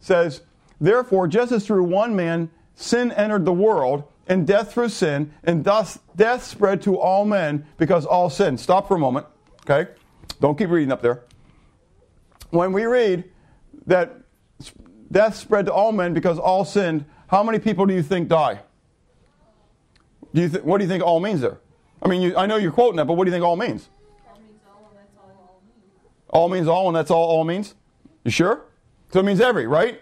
says, 0.00 0.42
Therefore, 0.80 1.28
just 1.28 1.52
as 1.52 1.64
through 1.64 1.84
one 1.84 2.14
man 2.14 2.50
sin 2.74 3.12
entered 3.12 3.44
the 3.44 3.52
world, 3.52 4.04
and 4.26 4.46
death 4.46 4.72
through 4.72 4.88
sin, 4.88 5.32
and 5.42 5.64
thus 5.64 5.98
death 6.14 6.44
spread 6.44 6.80
to 6.82 6.96
all 6.96 7.24
men 7.24 7.66
because 7.78 8.06
all 8.06 8.30
sin. 8.30 8.56
Stop 8.56 8.86
for 8.86 8.94
a 8.94 8.98
moment, 8.98 9.26
okay? 9.68 9.90
Don't 10.40 10.56
keep 10.56 10.70
reading 10.70 10.92
up 10.92 11.02
there. 11.02 11.24
When 12.50 12.72
we 12.72 12.84
read 12.84 13.24
that 13.86 14.20
death 15.10 15.34
spread 15.34 15.66
to 15.66 15.72
all 15.72 15.90
men 15.90 16.14
because 16.14 16.38
all 16.38 16.64
sinned, 16.64 17.04
how 17.26 17.42
many 17.42 17.58
people 17.58 17.86
do 17.86 17.94
you 17.94 18.04
think 18.04 18.28
die? 18.28 18.60
Do 20.34 20.40
you 20.42 20.48
th- 20.48 20.64
what 20.64 20.78
do 20.78 20.84
you 20.84 20.88
think 20.88 21.02
all 21.02 21.20
means 21.20 21.40
there? 21.40 21.58
I 22.02 22.08
mean, 22.08 22.22
you, 22.22 22.36
I 22.36 22.46
know 22.46 22.56
you're 22.56 22.72
quoting 22.72 22.96
that, 22.96 23.06
but 23.06 23.14
what 23.14 23.24
do 23.24 23.30
you 23.30 23.34
think 23.34 23.44
all 23.44 23.56
means? 23.56 23.88
All 24.28 24.38
means 24.38 24.60
all, 24.66 24.88
and 24.88 24.98
that's 24.98 25.16
all 25.18 25.48
all 25.48 25.60
means. 25.64 26.28
All 26.28 26.48
means 26.48 26.68
all, 26.68 26.86
and 26.88 26.96
that's 26.96 27.10
all 27.10 27.28
all 27.28 27.44
means? 27.44 27.74
You 28.24 28.30
sure? 28.30 28.64
So 29.12 29.20
it 29.20 29.24
means 29.24 29.40
every, 29.40 29.66
right? 29.66 30.00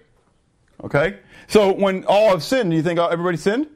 Okay. 0.84 1.18
So 1.46 1.72
when 1.72 2.04
all 2.04 2.30
have 2.30 2.42
sinned, 2.42 2.70
do 2.70 2.76
you 2.76 2.82
think 2.82 2.98
everybody 2.98 3.36
sinned? 3.36 3.68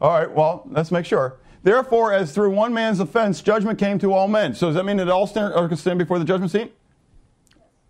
All 0.00 0.10
right, 0.10 0.30
well, 0.30 0.66
let's 0.70 0.90
make 0.90 1.04
sure. 1.04 1.36
Therefore, 1.62 2.12
as 2.12 2.32
through 2.32 2.50
one 2.50 2.72
man's 2.72 3.00
offense, 3.00 3.42
judgment 3.42 3.78
came 3.78 3.98
to 3.98 4.14
all 4.14 4.28
men. 4.28 4.54
So 4.54 4.68
does 4.68 4.76
that 4.76 4.84
mean 4.84 4.96
that 4.96 5.08
all 5.08 5.26
stand, 5.26 5.52
are 5.52 5.74
stand 5.76 5.98
before 5.98 6.18
the 6.18 6.24
judgment 6.24 6.50
seat? 6.50 6.74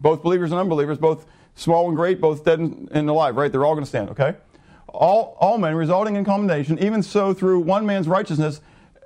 Both 0.00 0.22
believers 0.22 0.50
and 0.50 0.60
unbelievers, 0.60 0.98
both 0.98 1.26
small 1.54 1.86
and 1.86 1.96
great, 1.96 2.20
both 2.20 2.44
dead 2.44 2.58
and 2.58 3.08
alive, 3.08 3.36
right? 3.36 3.52
They're 3.52 3.64
all 3.64 3.74
going 3.74 3.84
to 3.84 3.88
stand, 3.88 4.10
okay? 4.10 4.34
All, 4.92 5.36
all 5.40 5.58
men 5.58 5.74
resulting 5.74 6.16
in 6.16 6.24
condemnation, 6.24 6.78
even 6.78 7.02
so 7.02 7.32
through 7.32 7.60
one 7.60 7.86
man's 7.86 8.08
righteousness, 8.08 8.60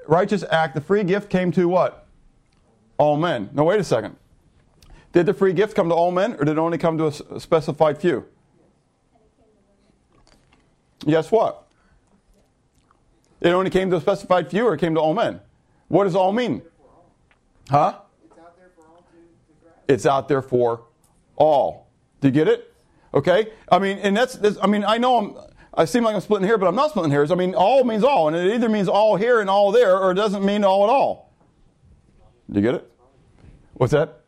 righteous 0.07 0.45
act, 0.51 0.75
the 0.75 0.81
free 0.81 1.05
gift 1.05 1.31
came 1.31 1.53
to 1.53 1.69
what? 1.69 2.07
All 2.99 3.17
men. 3.17 3.51
Now, 3.53 3.65
wait 3.65 3.81
a 3.81 3.85
second. 3.85 4.17
Did 5.13 5.27
the 5.27 5.35
free 5.35 5.53
gift 5.53 5.77
come 5.77 5.89
to 5.89 5.95
all 5.95 6.11
men, 6.11 6.35
or 6.35 6.45
did 6.45 6.53
it 6.53 6.59
only 6.59 6.79
come 6.79 6.99
to 6.99 7.07
a 7.07 7.41
specified 7.41 7.99
few? 7.99 8.27
Guess 11.07 11.31
what? 11.31 11.67
It 13.41 13.51
only 13.51 13.71
came 13.71 13.91
to 13.91 13.97
a 13.97 14.01
specified 14.01 14.51
few, 14.51 14.67
or 14.67 14.75
it 14.75 14.81
came 14.81 14.95
to 14.95 15.01
all 15.01 15.15
men? 15.15 15.41
What 15.89 16.05
does 16.05 16.17
all 16.17 16.33
mean? 16.33 16.63
Huh? 17.71 17.99
It's 18.25 18.39
out 18.39 18.57
there 18.57 18.71
for 18.75 18.87
all 18.87 18.97
to, 18.97 19.03
to 19.03 19.63
grab. 19.63 19.75
It's 19.87 20.07
out 20.07 20.29
there 20.29 20.43
for 20.43 20.85
all. 21.37 21.89
Do 22.21 22.29
you 22.29 22.33
get 22.33 22.49
it? 22.49 22.73
Okay. 23.13 23.53
I 23.71 23.79
mean, 23.79 23.99
and 23.99 24.17
that's, 24.17 24.35
that's 24.35 24.57
I 24.63 24.67
mean, 24.67 24.85
I 24.85 24.99
know 24.99 25.19
I'm. 25.19 25.37
I 25.77 25.85
seem 25.85 26.05
like 26.05 26.15
I'm 26.15 26.21
splitting 26.21 26.47
here, 26.47 26.57
but 26.57 26.67
I'm 26.69 26.75
not 26.75 26.91
splitting 26.91 27.11
hairs. 27.11 27.31
I 27.31 27.35
mean, 27.35 27.55
all 27.55 27.83
means 27.85 28.05
all, 28.05 28.29
and 28.29 28.37
it 28.37 28.55
either 28.55 28.69
means 28.69 28.89
all 28.89 29.17
here 29.17 29.41
and 29.41 29.51
all 29.51 29.73
there, 29.73 29.99
or 29.99 30.13
it 30.13 30.15
doesn't 30.15 30.45
mean 30.45 30.65
all 30.65 30.85
at 30.85 30.91
all. 30.91 31.33
Do 32.51 32.61
you 32.61 32.63
get 32.63 32.75
it? 32.77 32.91
What's 33.75 33.93
that? 33.93 34.21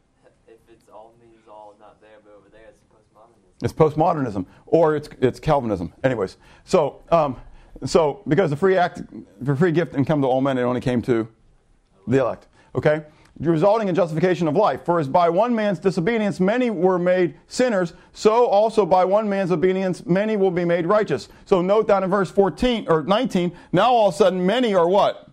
If 0.48 0.54
it's 0.68 0.88
all 0.92 1.14
means 1.20 1.46
all, 1.48 1.74
not 1.78 2.00
there, 2.00 2.18
but 2.24 2.32
over 2.36 2.48
there, 2.50 2.68
it's 2.68 2.80
postmodernism. 2.92 3.64
It's 3.64 3.72
postmodernism, 3.72 4.46
or 4.66 4.96
it's 4.96 5.08
it's 5.20 5.38
Calvinism. 5.38 5.92
Anyways, 6.02 6.36
so 6.64 7.02
um, 7.10 7.36
so 7.84 8.22
because 8.26 8.50
the 8.50 8.56
free 8.56 8.76
act, 8.76 9.02
the 9.40 9.54
free 9.54 9.72
gift, 9.72 9.94
and 9.94 10.06
come 10.06 10.20
to 10.22 10.26
all 10.26 10.40
men, 10.40 10.58
it 10.58 10.62
only 10.62 10.80
came 10.80 11.00
to 11.02 11.28
the 12.08 12.18
elect. 12.18 12.48
Okay, 12.74 13.04
resulting 13.40 13.88
in 13.88 13.94
justification 13.94 14.48
of 14.48 14.56
life. 14.56 14.84
For 14.84 14.98
as 14.98 15.08
by 15.08 15.28
one 15.28 15.54
man's 15.54 15.78
disobedience 15.78 16.40
many 16.40 16.70
were 16.70 16.98
made 16.98 17.34
sinners, 17.46 17.92
so 18.12 18.46
also 18.46 18.86
by 18.86 19.04
one 19.04 19.28
man's 19.28 19.52
obedience 19.52 20.06
many 20.06 20.36
will 20.36 20.50
be 20.50 20.64
made 20.64 20.86
righteous. 20.86 21.28
So 21.44 21.60
note 21.60 21.86
down 21.86 22.02
in 22.02 22.10
verse 22.10 22.30
14 22.30 22.86
or 22.88 23.02
19. 23.02 23.52
Now 23.72 23.92
all 23.92 24.08
of 24.08 24.14
a 24.14 24.16
sudden 24.16 24.44
many 24.46 24.74
are 24.74 24.88
what? 24.88 25.30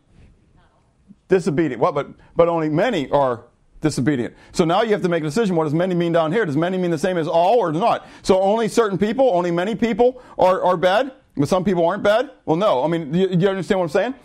Disobedient. 1.29 1.81
What? 1.81 1.95
But 1.95 2.07
but 2.35 2.49
only 2.49 2.69
many 2.69 3.09
are 3.09 3.45
disobedient. 3.83 4.33
So 4.51 4.65
now 4.65 4.81
you 4.81 4.91
have 4.91 5.03
to 5.03 5.09
make 5.09 5.21
a 5.21 5.27
decision. 5.27 5.55
What 5.55 5.65
does 5.65 5.73
many 5.73 5.93
mean 5.93 6.11
down 6.13 6.31
here? 6.31 6.45
Does 6.45 6.57
many 6.57 6.77
mean 6.77 6.89
the 6.89 6.97
same 6.97 7.17
as 7.17 7.27
all 7.27 7.60
or 7.60 7.71
not? 7.71 8.08
So 8.23 8.41
only 8.41 8.67
certain 8.67 8.97
people, 8.97 9.29
only 9.29 9.51
many 9.51 9.75
people 9.75 10.21
are, 10.39 10.63
are 10.63 10.77
bad, 10.77 11.12
but 11.35 11.47
some 11.47 11.63
people 11.63 11.85
aren't 11.85 12.01
bad? 12.01 12.31
Well, 12.45 12.58
no. 12.58 12.83
I 12.83 12.87
mean, 12.87 13.13
you, 13.13 13.27
you 13.29 13.47
understand 13.47 13.79
what 13.79 13.85
I'm 13.85 13.89
saying? 13.89 14.15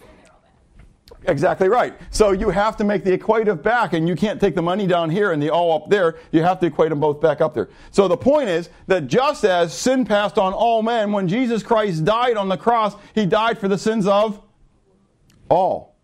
Exactly 1.26 1.68
right. 1.68 1.94
So 2.10 2.30
you 2.30 2.50
have 2.50 2.76
to 2.76 2.84
make 2.84 3.04
the 3.04 3.16
equative 3.16 3.62
back, 3.62 3.92
and 3.92 4.08
you 4.08 4.14
can't 4.14 4.40
take 4.40 4.54
the 4.54 4.62
money 4.62 4.86
down 4.86 5.10
here 5.10 5.32
and 5.32 5.42
the 5.42 5.50
all 5.50 5.74
up 5.74 5.90
there. 5.90 6.16
You 6.30 6.42
have 6.42 6.60
to 6.60 6.66
equate 6.66 6.90
them 6.90 7.00
both 7.00 7.20
back 7.20 7.40
up 7.40 7.54
there. 7.54 7.68
So 7.90 8.08
the 8.08 8.16
point 8.16 8.48
is 8.48 8.70
that 8.86 9.08
just 9.08 9.44
as 9.44 9.76
sin 9.76 10.04
passed 10.04 10.38
on 10.38 10.52
all 10.52 10.82
men, 10.82 11.12
when 11.12 11.26
Jesus 11.28 11.62
Christ 11.62 12.04
died 12.04 12.36
on 12.36 12.48
the 12.48 12.56
cross, 12.56 12.94
he 13.14 13.26
died 13.26 13.58
for 13.58 13.68
the 13.68 13.78
sins 13.78 14.06
of 14.06 14.40
all. 15.50 15.96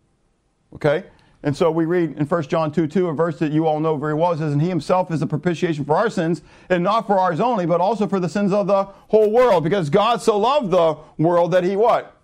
Okay? 0.73 1.05
And 1.43 1.55
so 1.55 1.69
we 1.69 1.85
read 1.85 2.17
in 2.17 2.25
1 2.25 2.43
John 2.43 2.71
2 2.71 2.87
2, 2.87 3.07
a 3.07 3.13
verse 3.13 3.37
that 3.37 3.51
you 3.51 3.67
all 3.67 3.79
know 3.79 3.95
very 3.97 4.15
well, 4.15 4.35
says, 4.35 4.51
And 4.51 4.61
he 4.61 4.67
himself 4.67 5.11
is 5.11 5.19
the 5.19 5.27
propitiation 5.27 5.85
for 5.85 5.95
our 5.95 6.09
sins, 6.09 6.41
and 6.69 6.83
not 6.83 7.05
for 7.05 7.19
ours 7.19 7.39
only, 7.39 7.67
but 7.67 7.79
also 7.79 8.07
for 8.07 8.19
the 8.19 8.27
sins 8.27 8.51
of 8.51 8.65
the 8.65 8.83
whole 8.83 9.31
world. 9.31 9.63
Because 9.63 9.91
God 9.91 10.23
so 10.23 10.37
loved 10.39 10.71
the 10.71 10.97
world 11.19 11.51
that 11.51 11.63
he 11.63 11.75
what? 11.75 12.14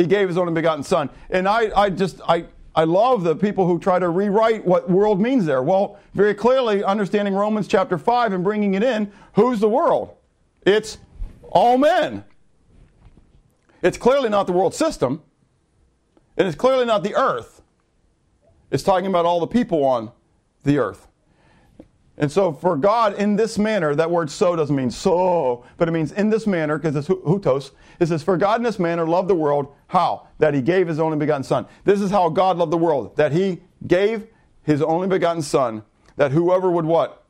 He 0.00 0.06
gave 0.06 0.28
his 0.28 0.38
only 0.38 0.54
begotten 0.54 0.82
son. 0.82 1.10
And 1.28 1.46
I, 1.46 1.70
I 1.78 1.90
just, 1.90 2.22
I, 2.26 2.46
I 2.74 2.84
love 2.84 3.22
the 3.22 3.36
people 3.36 3.66
who 3.66 3.78
try 3.78 3.98
to 3.98 4.08
rewrite 4.08 4.64
what 4.64 4.88
world 4.88 5.20
means 5.20 5.44
there. 5.44 5.62
Well, 5.62 5.98
very 6.14 6.32
clearly, 6.32 6.82
understanding 6.82 7.34
Romans 7.34 7.68
chapter 7.68 7.98
5 7.98 8.32
and 8.32 8.42
bringing 8.42 8.72
it 8.72 8.82
in, 8.82 9.12
who's 9.34 9.60
the 9.60 9.68
world? 9.68 10.16
It's 10.64 10.96
all 11.50 11.76
men. 11.76 12.24
It's 13.82 13.98
clearly 13.98 14.30
not 14.30 14.46
the 14.46 14.54
world 14.54 14.74
system, 14.74 15.22
and 16.38 16.48
it's 16.48 16.56
clearly 16.56 16.86
not 16.86 17.02
the 17.02 17.14
earth. 17.14 17.60
It's 18.70 18.82
talking 18.82 19.06
about 19.06 19.26
all 19.26 19.40
the 19.40 19.46
people 19.46 19.84
on 19.84 20.12
the 20.64 20.78
earth. 20.78 21.08
And 22.20 22.30
so, 22.30 22.52
for 22.52 22.76
God, 22.76 23.14
in 23.14 23.34
this 23.34 23.58
manner, 23.58 23.94
that 23.94 24.10
word 24.10 24.30
so 24.30 24.54
doesn't 24.54 24.76
mean 24.76 24.90
so, 24.90 25.64
but 25.78 25.88
it 25.88 25.92
means 25.92 26.12
in 26.12 26.28
this 26.28 26.46
manner, 26.46 26.76
because 26.76 26.94
it's 26.94 27.08
houtos. 27.08 27.70
It 27.98 28.08
says, 28.08 28.22
For 28.22 28.36
God 28.36 28.60
in 28.60 28.62
this 28.62 28.78
manner 28.78 29.06
loved 29.06 29.28
the 29.28 29.34
world. 29.34 29.74
How? 29.86 30.28
That 30.36 30.52
he 30.52 30.60
gave 30.60 30.86
his 30.86 31.00
only 31.00 31.16
begotten 31.16 31.42
Son. 31.42 31.66
This 31.84 32.02
is 32.02 32.10
how 32.10 32.28
God 32.28 32.58
loved 32.58 32.72
the 32.72 32.76
world. 32.76 33.16
That 33.16 33.32
he 33.32 33.62
gave 33.86 34.26
his 34.62 34.82
only 34.82 35.08
begotten 35.08 35.40
Son, 35.40 35.82
that 36.16 36.30
whoever 36.30 36.70
would 36.70 36.84
what? 36.84 37.24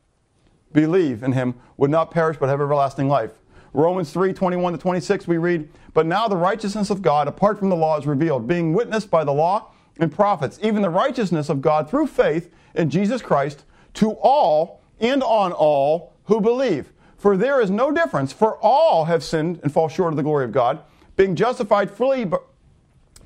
Believe 0.73 1.23
in 1.23 1.33
him 1.33 1.55
would 1.77 1.91
not 1.91 2.11
perish 2.11 2.37
but 2.41 2.49
have 2.49 2.61
everlasting 2.61 3.09
life. 3.09 3.31
Romans 3.73 4.13
3 4.13 4.33
21 4.33 4.73
to 4.73 4.79
26, 4.81 5.29
we 5.29 5.39
read, 5.39 5.69
But 5.95 6.07
now 6.07 6.27
the 6.27 6.37
righteousness 6.37 6.91
of 6.91 7.01
God, 7.01 7.29
apart 7.29 7.61
from 7.61 7.69
the 7.69 7.77
law, 7.77 7.97
is 7.97 8.09
revealed, 8.09 8.49
being 8.49 8.73
witnessed 8.73 9.09
by 9.09 9.23
the 9.23 9.33
law 9.33 9.71
and 10.01 10.13
prophets, 10.13 10.59
even 10.65 10.83
the 10.83 10.91
righteousness 10.91 11.49
of 11.49 11.61
God 11.61 11.89
through 11.89 12.09
faith 12.09 12.53
in 12.75 12.91
Jesus 12.91 13.23
Christ 13.23 13.65
to 13.95 14.13
all 14.15 14.80
and 15.01 15.23
on 15.23 15.53
all 15.53 16.13
who 16.25 16.41
believe. 16.41 16.93
For 17.17 17.37
there 17.37 17.61
is 17.61 17.71
no 17.71 17.91
difference, 17.91 18.33
for 18.33 18.57
all 18.63 19.05
have 19.05 19.23
sinned 19.23 19.61
and 19.63 19.73
fall 19.73 19.89
short 19.89 20.13
of 20.13 20.17
the 20.17 20.23
glory 20.23 20.45
of 20.45 20.53
God, 20.53 20.81
being 21.17 21.37
justified 21.37 21.91
freely, 21.91 22.31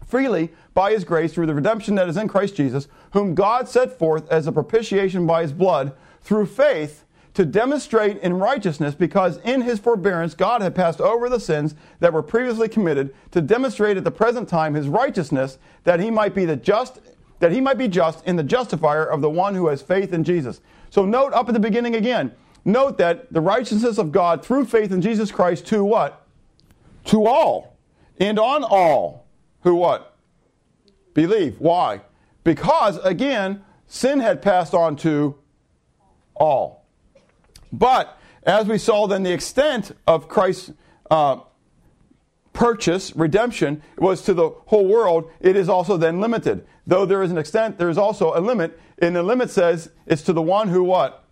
freely 0.07 0.51
by 0.75 0.91
his 0.93 1.05
grace 1.05 1.33
through 1.33 1.47
the 1.47 1.55
redemption 1.55 1.95
that 1.95 2.09
is 2.09 2.17
in 2.17 2.27
Christ 2.27 2.57
Jesus, 2.57 2.89
whom 3.13 3.35
God 3.35 3.69
set 3.69 3.97
forth 3.97 4.29
as 4.31 4.47
a 4.47 4.53
propitiation 4.53 5.27
by 5.27 5.43
his 5.43 5.53
blood 5.53 5.93
through 6.23 6.47
faith 6.47 7.05
to 7.35 7.45
demonstrate 7.45 8.19
in 8.19 8.39
righteousness, 8.39 8.95
because 8.95 9.39
in 9.39 9.63
his 9.63 9.81
forbearance 9.81 10.35
God 10.35 10.63
had 10.63 10.75
passed 10.75 11.01
over 11.01 11.29
the 11.29 11.41
sins 11.41 11.75
that 11.99 12.13
were 12.13 12.23
previously 12.23 12.69
committed, 12.69 13.15
to 13.33 13.41
demonstrate 13.41 13.97
at 13.97 14.05
the 14.05 14.11
present 14.11 14.49
time 14.49 14.75
his 14.75 14.89
righteousness, 14.89 15.59
that 15.83 16.01
he 16.01 16.11
might 16.11 16.35
be 16.35 16.45
the 16.45 16.57
just 16.57 17.01
that 17.41 17.51
he 17.51 17.61
might 17.61 17.77
be 17.77 17.89
just 17.89 18.25
in 18.25 18.37
the 18.37 18.43
justifier 18.45 19.05
of 19.05 19.21
the 19.21 19.29
one 19.29 19.55
who 19.55 19.67
has 19.67 19.83
faith 19.83 20.13
in 20.13 20.25
Jesus. 20.25 20.61
So 20.95 21.05
note 21.05 21.33
up 21.33 21.49
at 21.49 21.55
the 21.55 21.59
beginning 21.59 21.97
again. 21.97 22.31
Note 22.65 22.99
that 22.99 23.33
the 23.33 23.41
righteousness 23.41 23.99
of 23.99 24.13
God 24.13 24.45
through 24.45 24.67
faith 24.67 24.93
in 24.93 25.03
Jesus 25.03 25.33
Christ 25.33 25.67
to 25.67 25.83
what? 25.83 26.25
To 27.07 27.27
all. 27.27 27.77
And 28.21 28.39
on 28.39 28.63
all 28.63 29.27
who 29.63 29.75
what? 29.75 30.17
Believe. 31.13 31.59
Why? 31.59 32.03
Because 32.45 32.99
again, 32.99 33.65
sin 33.89 34.21
had 34.21 34.41
passed 34.41 34.73
on 34.73 34.95
to 34.99 35.37
all. 36.37 36.87
But 37.73 38.17
as 38.45 38.69
we 38.69 38.79
saw, 38.79 39.09
then 39.09 39.25
the 39.25 39.33
extent 39.33 39.91
of 40.07 40.29
Christ's 40.29 40.71
uh, 41.11 41.41
purchase, 42.53 43.17
redemption, 43.17 43.83
was 43.99 44.23
to 44.23 44.33
the 44.33 44.51
whole 44.67 44.87
world, 44.87 45.29
it 45.41 45.57
is 45.57 45.69
also 45.69 45.97
then 45.97 46.21
limited. 46.21 46.65
Though 46.87 47.07
there 47.07 47.23
is 47.23 47.31
an 47.31 47.39
extent, 47.39 47.79
there 47.79 47.89
is 47.89 47.99
also 47.99 48.37
a 48.37 48.41
limit. 48.41 48.79
And 48.99 49.17
the 49.17 49.23
limit 49.23 49.51
says 49.51 49.91
it's 50.07 50.23
to 50.23 50.33
the 50.33 50.43
one 50.43 50.69
who 50.69 50.85
what? 50.85 51.25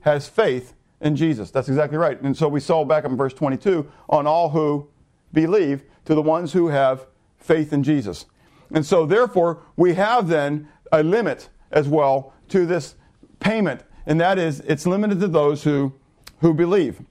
Has 0.00 0.28
faith 0.28 0.74
in 1.00 1.16
Jesus. 1.16 1.50
That's 1.50 1.68
exactly 1.68 1.98
right. 1.98 2.20
And 2.20 2.36
so 2.36 2.48
we 2.48 2.60
saw 2.60 2.84
back 2.84 3.04
in 3.04 3.16
verse 3.16 3.34
22 3.34 3.90
on 4.08 4.26
all 4.26 4.50
who 4.50 4.88
believe, 5.32 5.84
to 6.04 6.14
the 6.14 6.22
ones 6.22 6.52
who 6.52 6.68
have 6.68 7.06
faith 7.38 7.72
in 7.72 7.82
Jesus. 7.82 8.26
And 8.72 8.84
so 8.84 9.06
therefore, 9.06 9.62
we 9.76 9.94
have 9.94 10.28
then 10.28 10.68
a 10.92 11.02
limit 11.02 11.48
as 11.70 11.88
well 11.88 12.32
to 12.48 12.66
this 12.66 12.94
payment 13.40 13.82
and 14.08 14.18
that 14.22 14.38
is 14.38 14.60
it's 14.60 14.86
limited 14.86 15.20
to 15.20 15.28
those 15.28 15.62
who, 15.62 15.92
who 16.40 16.54
believe. 16.54 17.02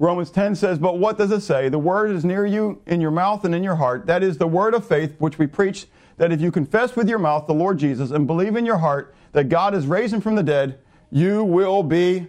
Romans 0.00 0.30
10 0.30 0.54
says, 0.54 0.78
But 0.78 0.98
what 0.98 1.18
does 1.18 1.30
it 1.30 1.42
say? 1.42 1.68
The 1.68 1.78
word 1.78 2.10
is 2.10 2.24
near 2.24 2.46
you 2.46 2.80
in 2.86 3.02
your 3.02 3.10
mouth 3.10 3.44
and 3.44 3.54
in 3.54 3.62
your 3.62 3.74
heart. 3.74 4.06
That 4.06 4.22
is 4.22 4.38
the 4.38 4.46
word 4.46 4.72
of 4.72 4.88
faith 4.88 5.14
which 5.18 5.38
we 5.38 5.46
preach, 5.46 5.86
that 6.16 6.32
if 6.32 6.40
you 6.40 6.50
confess 6.50 6.96
with 6.96 7.06
your 7.06 7.18
mouth 7.18 7.46
the 7.46 7.52
Lord 7.52 7.78
Jesus 7.78 8.10
and 8.10 8.26
believe 8.26 8.56
in 8.56 8.64
your 8.64 8.78
heart 8.78 9.14
that 9.32 9.50
God 9.50 9.74
is 9.74 9.86
raised 9.86 10.22
from 10.22 10.36
the 10.36 10.42
dead, 10.42 10.78
you 11.10 11.44
will 11.44 11.82
be 11.82 12.28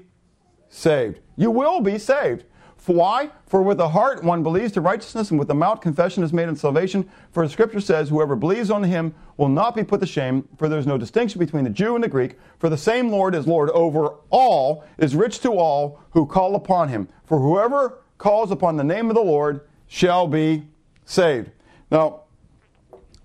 saved. 0.67 1.21
You 1.37 1.49
will 1.49 1.79
be 1.79 1.97
saved. 1.97 2.43
For 2.81 2.95
why? 2.95 3.29
For 3.45 3.61
with 3.61 3.77
the 3.77 3.89
heart 3.89 4.23
one 4.23 4.41
believes 4.41 4.71
to 4.71 4.81
righteousness, 4.81 5.29
and 5.29 5.37
with 5.37 5.47
the 5.47 5.53
mouth 5.53 5.81
confession 5.81 6.23
is 6.23 6.33
made 6.33 6.47
unto 6.47 6.59
salvation. 6.59 7.07
For 7.31 7.45
the 7.45 7.53
scripture 7.53 7.79
says, 7.79 8.09
Whoever 8.09 8.35
believes 8.35 8.71
on 8.71 8.81
him 8.81 9.13
will 9.37 9.49
not 9.49 9.75
be 9.75 9.83
put 9.83 9.99
to 9.99 10.07
shame, 10.07 10.47
for 10.57 10.67
there 10.67 10.79
is 10.79 10.87
no 10.87 10.97
distinction 10.97 11.37
between 11.37 11.63
the 11.63 11.69
Jew 11.69 11.93
and 11.93 12.03
the 12.03 12.07
Greek. 12.07 12.39
For 12.57 12.69
the 12.69 12.77
same 12.77 13.09
Lord 13.09 13.35
is 13.35 13.45
Lord 13.45 13.69
over 13.69 14.15
all, 14.31 14.83
is 14.97 15.15
rich 15.15 15.41
to 15.41 15.51
all 15.51 15.99
who 16.09 16.25
call 16.25 16.55
upon 16.55 16.89
him. 16.89 17.07
For 17.23 17.39
whoever 17.39 17.99
calls 18.17 18.49
upon 18.49 18.77
the 18.77 18.83
name 18.83 19.11
of 19.11 19.15
the 19.15 19.21
Lord 19.21 19.61
shall 19.85 20.25
be 20.25 20.63
saved. 21.05 21.51
Now, 21.91 22.21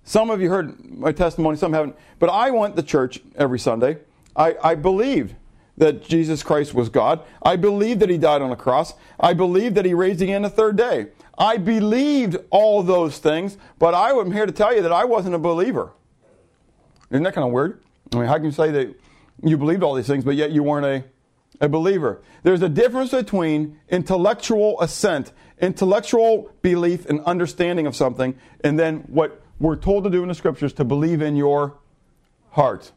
some 0.05 0.29
of 0.29 0.43
you 0.43 0.51
heard 0.51 0.85
my 0.85 1.13
testimony, 1.13 1.57
some 1.57 1.73
haven't, 1.73 1.97
but 2.19 2.29
I 2.29 2.51
went 2.51 2.77
to 2.77 2.83
church 2.83 3.21
every 3.37 3.59
Sunday. 3.59 3.97
I, 4.37 4.55
I 4.63 4.75
believed 4.75 5.35
that 5.79 6.03
Jesus 6.03 6.43
Christ 6.43 6.75
was 6.75 6.89
God. 6.89 7.21
I 7.43 7.57
believed 7.57 8.01
that 8.01 8.11
he 8.11 8.19
died 8.19 8.43
on 8.43 8.51
a 8.51 8.57
cross. 8.57 8.95
I 9.21 9.35
believed 9.35 9.75
that 9.77 9.85
he 9.85 9.95
raised 9.95 10.23
again 10.23 10.43
the 10.43 10.51
third 10.51 10.77
day. 10.77 11.09
I 11.39 11.59
believed 11.59 12.37
all 12.51 12.83
those 12.83 13.19
things, 13.19 13.59
but 13.79 13.95
I 13.95 14.11
am 14.11 14.33
here 14.33 14.47
to 14.47 14.53
tell 14.53 14.75
you 14.75 14.83
that 14.83 14.93
I 14.93 15.05
wasn't 15.05 15.35
a 15.35 15.39
believer. 15.39 15.93
Isn't 17.11 17.23
that 17.25 17.35
kind 17.35 17.47
of 17.47 17.53
weird? 17.53 17.83
I 18.13 18.17
mean, 18.17 18.27
how 18.27 18.35
can 18.35 18.45
you 18.45 18.53
say 18.53 18.71
that 18.71 18.95
you 19.43 19.59
believed 19.59 19.83
all 19.83 19.95
these 19.95 20.07
things, 20.07 20.25
but 20.25 20.35
yet 20.35 20.51
you 20.51 20.63
weren't 20.63 20.87
a, 20.87 21.65
a 21.65 21.69
believer? 21.69 22.23
There's 22.43 22.63
a 22.63 22.69
difference 22.69 23.11
between 23.11 23.79
intellectual 23.89 24.81
assent, 24.81 25.33
intellectual 25.61 26.51
belief 26.63 27.07
and 27.07 27.21
understanding 27.21 27.87
of 27.87 27.95
something, 27.95 28.39
and 28.65 28.79
then 28.79 29.01
what 29.09 29.43
we're 29.59 29.77
told 29.77 30.05
to 30.05 30.11
do 30.11 30.23
in 30.23 30.29
the 30.29 30.35
scriptures 30.35 30.73
to 30.75 30.85
believe 30.85 31.21
in 31.21 31.37
your 31.37 31.77
heart. 32.51 32.93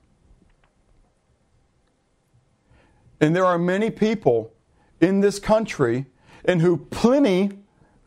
And 3.21 3.35
there 3.35 3.45
are 3.45 3.57
many 3.57 3.89
people 3.89 4.53
in 5.01 5.21
this 5.21 5.39
country 5.39 6.05
and 6.45 6.61
who 6.61 6.77
plenty, 6.77 7.51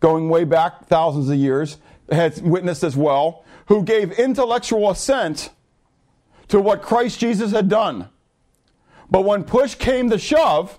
going 0.01 0.29
way 0.29 0.45
back 0.45 0.87
thousands 0.87 1.29
of 1.29 1.37
years, 1.37 1.79
had 2.11 2.41
witnessed 2.43 2.83
as 2.83 2.97
well, 2.97 3.45
who 3.67 3.83
gave 3.83 4.13
intellectual 4.13 4.91
assent 4.91 5.51
to 6.49 6.61
what 6.61 6.83
Christ 6.83 7.21
Jesus 7.21 7.53
had 7.53 7.69
done. 7.69 8.09
But 9.11 9.23
when 9.23 9.45
push 9.45 9.75
came 9.75 10.11
to 10.11 10.19
shove 10.19 10.79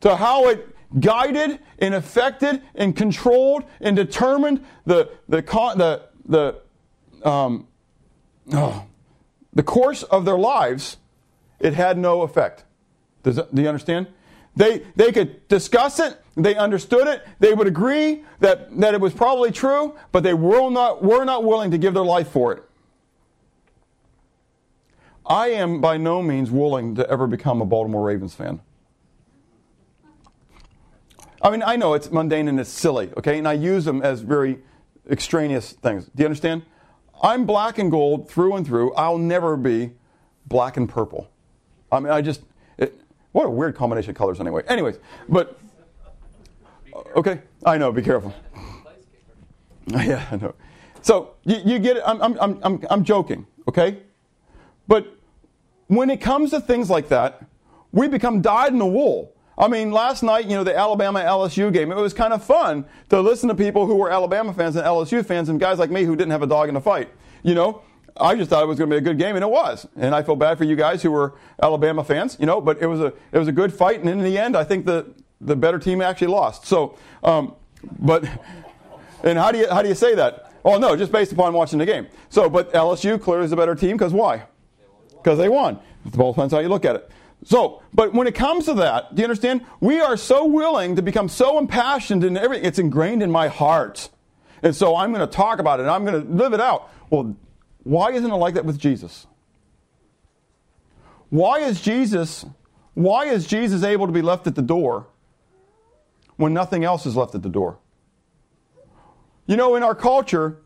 to 0.00 0.16
how 0.16 0.48
it 0.48 0.68
guided 1.00 1.58
and 1.78 1.94
affected 1.94 2.62
and 2.74 2.96
controlled 2.96 3.64
and 3.80 3.96
determined 3.96 4.64
the, 4.86 5.10
the, 5.28 5.42
the, 5.42 6.02
the, 6.26 7.28
um, 7.28 7.66
oh, 8.52 8.86
the 9.52 9.62
course 9.62 10.02
of 10.04 10.24
their 10.24 10.38
lives, 10.38 10.98
it 11.58 11.74
had 11.74 11.98
no 11.98 12.22
effect. 12.22 12.64
Does 13.22 13.36
do 13.36 13.62
you 13.62 13.68
understand? 13.68 14.06
They, 14.56 14.82
they 14.96 15.12
could 15.12 15.46
discuss 15.46 16.00
it, 16.00 16.20
they 16.36 16.56
understood 16.56 17.06
it, 17.06 17.24
they 17.38 17.54
would 17.54 17.68
agree 17.68 18.24
that, 18.40 18.76
that 18.80 18.92
it 18.92 19.00
was 19.00 19.14
probably 19.14 19.52
true, 19.52 19.96
but 20.10 20.24
they 20.24 20.34
were 20.34 20.68
not, 20.68 21.00
were 21.00 21.24
not 21.24 21.44
willing 21.44 21.70
to 21.70 21.78
give 21.78 21.94
their 21.94 22.04
life 22.04 22.28
for 22.28 22.52
it. 22.54 22.64
I 25.24 25.50
am 25.50 25.80
by 25.80 25.96
no 25.96 26.22
means 26.22 26.50
willing 26.50 26.96
to 26.96 27.08
ever 27.08 27.28
become 27.28 27.60
a 27.60 27.66
Baltimore 27.66 28.02
Ravens 28.02 28.34
fan. 28.34 28.60
I 31.40 31.50
mean, 31.50 31.62
I 31.62 31.76
know 31.76 31.94
it's 31.94 32.10
mundane 32.10 32.48
and 32.48 32.58
it's 32.58 32.70
silly, 32.70 33.12
okay? 33.16 33.38
And 33.38 33.46
I 33.46 33.52
use 33.52 33.84
them 33.84 34.02
as 34.02 34.22
very 34.22 34.58
extraneous 35.08 35.72
things. 35.72 36.06
Do 36.06 36.12
you 36.16 36.24
understand? 36.24 36.62
I'm 37.22 37.46
black 37.46 37.78
and 37.78 37.92
gold 37.92 38.28
through 38.28 38.56
and 38.56 38.66
through. 38.66 38.92
I'll 38.94 39.18
never 39.18 39.56
be 39.56 39.92
black 40.46 40.76
and 40.76 40.88
purple. 40.88 41.30
I 41.92 42.00
mean, 42.00 42.12
I 42.12 42.22
just, 42.22 42.42
what 43.32 43.46
a 43.46 43.50
weird 43.50 43.74
combination 43.76 44.10
of 44.10 44.16
colors, 44.16 44.40
anyway. 44.40 44.62
Anyways, 44.68 44.98
but 45.28 45.58
okay, 47.16 47.40
I 47.64 47.78
know. 47.78 47.92
Be 47.92 48.02
careful. 48.02 48.34
Yeah, 49.90 50.26
I 50.30 50.36
know. 50.36 50.54
So 51.00 51.36
you, 51.44 51.56
you 51.64 51.78
get 51.78 51.96
it. 51.96 52.02
I'm, 52.04 52.20
I'm, 52.20 52.60
I'm, 52.62 52.84
I'm 52.90 53.04
joking, 53.04 53.46
okay? 53.66 54.00
But 54.86 55.16
when 55.86 56.10
it 56.10 56.20
comes 56.20 56.50
to 56.50 56.60
things 56.60 56.90
like 56.90 57.08
that, 57.08 57.46
we 57.92 58.06
become 58.06 58.42
dyed 58.42 58.72
in 58.72 58.78
the 58.78 58.86
wool. 58.86 59.32
I 59.56 59.66
mean, 59.66 59.90
last 59.90 60.22
night, 60.22 60.44
you 60.44 60.56
know, 60.56 60.62
the 60.62 60.76
Alabama 60.76 61.20
LSU 61.20 61.72
game, 61.72 61.90
it 61.90 61.96
was 61.96 62.14
kind 62.14 62.32
of 62.32 62.44
fun 62.44 62.84
to 63.08 63.20
listen 63.20 63.48
to 63.48 63.54
people 63.54 63.86
who 63.86 63.96
were 63.96 64.10
Alabama 64.10 64.52
fans 64.52 64.76
and 64.76 64.84
LSU 64.84 65.24
fans 65.24 65.48
and 65.48 65.58
guys 65.58 65.78
like 65.78 65.90
me 65.90 66.04
who 66.04 66.14
didn't 66.14 66.30
have 66.30 66.42
a 66.42 66.46
dog 66.46 66.68
in 66.68 66.74
the 66.74 66.80
fight. 66.80 67.08
You 67.42 67.54
know, 67.54 67.82
I 68.20 68.34
just 68.34 68.50
thought 68.50 68.62
it 68.62 68.66
was 68.66 68.78
going 68.78 68.90
to 68.90 68.94
be 68.94 68.98
a 68.98 69.02
good 69.02 69.18
game, 69.18 69.36
and 69.36 69.42
it 69.44 69.50
was. 69.50 69.86
And 69.96 70.14
I 70.14 70.22
feel 70.22 70.36
bad 70.36 70.58
for 70.58 70.64
you 70.64 70.76
guys 70.76 71.02
who 71.02 71.10
were 71.10 71.34
Alabama 71.62 72.04
fans, 72.04 72.36
you 72.40 72.46
know. 72.46 72.60
But 72.60 72.80
it 72.80 72.86
was 72.86 73.00
a 73.00 73.12
it 73.32 73.38
was 73.38 73.48
a 73.48 73.52
good 73.52 73.72
fight, 73.72 74.00
and 74.00 74.08
in 74.08 74.22
the 74.22 74.38
end, 74.38 74.56
I 74.56 74.64
think 74.64 74.86
the 74.86 75.06
the 75.40 75.56
better 75.56 75.78
team 75.78 76.00
actually 76.00 76.28
lost. 76.28 76.66
So, 76.66 76.96
um, 77.22 77.54
but 77.98 78.24
and 79.22 79.38
how 79.38 79.52
do 79.52 79.58
you 79.58 79.68
how 79.68 79.82
do 79.82 79.88
you 79.88 79.94
say 79.94 80.14
that? 80.14 80.52
Oh 80.64 80.78
no, 80.78 80.96
just 80.96 81.12
based 81.12 81.32
upon 81.32 81.54
watching 81.54 81.78
the 81.78 81.86
game. 81.86 82.06
So, 82.28 82.48
but 82.48 82.72
LSU 82.72 83.20
clearly 83.20 83.44
is 83.44 83.52
a 83.52 83.56
better 83.56 83.74
team 83.74 83.96
because 83.96 84.12
why? 84.12 84.44
Because 85.10 85.38
they 85.38 85.48
won. 85.48 85.78
It 86.04 86.12
both 86.12 86.36
depends 86.36 86.52
how 86.52 86.60
you 86.60 86.68
look 86.68 86.84
at 86.84 86.96
it. 86.96 87.10
So, 87.44 87.82
but 87.94 88.12
when 88.12 88.26
it 88.26 88.34
comes 88.34 88.64
to 88.64 88.74
that, 88.74 89.14
do 89.14 89.20
you 89.20 89.24
understand? 89.24 89.64
We 89.80 90.00
are 90.00 90.16
so 90.16 90.44
willing 90.44 90.96
to 90.96 91.02
become 91.02 91.28
so 91.28 91.58
impassioned 91.58 92.24
in 92.24 92.36
everything. 92.36 92.66
It's 92.66 92.78
ingrained 92.78 93.22
in 93.22 93.30
my 93.30 93.48
heart. 93.48 94.08
And 94.62 94.74
so 94.74 94.96
I'm 94.96 95.12
going 95.12 95.26
to 95.26 95.32
talk 95.32 95.60
about 95.60 95.78
it. 95.78 95.84
I'm 95.84 96.04
going 96.04 96.20
to 96.20 96.32
live 96.32 96.52
it 96.52 96.60
out. 96.60 96.90
Well, 97.10 97.36
why 97.82 98.12
isn't 98.12 98.30
it 98.30 98.34
like 98.36 98.54
that 98.54 98.64
with 98.64 98.78
Jesus? 98.78 99.26
Why 101.30 101.60
is 101.60 101.80
Jesus 101.80 102.44
why 102.98 103.26
is 103.26 103.46
Jesus 103.46 103.84
able 103.84 104.06
to 104.06 104.12
be 104.12 104.22
left 104.22 104.48
at 104.48 104.56
the 104.56 104.62
door 104.62 105.06
when 106.36 106.52
nothing 106.52 106.82
else 106.82 107.06
is 107.06 107.14
left 107.14 107.32
at 107.36 107.44
the 107.44 107.48
door? 107.48 107.78
You 109.46 109.56
know, 109.56 109.76
in 109.76 109.84
our 109.84 109.94
culture, 109.94 110.58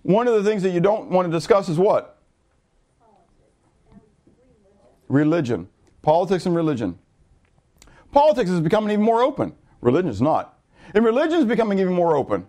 one 0.00 0.26
of 0.26 0.32
the 0.32 0.42
things 0.48 0.62
that 0.62 0.70
you 0.70 0.80
don't 0.80 1.10
want 1.10 1.26
to 1.26 1.30
discuss 1.30 1.68
is 1.68 1.76
what? 1.76 2.18
Religion. 5.08 5.68
Politics 6.00 6.46
and 6.46 6.56
religion. 6.56 6.98
Politics 8.10 8.48
is 8.48 8.62
becoming 8.62 8.90
even 8.90 9.04
more 9.04 9.22
open. 9.22 9.54
Religion 9.82 10.10
is 10.10 10.22
not. 10.22 10.58
And 10.94 11.04
religion 11.04 11.38
is 11.38 11.44
becoming 11.44 11.78
even 11.80 11.92
more 11.92 12.16
open. 12.16 12.48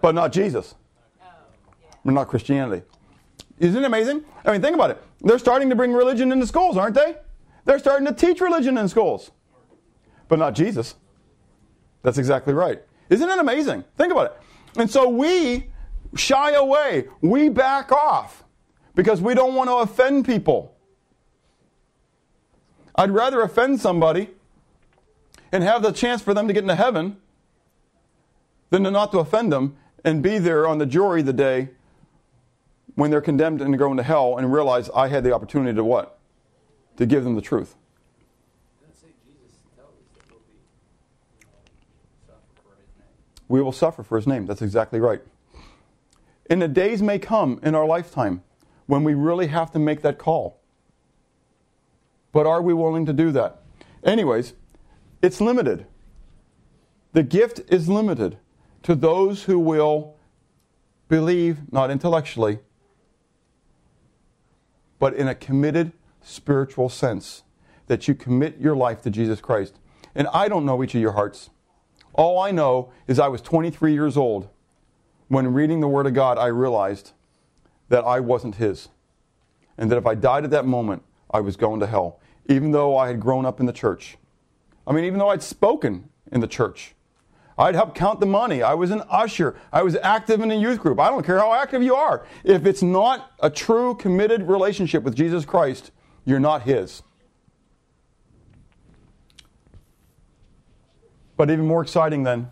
But 0.00 0.14
not 0.14 0.30
Jesus. 0.30 0.76
Not 2.14 2.28
Christianity. 2.28 2.82
Isn't 3.58 3.82
it 3.82 3.86
amazing? 3.86 4.24
I 4.44 4.52
mean, 4.52 4.60
think 4.60 4.74
about 4.74 4.90
it. 4.90 5.02
They're 5.20 5.38
starting 5.38 5.68
to 5.70 5.76
bring 5.76 5.92
religion 5.92 6.30
into 6.30 6.46
schools, 6.46 6.76
aren't 6.76 6.94
they? 6.94 7.16
They're 7.64 7.78
starting 7.78 8.06
to 8.06 8.12
teach 8.12 8.40
religion 8.40 8.78
in 8.78 8.88
schools. 8.88 9.30
But 10.28 10.38
not 10.38 10.54
Jesus. 10.54 10.94
That's 12.02 12.18
exactly 12.18 12.54
right. 12.54 12.82
Isn't 13.10 13.28
it 13.28 13.38
amazing? 13.38 13.84
Think 13.96 14.12
about 14.12 14.26
it. 14.26 14.42
And 14.78 14.90
so 14.90 15.08
we 15.08 15.68
shy 16.14 16.52
away, 16.52 17.08
we 17.20 17.48
back 17.48 17.90
off 17.92 18.44
because 18.94 19.20
we 19.20 19.34
don't 19.34 19.54
want 19.54 19.68
to 19.68 19.76
offend 19.76 20.24
people. 20.24 20.74
I'd 22.94 23.10
rather 23.10 23.42
offend 23.42 23.80
somebody 23.80 24.30
and 25.52 25.62
have 25.62 25.82
the 25.82 25.92
chance 25.92 26.22
for 26.22 26.34
them 26.34 26.46
to 26.48 26.54
get 26.54 26.62
into 26.62 26.74
heaven 26.74 27.16
than 28.70 28.84
to 28.84 28.90
not 28.90 29.12
to 29.12 29.18
offend 29.18 29.52
them 29.52 29.76
and 30.04 30.22
be 30.22 30.38
there 30.38 30.66
on 30.66 30.78
the 30.78 30.86
jury 30.86 31.22
the 31.22 31.32
day 31.32 31.70
when 32.96 33.10
they're 33.10 33.20
condemned 33.20 33.60
and 33.60 33.78
go 33.78 33.90
into 33.90 34.02
hell 34.02 34.36
and 34.36 34.52
realize 34.52 34.90
I 34.94 35.08
had 35.08 35.22
the 35.22 35.32
opportunity 35.32 35.76
to 35.76 35.84
what? 35.84 36.18
To 36.96 37.06
give 37.06 37.22
them 37.22 37.36
the 37.36 37.42
truth. 37.42 37.76
We 43.48 43.62
will 43.62 43.70
suffer 43.70 44.02
for 44.02 44.16
his 44.16 44.26
name. 44.26 44.46
That's 44.46 44.62
exactly 44.62 44.98
right. 44.98 45.22
And 46.50 46.60
the 46.60 46.68
days 46.68 47.00
may 47.00 47.20
come 47.20 47.60
in 47.62 47.76
our 47.76 47.86
lifetime 47.86 48.42
when 48.86 49.04
we 49.04 49.14
really 49.14 49.46
have 49.48 49.70
to 49.72 49.78
make 49.78 50.02
that 50.02 50.18
call. 50.18 50.60
But 52.32 52.46
are 52.46 52.60
we 52.60 52.74
willing 52.74 53.06
to 53.06 53.12
do 53.12 53.30
that? 53.32 53.62
Anyways, 54.02 54.54
it's 55.22 55.40
limited. 55.40 55.86
The 57.12 57.22
gift 57.22 57.60
is 57.68 57.88
limited 57.88 58.38
to 58.82 58.94
those 58.94 59.44
who 59.44 59.58
will 59.58 60.16
believe, 61.08 61.72
not 61.72 61.90
intellectually, 61.90 62.58
but 64.98 65.14
in 65.14 65.28
a 65.28 65.34
committed 65.34 65.92
spiritual 66.22 66.88
sense, 66.88 67.42
that 67.86 68.08
you 68.08 68.14
commit 68.14 68.58
your 68.58 68.74
life 68.74 69.02
to 69.02 69.10
Jesus 69.10 69.40
Christ. 69.40 69.78
And 70.14 70.26
I 70.28 70.48
don't 70.48 70.64
know 70.64 70.82
each 70.82 70.94
of 70.94 71.00
your 71.00 71.12
hearts. 71.12 71.50
All 72.14 72.38
I 72.38 72.50
know 72.50 72.90
is 73.06 73.18
I 73.18 73.28
was 73.28 73.40
23 73.42 73.92
years 73.92 74.16
old 74.16 74.48
when 75.28 75.52
reading 75.52 75.80
the 75.80 75.88
Word 75.88 76.06
of 76.06 76.14
God, 76.14 76.38
I 76.38 76.46
realized 76.46 77.12
that 77.88 78.04
I 78.04 78.20
wasn't 78.20 78.56
His. 78.56 78.88
And 79.76 79.90
that 79.90 79.98
if 79.98 80.06
I 80.06 80.14
died 80.14 80.44
at 80.44 80.50
that 80.50 80.66
moment, 80.66 81.02
I 81.30 81.40
was 81.40 81.56
going 81.56 81.80
to 81.80 81.86
hell, 81.86 82.20
even 82.48 82.70
though 82.70 82.96
I 82.96 83.08
had 83.08 83.20
grown 83.20 83.44
up 83.44 83.60
in 83.60 83.66
the 83.66 83.72
church. 83.72 84.16
I 84.86 84.92
mean, 84.92 85.04
even 85.04 85.18
though 85.18 85.28
I'd 85.28 85.42
spoken 85.42 86.08
in 86.30 86.40
the 86.40 86.46
church. 86.46 86.94
I'd 87.58 87.74
help 87.74 87.94
count 87.94 88.20
the 88.20 88.26
money. 88.26 88.62
I 88.62 88.74
was 88.74 88.90
an 88.90 89.02
usher. 89.08 89.56
I 89.72 89.82
was 89.82 89.96
active 89.96 90.40
in 90.40 90.50
a 90.50 90.54
youth 90.54 90.78
group. 90.78 91.00
I 91.00 91.08
don't 91.08 91.24
care 91.24 91.38
how 91.38 91.54
active 91.54 91.82
you 91.82 91.94
are. 91.94 92.26
If 92.44 92.66
it's 92.66 92.82
not 92.82 93.32
a 93.40 93.48
true, 93.48 93.94
committed 93.94 94.42
relationship 94.42 95.02
with 95.02 95.14
Jesus 95.14 95.44
Christ, 95.44 95.90
you're 96.24 96.40
not 96.40 96.62
His. 96.62 97.02
But 101.36 101.50
even 101.50 101.66
more 101.66 101.82
exciting 101.82 102.24
than 102.24 102.50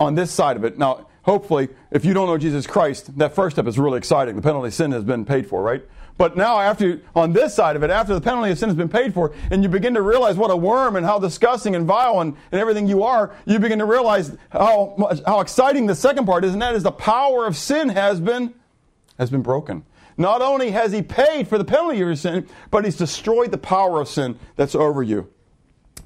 on 0.00 0.14
this 0.14 0.30
side 0.30 0.56
of 0.56 0.64
it. 0.64 0.78
Now, 0.78 1.08
hopefully, 1.22 1.68
if 1.90 2.04
you 2.04 2.14
don't 2.14 2.26
know 2.26 2.38
Jesus 2.38 2.66
Christ, 2.66 3.18
that 3.18 3.34
first 3.34 3.56
step 3.56 3.66
is 3.66 3.78
really 3.78 3.98
exciting. 3.98 4.36
The 4.36 4.42
penalty 4.42 4.68
of 4.68 4.74
sin 4.74 4.92
has 4.92 5.04
been 5.04 5.24
paid 5.24 5.46
for, 5.46 5.62
right? 5.62 5.84
But 6.18 6.36
now, 6.36 6.58
after 6.58 7.00
on 7.14 7.34
this 7.34 7.54
side 7.54 7.76
of 7.76 7.82
it, 7.82 7.90
after 7.90 8.14
the 8.14 8.20
penalty 8.20 8.50
of 8.50 8.58
sin 8.58 8.70
has 8.70 8.76
been 8.76 8.88
paid 8.88 9.12
for, 9.12 9.34
and 9.50 9.62
you 9.62 9.68
begin 9.68 9.94
to 9.94 10.02
realize 10.02 10.36
what 10.36 10.50
a 10.50 10.56
worm 10.56 10.96
and 10.96 11.04
how 11.04 11.18
disgusting 11.18 11.76
and 11.76 11.86
vile 11.86 12.20
and, 12.20 12.34
and 12.50 12.60
everything 12.60 12.86
you 12.86 13.02
are, 13.02 13.34
you 13.44 13.58
begin 13.58 13.78
to 13.80 13.84
realize 13.84 14.34
how 14.50 14.96
how 15.26 15.40
exciting 15.40 15.86
the 15.86 15.94
second 15.94 16.24
part 16.24 16.44
is, 16.44 16.54
and 16.54 16.62
that 16.62 16.74
is 16.74 16.82
the 16.82 16.92
power 16.92 17.46
of 17.46 17.56
sin 17.56 17.90
has 17.90 18.18
been 18.18 18.54
has 19.18 19.30
been 19.30 19.42
broken. 19.42 19.84
Not 20.16 20.40
only 20.40 20.70
has 20.70 20.92
he 20.92 21.02
paid 21.02 21.46
for 21.48 21.58
the 21.58 21.64
penalty 21.64 21.96
of 21.96 22.06
your 22.08 22.16
sin, 22.16 22.48
but 22.70 22.86
he's 22.86 22.96
destroyed 22.96 23.50
the 23.50 23.58
power 23.58 24.00
of 24.00 24.08
sin 24.08 24.38
that's 24.56 24.74
over 24.74 25.02
you. 25.02 25.28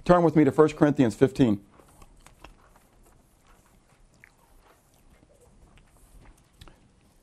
Turn 0.04 0.24
with 0.24 0.34
me 0.34 0.42
to 0.44 0.50
1 0.50 0.70
Corinthians 0.70 1.14
15. 1.14 1.61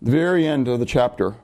The 0.02 0.12
very 0.12 0.48
end 0.48 0.70
of 0.70 0.80
the 0.80 0.86
chapter. 0.86 1.36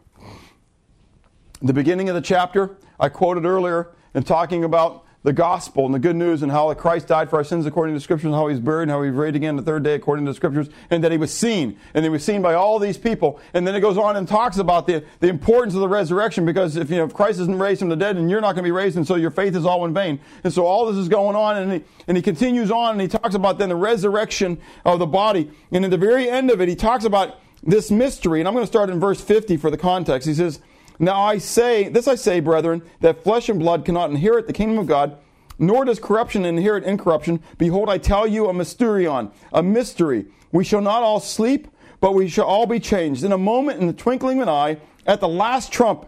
The 1.64 1.72
beginning 1.72 2.10
of 2.10 2.16
the 2.16 2.22
chapter, 2.22 2.76
I 3.00 3.08
quoted 3.08 3.46
earlier 3.46 3.92
in 4.14 4.24
talking 4.24 4.66
about 4.66 5.06
the 5.24 5.32
gospel 5.32 5.86
and 5.86 5.96
the 5.96 6.00
good 6.00 6.18
news 6.18 6.44
and 6.44 6.52
how 6.52 6.74
Christ 6.74 7.08
died 7.08 7.30
for 7.30 7.38
our 7.38 7.46
sins 7.46 7.66
according 7.66 7.96
to 7.96 8.00
the 8.00 8.04
scriptures 8.04 8.26
and 8.26 8.36
how 8.36 8.50
he's 8.50 8.60
buried 8.60 8.84
and 8.84 8.92
how 8.92 9.02
he 9.02 9.10
raised 9.10 9.38
again 9.38 9.56
the 9.56 9.62
third 9.62 9.82
day 9.82 9.96
according 9.96 10.26
to 10.26 10.32
the 10.32 10.36
scriptures 10.36 10.68
and 10.90 11.02
that 11.06 11.14
he 11.14 11.18
was 11.18 11.34
seen 11.34 11.80
and 11.94 12.04
he 12.04 12.10
was 12.10 12.22
seen 12.22 12.42
by 12.42 12.54
all 12.54 12.80
these 12.80 12.98
people. 12.98 13.40
And 13.54 13.66
then 13.66 13.76
it 13.76 13.80
goes 13.80 13.98
on 13.98 14.18
and 14.18 14.28
talks 14.28 14.58
about 14.58 14.88
the, 14.88 15.06
the 15.22 15.30
importance 15.30 15.74
of 15.74 15.80
the 15.80 15.88
resurrection 15.88 16.46
because 16.46 16.76
if 16.76 16.90
you 16.90 16.98
know 16.98 17.06
if 17.06 17.14
Christ 17.14 17.40
isn't 17.40 17.58
raised 17.58 17.80
from 17.80 17.88
the 17.88 17.96
dead 17.96 18.18
and 18.18 18.30
you're 18.30 18.42
not 18.42 18.56
going 18.56 18.64
to 18.66 18.68
be 18.68 18.72
raised 18.72 18.98
and 18.98 19.08
so 19.08 19.16
your 19.16 19.32
faith 19.32 19.56
is 19.56 19.66
all 19.66 19.86
in 19.86 19.94
vain. 19.94 20.20
And 20.44 20.52
so 20.52 20.66
all 20.66 20.86
this 20.88 20.98
is 20.98 21.08
going 21.08 21.38
on 21.38 21.56
and 21.56 21.72
he, 21.72 21.84
and 22.10 22.18
he 22.18 22.22
continues 22.22 22.72
on 22.72 22.92
and 22.92 23.00
he 23.02 23.08
talks 23.08 23.36
about 23.36 23.58
then 23.58 23.70
the 23.70 23.78
resurrection 23.78 24.60
of 24.84 25.00
the 25.00 25.08
body. 25.08 25.50
And 25.72 25.86
at 25.86 25.92
the 25.92 25.98
very 25.98 26.30
end 26.30 26.52
of 26.52 26.60
it 26.60 26.68
he 26.68 26.76
talks 26.76 27.06
about 27.06 27.40
this 27.66 27.90
mystery 27.90 28.42
and 28.42 28.50
I'm 28.50 28.54
going 28.54 28.66
to 28.66 28.68
start 28.68 28.90
in 28.90 29.00
verse 29.00 29.22
50 29.22 29.56
for 29.56 29.72
the 29.72 29.78
context. 29.78 30.28
He 30.28 30.34
says 30.34 30.60
now 31.00 31.22
I 31.22 31.38
say, 31.38 31.90
this 31.90 32.08
I 32.08 32.16
say, 32.16 32.40
brethren, 32.40 32.82
that 33.02 33.24
flesh 33.24 33.50
and 33.50 33.60
blood 33.60 33.86
cannot 33.86 34.10
inherit 34.10 34.48
the 34.48 34.54
kingdom 34.54 34.78
of 34.78 34.88
God, 34.88 35.18
nor 35.60 35.86
does 35.86 36.00
corruption 36.00 36.46
inherit 36.46 36.84
incorruption. 36.84 37.42
Behold, 37.58 37.90
I 37.90 37.98
tell 37.98 38.28
you 38.28 38.48
a 38.48 38.54
mysterion, 38.54 39.32
a 39.52 39.64
mystery. 39.64 40.26
We 40.52 40.64
shall 40.64 40.82
not 40.82 41.04
all 41.04 41.20
sleep, 41.20 41.68
but 42.00 42.14
we 42.14 42.28
shall 42.28 42.46
all 42.46 42.66
be 42.66 42.80
changed. 42.80 43.24
In 43.24 43.32
a 43.32 43.38
moment, 43.38 43.80
in 43.80 43.88
the 43.88 43.94
twinkling 43.94 44.38
of 44.38 44.48
an 44.48 44.54
eye, 44.54 44.78
at 45.06 45.20
the 45.20 45.28
last 45.28 45.72
trump, 45.72 46.08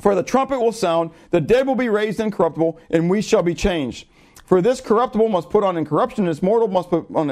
for 0.00 0.14
the 0.14 0.22
trumpet 0.22 0.60
will 0.60 0.72
sound, 0.72 1.10
the 1.30 1.40
dead 1.40 1.66
will 1.66 1.74
be 1.74 1.88
raised 1.88 2.20
incorruptible, 2.20 2.78
and 2.90 3.08
we 3.08 3.22
shall 3.22 3.42
be 3.42 3.54
changed. 3.54 4.06
For 4.44 4.60
this 4.62 4.80
corruptible 4.80 5.28
must 5.28 5.50
put 5.50 5.64
on 5.64 5.76
incorruption, 5.76 6.26
this 6.26 6.42
mortal 6.42 6.68
must 6.68 6.90
put 6.90 7.06
on 7.14 7.30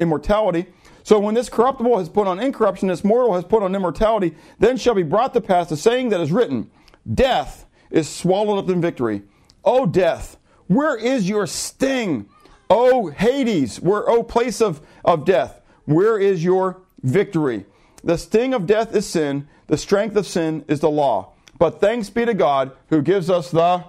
immortality. 0.00 0.66
So 1.02 1.18
when 1.18 1.34
this 1.34 1.48
corruptible 1.48 1.98
has 1.98 2.08
put 2.08 2.26
on 2.26 2.40
incorruption, 2.40 2.88
this 2.88 3.04
mortal 3.04 3.34
has 3.34 3.44
put 3.44 3.62
on 3.62 3.74
immortality, 3.74 4.34
then 4.58 4.76
shall 4.76 4.94
be 4.94 5.02
brought 5.02 5.34
to 5.34 5.40
pass 5.40 5.68
the 5.68 5.76
saying 5.76 6.10
that 6.10 6.20
is 6.20 6.32
written, 6.32 6.70
Death 7.12 7.66
is 7.90 8.08
swallowed 8.08 8.58
up 8.58 8.70
in 8.70 8.80
victory. 8.80 9.22
O 9.64 9.86
death, 9.86 10.36
where 10.66 10.96
is 10.96 11.28
your 11.28 11.46
sting? 11.46 12.28
O 12.68 13.08
Hades, 13.08 13.80
where, 13.80 14.08
O 14.08 14.22
place 14.22 14.60
of, 14.60 14.80
of 15.04 15.24
death, 15.24 15.60
where 15.86 16.18
is 16.18 16.44
your 16.44 16.82
victory? 17.02 17.66
The 18.04 18.16
sting 18.16 18.54
of 18.54 18.66
death 18.66 18.94
is 18.94 19.06
sin, 19.06 19.48
the 19.66 19.76
strength 19.76 20.16
of 20.16 20.26
sin 20.26 20.64
is 20.68 20.80
the 20.80 20.90
law. 20.90 21.32
But 21.58 21.80
thanks 21.80 22.08
be 22.08 22.24
to 22.24 22.34
God 22.34 22.72
who 22.88 23.02
gives 23.02 23.28
us 23.28 23.50
the 23.50 23.84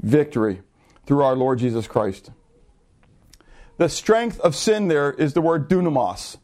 victory 0.00 0.60
through 1.06 1.22
our 1.22 1.34
Lord 1.34 1.58
Jesus 1.58 1.86
Christ. 1.86 2.30
The 3.76 3.88
strength 3.88 4.40
of 4.40 4.54
sin 4.54 4.88
there 4.88 5.12
is 5.12 5.32
the 5.32 5.40
word 5.40 5.68
dunamos. 5.68 6.36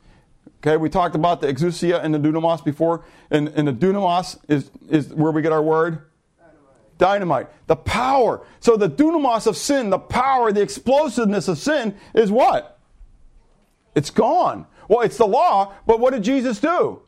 Okay, 0.59 0.77
we 0.77 0.91
talked 0.91 1.15
about 1.15 1.41
the 1.41 1.47
exousia 1.47 2.03
and 2.03 2.13
the 2.13 2.19
dunamos 2.19 2.65
before, 2.65 3.05
and, 3.31 3.49
and 3.49 3.67
the 3.67 3.73
dunamos 3.73 4.39
is, 4.49 4.71
is 4.89 5.09
where 5.15 5.33
we 5.33 5.43
get 5.43 5.53
our 5.53 5.63
word 5.63 6.03
dynamite. 6.99 7.49
The 7.67 7.77
power. 7.77 8.47
So 8.61 8.77
the 8.77 8.89
dunamos 8.89 9.47
of 9.47 9.57
sin, 9.57 9.91
the 9.91 9.99
power, 9.99 10.53
the 10.53 10.61
explosiveness 10.61 11.49
of 11.49 11.59
sin 11.59 11.97
is 12.15 12.31
what? 12.31 12.79
It's 13.95 14.11
gone. 14.11 14.67
Well, 14.89 15.01
it's 15.01 15.17
the 15.17 15.27
law, 15.27 15.73
but 15.87 15.99
what 15.99 16.13
did 16.13 16.23
Jesus 16.23 16.61
do? 16.61 17.03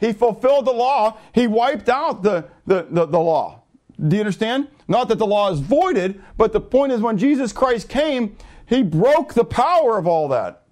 He 0.00 0.12
fulfilled 0.12 0.66
the 0.66 0.72
law. 0.72 1.18
He 1.32 1.46
wiped 1.46 1.88
out 1.88 2.22
the, 2.22 2.48
the, 2.66 2.86
the, 2.90 3.06
the 3.06 3.20
law. 3.20 3.62
Do 4.00 4.16
you 4.16 4.22
understand? 4.22 4.68
Not 4.88 5.08
that 5.08 5.18
the 5.18 5.26
law 5.26 5.52
is 5.52 5.60
voided, 5.60 6.20
but 6.36 6.52
the 6.52 6.60
point 6.60 6.92
is 6.92 7.00
when 7.00 7.18
Jesus 7.18 7.52
Christ 7.52 7.88
came, 7.88 8.36
he 8.72 8.82
broke 8.82 9.34
the 9.34 9.44
power 9.44 9.98
of 9.98 10.06
all 10.06 10.28
that. 10.28 10.62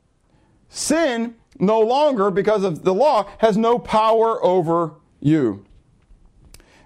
Sin 0.70 1.34
no 1.58 1.80
longer, 1.80 2.30
because 2.30 2.64
of 2.64 2.82
the 2.82 2.94
law, 2.94 3.28
has 3.38 3.58
no 3.58 3.78
power 3.78 4.42
over 4.42 4.94
you. 5.20 5.66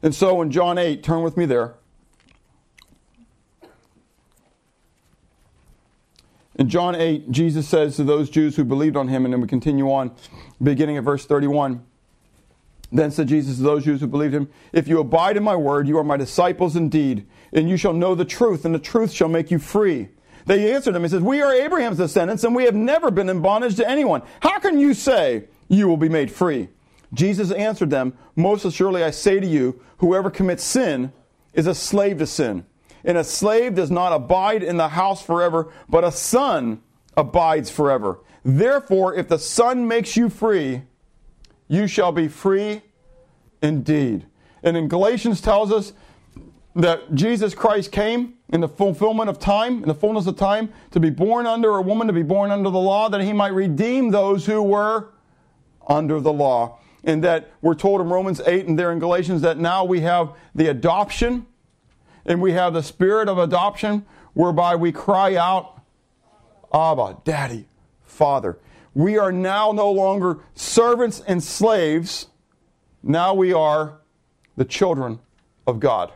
And 0.02 0.12
so 0.12 0.42
in 0.42 0.50
John 0.50 0.76
8, 0.76 1.04
turn 1.04 1.22
with 1.22 1.36
me 1.36 1.46
there. 1.46 1.76
In 6.56 6.68
John 6.68 6.96
8, 6.96 7.30
Jesus 7.30 7.68
says 7.68 7.94
to 7.94 8.02
those 8.02 8.28
Jews 8.28 8.56
who 8.56 8.64
believed 8.64 8.96
on 8.96 9.06
him, 9.06 9.24
and 9.24 9.32
then 9.32 9.40
we 9.40 9.46
continue 9.46 9.92
on, 9.92 10.10
beginning 10.60 10.96
at 10.96 11.04
verse 11.04 11.24
31. 11.24 11.84
Then 12.90 13.12
said 13.12 13.28
Jesus 13.28 13.58
to 13.58 13.62
those 13.62 13.84
Jews 13.84 14.00
who 14.00 14.08
believed 14.08 14.34
him, 14.34 14.48
If 14.72 14.88
you 14.88 14.98
abide 14.98 15.36
in 15.36 15.44
my 15.44 15.54
word, 15.54 15.86
you 15.86 15.96
are 15.96 16.04
my 16.04 16.16
disciples 16.16 16.74
indeed, 16.74 17.24
and 17.52 17.68
you 17.68 17.76
shall 17.76 17.92
know 17.92 18.16
the 18.16 18.24
truth, 18.24 18.64
and 18.64 18.74
the 18.74 18.80
truth 18.80 19.12
shall 19.12 19.28
make 19.28 19.52
you 19.52 19.60
free. 19.60 20.08
They 20.46 20.74
answered 20.74 20.94
him 20.94 21.02
He 21.02 21.08
says, 21.08 21.22
We 21.22 21.42
are 21.42 21.52
Abraham's 21.52 21.98
descendants, 21.98 22.44
and 22.44 22.54
we 22.54 22.64
have 22.64 22.74
never 22.74 23.10
been 23.10 23.28
in 23.28 23.40
bondage 23.40 23.76
to 23.76 23.88
anyone. 23.88 24.22
How 24.40 24.58
can 24.58 24.78
you 24.78 24.94
say 24.94 25.44
you 25.68 25.88
will 25.88 25.96
be 25.96 26.08
made 26.08 26.30
free? 26.30 26.68
Jesus 27.12 27.50
answered 27.50 27.90
them, 27.90 28.16
Most 28.36 28.64
assuredly 28.64 29.04
I 29.04 29.10
say 29.10 29.40
to 29.40 29.46
you, 29.46 29.80
whoever 29.98 30.30
commits 30.30 30.64
sin 30.64 31.12
is 31.52 31.66
a 31.66 31.74
slave 31.74 32.18
to 32.18 32.26
sin. 32.26 32.66
And 33.04 33.18
a 33.18 33.24
slave 33.24 33.74
does 33.74 33.90
not 33.90 34.12
abide 34.12 34.62
in 34.62 34.76
the 34.76 34.88
house 34.88 35.22
forever, 35.22 35.72
but 35.88 36.04
a 36.04 36.12
son 36.12 36.82
abides 37.16 37.70
forever. 37.70 38.20
Therefore, 38.44 39.14
if 39.14 39.28
the 39.28 39.38
Son 39.38 39.88
makes 39.88 40.16
you 40.16 40.28
free, 40.28 40.82
you 41.68 41.86
shall 41.86 42.12
be 42.12 42.28
free 42.28 42.82
indeed. 43.62 44.26
And 44.62 44.76
in 44.76 44.88
Galatians 44.88 45.40
tells 45.40 45.72
us 45.72 45.94
that 46.74 47.14
Jesus 47.14 47.54
Christ 47.54 47.90
came 47.90 48.33
in 48.50 48.60
the 48.60 48.68
fulfillment 48.68 49.30
of 49.30 49.38
time, 49.38 49.82
in 49.82 49.88
the 49.88 49.94
fullness 49.94 50.26
of 50.26 50.36
time, 50.36 50.72
to 50.90 51.00
be 51.00 51.10
born 51.10 51.46
under 51.46 51.70
a 51.70 51.82
woman, 51.82 52.06
to 52.06 52.12
be 52.12 52.22
born 52.22 52.50
under 52.50 52.70
the 52.70 52.78
law, 52.78 53.08
that 53.08 53.20
he 53.20 53.32
might 53.32 53.52
redeem 53.52 54.10
those 54.10 54.46
who 54.46 54.62
were 54.62 55.08
under 55.86 56.20
the 56.20 56.32
law. 56.32 56.78
And 57.04 57.22
that 57.24 57.50
we're 57.60 57.74
told 57.74 58.00
in 58.00 58.08
Romans 58.08 58.40
8 58.46 58.66
and 58.66 58.78
there 58.78 58.90
in 58.90 58.98
Galatians 58.98 59.42
that 59.42 59.58
now 59.58 59.84
we 59.84 60.00
have 60.00 60.32
the 60.54 60.68
adoption 60.68 61.46
and 62.24 62.40
we 62.40 62.52
have 62.52 62.72
the 62.72 62.82
spirit 62.82 63.28
of 63.28 63.36
adoption 63.38 64.06
whereby 64.32 64.76
we 64.76 64.92
cry 64.92 65.36
out, 65.36 65.82
Abba, 66.72 67.18
Daddy, 67.24 67.68
Father. 68.04 68.58
We 68.94 69.18
are 69.18 69.32
now 69.32 69.72
no 69.72 69.90
longer 69.90 70.38
servants 70.54 71.20
and 71.26 71.42
slaves. 71.42 72.28
Now 73.02 73.34
we 73.34 73.52
are 73.52 74.00
the 74.56 74.64
children 74.64 75.20
of 75.66 75.80
God. 75.80 76.12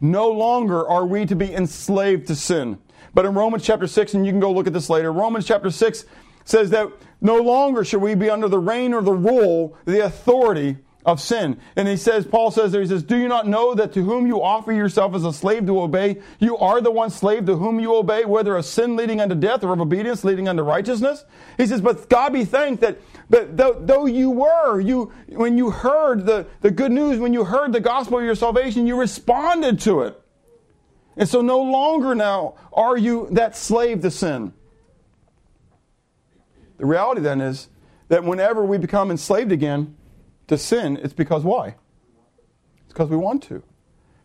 No 0.00 0.28
longer 0.28 0.86
are 0.86 1.06
we 1.06 1.26
to 1.26 1.36
be 1.36 1.52
enslaved 1.52 2.26
to 2.28 2.34
sin. 2.34 2.78
But 3.14 3.24
in 3.24 3.34
Romans 3.34 3.64
chapter 3.64 3.86
6, 3.86 4.14
and 4.14 4.26
you 4.26 4.32
can 4.32 4.40
go 4.40 4.52
look 4.52 4.66
at 4.66 4.72
this 4.72 4.90
later, 4.90 5.12
Romans 5.12 5.46
chapter 5.46 5.70
6 5.70 6.04
says 6.44 6.70
that 6.70 6.90
no 7.20 7.36
longer 7.36 7.82
should 7.84 8.02
we 8.02 8.14
be 8.14 8.28
under 8.28 8.48
the 8.48 8.58
reign 8.58 8.92
or 8.92 9.02
the 9.02 9.12
rule, 9.12 9.76
the 9.86 10.04
authority 10.04 10.76
of 11.06 11.20
sin. 11.20 11.58
And 11.76 11.86
he 11.86 11.96
says, 11.96 12.26
Paul 12.26 12.50
says 12.50 12.72
there, 12.72 12.82
he 12.82 12.88
says, 12.88 13.04
Do 13.04 13.16
you 13.16 13.28
not 13.28 13.46
know 13.46 13.74
that 13.74 13.92
to 13.94 14.02
whom 14.02 14.26
you 14.26 14.42
offer 14.42 14.72
yourself 14.72 15.14
as 15.14 15.24
a 15.24 15.32
slave 15.32 15.64
to 15.66 15.80
obey, 15.80 16.20
you 16.40 16.58
are 16.58 16.80
the 16.80 16.90
one 16.90 17.10
slave 17.10 17.46
to 17.46 17.56
whom 17.56 17.78
you 17.78 17.94
obey, 17.94 18.24
whether 18.24 18.56
of 18.56 18.66
sin 18.66 18.96
leading 18.96 19.20
unto 19.20 19.36
death 19.36 19.62
or 19.62 19.72
of 19.72 19.80
obedience 19.80 20.24
leading 20.24 20.48
unto 20.48 20.62
righteousness? 20.62 21.24
He 21.56 21.66
says, 21.66 21.80
But 21.80 22.10
God 22.10 22.32
be 22.32 22.44
thanked 22.44 22.82
that, 22.82 22.98
that 23.30 23.56
though, 23.56 23.76
though 23.80 24.06
you 24.06 24.30
were, 24.30 24.80
you 24.80 25.12
when 25.28 25.58
you 25.58 25.70
heard 25.70 26.26
the, 26.26 26.46
the 26.60 26.70
good 26.70 26.92
news, 26.92 27.18
when 27.18 27.32
you 27.32 27.44
heard 27.44 27.72
the 27.72 27.80
gospel 27.80 28.18
of 28.18 28.24
your 28.24 28.34
salvation, 28.34 28.86
you 28.86 28.98
responded 28.98 29.80
to 29.80 30.02
it. 30.02 30.20
And 31.16 31.28
so 31.28 31.40
no 31.40 31.60
longer 31.60 32.14
now 32.14 32.54
are 32.72 32.96
you 32.96 33.28
that 33.32 33.56
slave 33.56 34.02
to 34.02 34.10
sin. 34.10 34.52
The 36.78 36.86
reality 36.86 37.22
then 37.22 37.40
is 37.40 37.68
that 38.08 38.22
whenever 38.22 38.64
we 38.64 38.78
become 38.78 39.10
enslaved 39.10 39.50
again, 39.50 39.96
to 40.46 40.56
sin, 40.56 40.98
it's 41.02 41.14
because 41.14 41.42
why? 41.42 41.74
It's 42.84 42.92
because 42.92 43.08
we 43.08 43.16
want 43.16 43.42
to. 43.44 43.62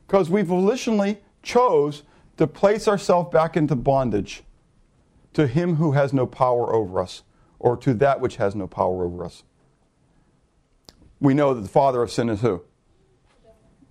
Because 0.07 0.29
we 0.29 0.43
volitionally 0.43 1.17
chose 1.41 2.03
to 2.37 2.45
place 2.47 2.87
ourselves 2.87 3.31
back 3.31 3.57
into 3.57 3.75
bondage 3.75 4.43
to 5.33 5.47
him 5.47 5.75
who 5.75 5.93
has 5.93 6.13
no 6.13 6.27
power 6.27 6.73
over 6.73 6.99
us 6.99 7.23
or 7.62 7.78
to 7.78 7.93
that 7.93 8.20
which 8.20 8.38
has 8.38 8.55
no 8.55 8.66
power 8.66 9.05
over 9.05 9.24
us. 9.24 9.43
We 11.20 11.36
know 11.36 11.53
that 11.53 11.62
the 11.62 11.70
father 11.70 12.01
of 12.01 12.12
sin 12.12 12.28
is 12.28 12.41
who? 12.41 12.64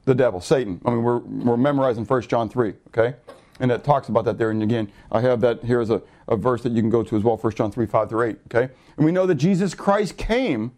The 0.06 0.14
devil, 0.14 0.40
Satan. 0.40 0.80
I 0.84 0.90
mean, 0.90 1.04
we're, 1.04 1.18
we're 1.18 1.56
memorizing 1.56 2.04
1 2.04 2.22
John 2.22 2.48
3, 2.48 2.74
okay? 2.88 3.16
And 3.60 3.70
it 3.70 3.84
talks 3.84 4.08
about 4.08 4.24
that 4.24 4.38
there. 4.38 4.50
And 4.50 4.60
again, 4.60 4.90
I 5.12 5.20
have 5.20 5.40
that 5.42 5.62
here 5.62 5.80
as 5.80 5.88
a, 5.88 6.02
a 6.26 6.36
verse 6.36 6.64
that 6.64 6.72
you 6.72 6.82
can 6.82 6.90
go 6.90 7.04
to 7.04 7.16
as 7.16 7.22
well 7.22 7.36
1 7.36 7.54
John 7.54 7.70
3, 7.70 7.86
5 7.86 8.08
through 8.08 8.22
8, 8.22 8.38
okay? 8.52 8.72
And 8.96 9.06
we 9.06 9.12
know 9.12 9.24
that 9.26 9.36
Jesus 9.36 9.72
Christ 9.72 10.16
came 10.16 10.72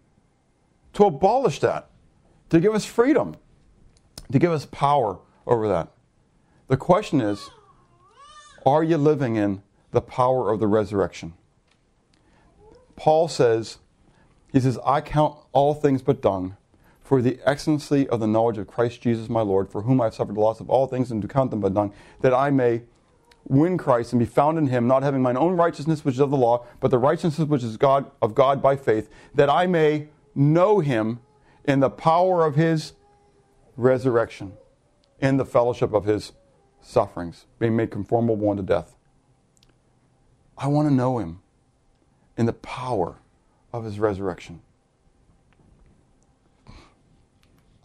to 0.93 1.07
abolish 1.07 1.61
that, 1.61 1.89
to 2.51 2.61
give 2.61 2.75
us 2.75 2.85
freedom, 2.85 3.37
to 4.31 4.39
give 4.39 4.53
us 4.53 4.67
power 4.67 5.19
over 5.47 5.67
that. 5.69 5.89
The 6.69 6.77
question 6.77 7.23
is 7.23 7.49
are 8.67 8.85
you 8.85 8.99
living 8.99 9.37
in 9.37 9.63
the 9.93 10.03
power 10.03 10.53
of 10.53 10.61
the 10.61 10.67
resurrection? 10.67 11.33
Paul 12.97 13.29
says, 13.29 13.79
he 14.53 14.61
says, 14.61 14.79
I 14.85 15.01
count 15.01 15.37
all 15.53 15.75
things 15.75 16.03
but 16.03 16.21
dung 16.21 16.57
for 17.03 17.21
the 17.21 17.41
excellency 17.45 18.09
of 18.09 18.21
the 18.21 18.27
knowledge 18.27 18.59
of 18.59 18.67
Christ 18.67 19.01
Jesus 19.03 19.29
my 19.29 19.43
Lord, 19.43 19.71
for 19.71 19.83
whom 19.83 20.01
I 20.01 20.05
have 20.05 20.15
suffered 20.15 20.37
the 20.37 20.41
loss 20.41 20.61
of 20.61 20.71
all 20.71 20.87
things 20.87 21.11
and 21.11 21.21
to 21.23 21.29
count 21.29 21.51
them 21.51 21.61
but 21.61 21.75
dung, 21.75 21.93
that 22.21 22.33
I 22.33 22.51
may 22.51 22.83
win 23.45 23.77
Christ 23.77 24.13
and 24.13 24.21
be 24.21 24.27
found 24.27 24.57
in 24.57 24.69
him, 24.69 24.87
not 24.87 25.03
having 25.03 25.21
mine 25.21 25.37
own 25.37 25.57
righteousness 25.57 26.05
which 26.05 26.15
is 26.15 26.21
of 26.21 26.31
the 26.31 26.37
law, 26.37 26.65
but 26.81 26.91
the 26.91 26.99
righteousness 26.99 27.49
which 27.49 27.63
is 27.63 27.77
God 27.77 28.11
of 28.23 28.35
God 28.35 28.63
by 28.63 28.77
faith, 28.77 29.11
that 29.35 29.51
I 29.51 29.67
may 29.67 30.09
know 30.35 30.81
him 30.81 31.21
in 31.65 31.81
the 31.81 31.91
power 31.91 32.47
of 32.47 32.55
his 32.55 32.95
resurrection, 33.77 34.53
in 35.21 35.37
the 35.37 35.45
fellowship 35.45 35.93
of 35.93 36.05
his 36.05 36.33
sufferings, 36.81 37.47
being 37.59 37.77
made 37.77 37.91
conformable 37.91 38.49
unto 38.49 38.63
death. 38.63 38.95
I 40.57 40.69
want 40.69 40.89
to 40.89 40.95
know 40.95 41.19
him 41.19 41.42
in 42.37 42.47
the 42.47 42.53
power 42.53 43.17
of 43.73 43.85
his 43.85 43.99
resurrection. 43.99 44.61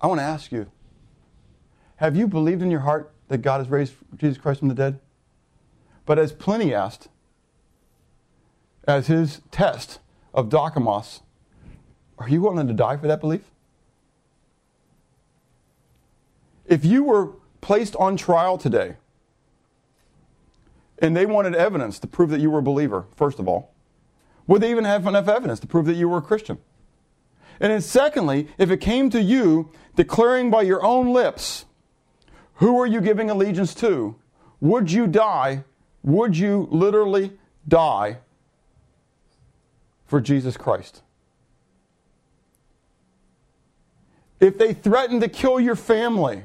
I 0.01 0.07
want 0.07 0.19
to 0.19 0.25
ask 0.25 0.51
you 0.51 0.71
have 1.97 2.15
you 2.15 2.27
believed 2.27 2.61
in 2.61 2.69
your 2.69 2.81
heart 2.81 3.11
that 3.27 3.39
God 3.39 3.59
has 3.59 3.69
raised 3.69 3.93
Jesus 4.17 4.37
Christ 4.37 4.59
from 4.59 4.67
the 4.67 4.75
dead? 4.75 4.99
But 6.05 6.19
as 6.19 6.31
Pliny 6.31 6.73
asked, 6.73 7.09
as 8.87 9.07
his 9.07 9.41
test 9.51 9.99
of 10.33 10.49
Dokimos, 10.49 11.21
are 12.19 12.29
you 12.29 12.41
willing 12.41 12.67
to 12.67 12.73
die 12.73 12.97
for 12.97 13.07
that 13.07 13.19
belief? 13.19 13.41
If 16.65 16.85
you 16.85 17.03
were 17.03 17.33
placed 17.61 17.95
on 17.95 18.15
trial 18.15 18.57
today 18.57 18.95
and 20.99 21.15
they 21.15 21.25
wanted 21.25 21.55
evidence 21.55 21.99
to 21.99 22.07
prove 22.07 22.29
that 22.29 22.39
you 22.39 22.51
were 22.51 22.59
a 22.59 22.63
believer, 22.63 23.05
first 23.15 23.39
of 23.39 23.47
all, 23.47 23.73
would 24.47 24.61
they 24.61 24.71
even 24.71 24.85
have 24.85 25.05
enough 25.05 25.27
evidence 25.27 25.59
to 25.59 25.67
prove 25.67 25.85
that 25.85 25.95
you 25.95 26.09
were 26.09 26.17
a 26.17 26.21
Christian? 26.21 26.57
And 27.59 27.71
then, 27.71 27.81
secondly, 27.81 28.47
if 28.57 28.71
it 28.71 28.77
came 28.77 29.09
to 29.09 29.21
you 29.21 29.71
declaring 29.95 30.49
by 30.49 30.61
your 30.61 30.83
own 30.83 31.11
lips, 31.11 31.65
who 32.55 32.79
are 32.79 32.85
you 32.85 33.01
giving 33.01 33.29
allegiance 33.29 33.75
to? 33.75 34.15
Would 34.61 34.91
you 34.91 35.07
die? 35.07 35.63
Would 36.03 36.37
you 36.37 36.67
literally 36.71 37.33
die 37.67 38.19
for 40.05 40.21
Jesus 40.21 40.55
Christ? 40.55 41.01
If 44.39 44.57
they 44.57 44.73
threatened 44.73 45.21
to 45.21 45.27
kill 45.27 45.59
your 45.59 45.75
family, 45.75 46.43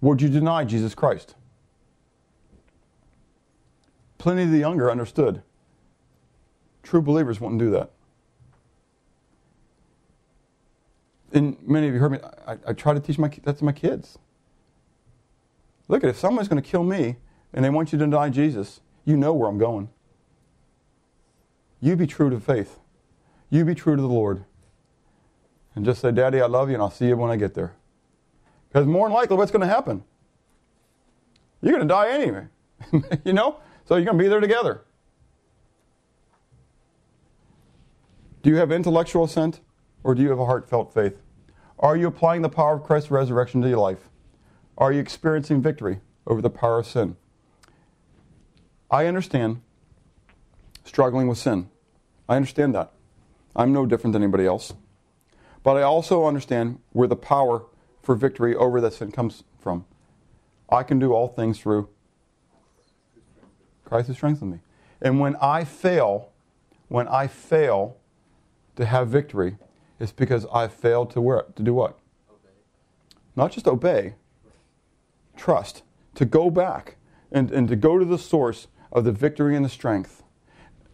would 0.00 0.20
you 0.20 0.28
deny 0.28 0.64
Jesus 0.64 0.94
Christ? 0.94 1.34
Pliny 4.22 4.44
the 4.44 4.58
Younger 4.58 4.88
understood. 4.88 5.42
True 6.84 7.02
believers 7.02 7.40
wouldn't 7.40 7.58
do 7.58 7.72
that. 7.72 7.90
And 11.32 11.56
many 11.66 11.88
of 11.88 11.94
you 11.94 11.98
heard 11.98 12.12
me, 12.12 12.18
I, 12.46 12.56
I 12.68 12.72
try 12.72 12.94
to 12.94 13.00
teach 13.00 13.18
my, 13.18 13.28
that 13.42 13.58
to 13.58 13.64
my 13.64 13.72
kids. 13.72 14.20
Look 15.88 16.04
at 16.04 16.10
if 16.10 16.16
someone's 16.16 16.46
going 16.46 16.62
to 16.62 16.70
kill 16.70 16.84
me 16.84 17.16
and 17.52 17.64
they 17.64 17.70
want 17.70 17.92
you 17.92 17.98
to 17.98 18.04
deny 18.04 18.28
Jesus, 18.28 18.80
you 19.04 19.16
know 19.16 19.32
where 19.32 19.48
I'm 19.48 19.58
going. 19.58 19.88
You 21.80 21.96
be 21.96 22.06
true 22.06 22.30
to 22.30 22.38
faith. 22.38 22.78
You 23.50 23.64
be 23.64 23.74
true 23.74 23.96
to 23.96 24.02
the 24.02 24.06
Lord 24.06 24.44
and 25.74 25.84
just 25.84 26.00
say, 26.00 26.12
Daddy, 26.12 26.40
I 26.40 26.46
love 26.46 26.68
you, 26.68 26.74
and 26.74 26.82
I'll 26.82 26.92
see 26.92 27.08
you 27.08 27.16
when 27.16 27.32
I 27.32 27.36
get 27.36 27.54
there. 27.54 27.74
Because 28.68 28.86
more 28.86 29.08
than 29.08 29.16
likely, 29.16 29.36
what's 29.36 29.50
going 29.50 29.62
to 29.62 29.74
happen? 29.74 30.04
You're 31.60 31.72
going 31.72 31.88
to 31.88 31.92
die 31.92 32.10
anyway. 32.10 32.46
you 33.24 33.32
know? 33.32 33.58
So 33.84 33.96
you're 33.96 34.04
going 34.04 34.18
to 34.18 34.22
be 34.22 34.28
there 34.28 34.40
together. 34.40 34.82
Do 38.42 38.50
you 38.50 38.56
have 38.56 38.72
intellectual 38.72 39.24
assent 39.24 39.60
or 40.02 40.14
do 40.14 40.22
you 40.22 40.30
have 40.30 40.38
a 40.38 40.46
heartfelt 40.46 40.92
faith? 40.92 41.20
Are 41.78 41.96
you 41.96 42.06
applying 42.06 42.42
the 42.42 42.48
power 42.48 42.74
of 42.76 42.84
Christ's 42.84 43.10
resurrection 43.10 43.60
to 43.62 43.68
your 43.68 43.78
life? 43.78 44.08
Are 44.78 44.92
you 44.92 45.00
experiencing 45.00 45.62
victory 45.62 46.00
over 46.26 46.40
the 46.40 46.50
power 46.50 46.78
of 46.78 46.86
sin? 46.86 47.16
I 48.90 49.06
understand 49.06 49.62
struggling 50.84 51.28
with 51.28 51.38
sin. 51.38 51.68
I 52.28 52.36
understand 52.36 52.74
that. 52.74 52.92
I'm 53.54 53.72
no 53.72 53.86
different 53.86 54.12
than 54.12 54.22
anybody 54.22 54.46
else. 54.46 54.74
But 55.62 55.76
I 55.76 55.82
also 55.82 56.26
understand 56.26 56.80
where 56.92 57.08
the 57.08 57.16
power 57.16 57.64
for 58.02 58.14
victory 58.14 58.54
over 58.54 58.80
that 58.80 58.94
sin 58.94 59.12
comes 59.12 59.44
from. 59.60 59.84
I 60.68 60.82
can 60.82 60.98
do 60.98 61.12
all 61.12 61.28
things 61.28 61.60
through 61.60 61.88
Christ 63.92 64.08
who 64.08 64.14
strengthens 64.14 64.50
me. 64.50 64.58
And 65.02 65.20
when 65.20 65.36
I 65.36 65.64
fail, 65.64 66.30
when 66.88 67.06
I 67.08 67.26
fail 67.26 67.98
to 68.76 68.86
have 68.86 69.08
victory, 69.08 69.58
it's 70.00 70.12
because 70.12 70.46
I 70.50 70.68
failed 70.68 71.10
to 71.10 71.20
work, 71.20 71.54
to 71.56 71.62
do 71.62 71.74
what? 71.74 71.98
Not 73.36 73.52
just 73.52 73.68
obey, 73.68 74.14
trust, 75.36 75.82
to 76.14 76.24
go 76.24 76.48
back 76.48 76.96
and, 77.30 77.50
and 77.50 77.68
to 77.68 77.76
go 77.76 77.98
to 77.98 78.04
the 78.06 78.16
source 78.16 78.66
of 78.90 79.04
the 79.04 79.12
victory 79.12 79.56
and 79.56 79.64
the 79.64 79.68
strength. 79.68 80.22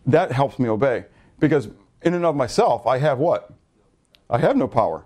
That 0.04 0.32
helps 0.32 0.58
me 0.58 0.68
obey. 0.68 1.04
Because 1.38 1.68
in 2.02 2.14
and 2.14 2.24
of 2.24 2.34
myself, 2.34 2.84
I 2.84 2.98
have 2.98 3.18
what? 3.18 3.52
I 4.28 4.38
have 4.38 4.56
no 4.56 4.66
power. 4.66 5.04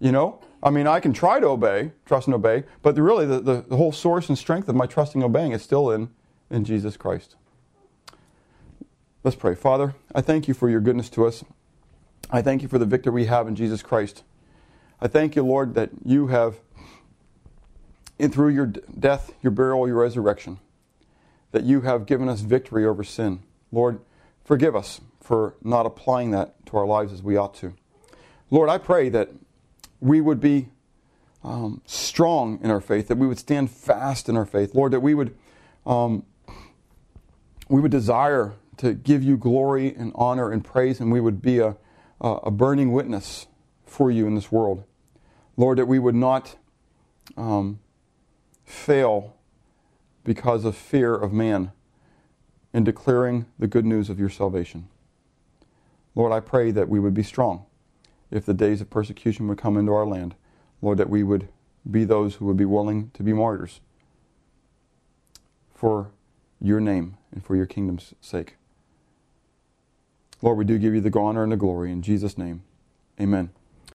You 0.00 0.12
know? 0.12 0.40
I 0.62 0.70
mean, 0.70 0.86
I 0.86 0.98
can 0.98 1.12
try 1.12 1.40
to 1.40 1.48
obey, 1.48 1.92
trust 2.06 2.26
and 2.26 2.34
obey, 2.34 2.64
but 2.80 2.96
really 2.96 3.26
the, 3.26 3.40
the, 3.40 3.64
the 3.68 3.76
whole 3.76 3.92
source 3.92 4.30
and 4.30 4.38
strength 4.38 4.66
of 4.70 4.74
my 4.74 4.86
trusting 4.86 5.22
and 5.22 5.28
obeying 5.28 5.52
is 5.52 5.62
still 5.62 5.90
in, 5.90 6.08
in 6.50 6.64
Jesus 6.64 6.96
Christ. 6.96 7.36
Let's 9.22 9.36
pray. 9.36 9.54
Father, 9.54 9.94
I 10.14 10.20
thank 10.20 10.48
you 10.48 10.54
for 10.54 10.68
your 10.68 10.80
goodness 10.80 11.08
to 11.10 11.26
us. 11.26 11.44
I 12.30 12.42
thank 12.42 12.62
you 12.62 12.68
for 12.68 12.78
the 12.78 12.86
victory 12.86 13.12
we 13.12 13.26
have 13.26 13.48
in 13.48 13.56
Jesus 13.56 13.82
Christ. 13.82 14.22
I 15.00 15.08
thank 15.08 15.36
you, 15.36 15.42
Lord, 15.42 15.74
that 15.74 15.90
you 16.04 16.28
have, 16.28 16.56
in 18.18 18.30
through 18.30 18.50
your 18.50 18.66
death, 18.66 19.32
your 19.42 19.50
burial, 19.50 19.86
your 19.86 20.00
resurrection, 20.00 20.58
that 21.52 21.64
you 21.64 21.82
have 21.82 22.06
given 22.06 22.28
us 22.28 22.40
victory 22.40 22.84
over 22.84 23.04
sin. 23.04 23.42
Lord, 23.72 24.00
forgive 24.44 24.76
us 24.76 25.00
for 25.20 25.54
not 25.62 25.86
applying 25.86 26.30
that 26.32 26.66
to 26.66 26.76
our 26.76 26.86
lives 26.86 27.12
as 27.12 27.22
we 27.22 27.36
ought 27.36 27.54
to. 27.54 27.74
Lord, 28.50 28.68
I 28.68 28.78
pray 28.78 29.08
that 29.08 29.30
we 30.00 30.20
would 30.20 30.40
be 30.40 30.68
um, 31.42 31.80
strong 31.86 32.58
in 32.62 32.70
our 32.70 32.80
faith, 32.80 33.08
that 33.08 33.18
we 33.18 33.26
would 33.26 33.38
stand 33.38 33.70
fast 33.70 34.28
in 34.28 34.36
our 34.36 34.46
faith. 34.46 34.74
Lord, 34.74 34.92
that 34.92 35.00
we 35.00 35.14
would, 35.14 35.36
um, 35.86 36.24
we 37.68 37.80
would 37.80 37.90
desire 37.90 38.54
to 38.78 38.94
give 38.94 39.22
you 39.22 39.36
glory 39.36 39.94
and 39.94 40.12
honor 40.14 40.50
and 40.50 40.64
praise, 40.64 41.00
and 41.00 41.12
we 41.12 41.20
would 41.20 41.40
be 41.40 41.58
a, 41.58 41.76
a 42.20 42.50
burning 42.50 42.92
witness 42.92 43.46
for 43.86 44.10
you 44.10 44.26
in 44.26 44.34
this 44.34 44.50
world. 44.50 44.84
Lord, 45.56 45.78
that 45.78 45.86
we 45.86 45.98
would 45.98 46.14
not 46.14 46.56
um, 47.36 47.78
fail 48.64 49.36
because 50.24 50.64
of 50.64 50.76
fear 50.76 51.14
of 51.14 51.32
man 51.32 51.70
in 52.72 52.82
declaring 52.82 53.46
the 53.58 53.68
good 53.68 53.84
news 53.84 54.10
of 54.10 54.18
your 54.18 54.30
salvation. 54.30 54.88
Lord, 56.14 56.32
I 56.32 56.40
pray 56.40 56.70
that 56.72 56.88
we 56.88 56.98
would 56.98 57.14
be 57.14 57.22
strong 57.22 57.66
if 58.30 58.44
the 58.44 58.54
days 58.54 58.80
of 58.80 58.90
persecution 58.90 59.46
would 59.48 59.58
come 59.58 59.76
into 59.76 59.92
our 59.92 60.06
land. 60.06 60.34
Lord, 60.82 60.98
that 60.98 61.08
we 61.08 61.22
would 61.22 61.48
be 61.88 62.04
those 62.04 62.36
who 62.36 62.46
would 62.46 62.56
be 62.56 62.64
willing 62.64 63.10
to 63.14 63.22
be 63.22 63.32
martyrs 63.32 63.80
for 65.72 66.10
your 66.60 66.80
name 66.80 67.16
and 67.34 67.44
for 67.44 67.56
your 67.56 67.66
kingdom's 67.66 68.14
sake. 68.20 68.54
Lord, 70.40 70.56
we 70.56 70.64
do 70.64 70.78
give 70.78 70.94
you 70.94 71.00
the 71.00 71.18
honor 71.18 71.42
and 71.42 71.52
the 71.52 71.56
glory 71.56 71.90
in 71.90 72.00
Jesus' 72.00 72.38
name. 72.38 72.62
Amen. 73.20 73.50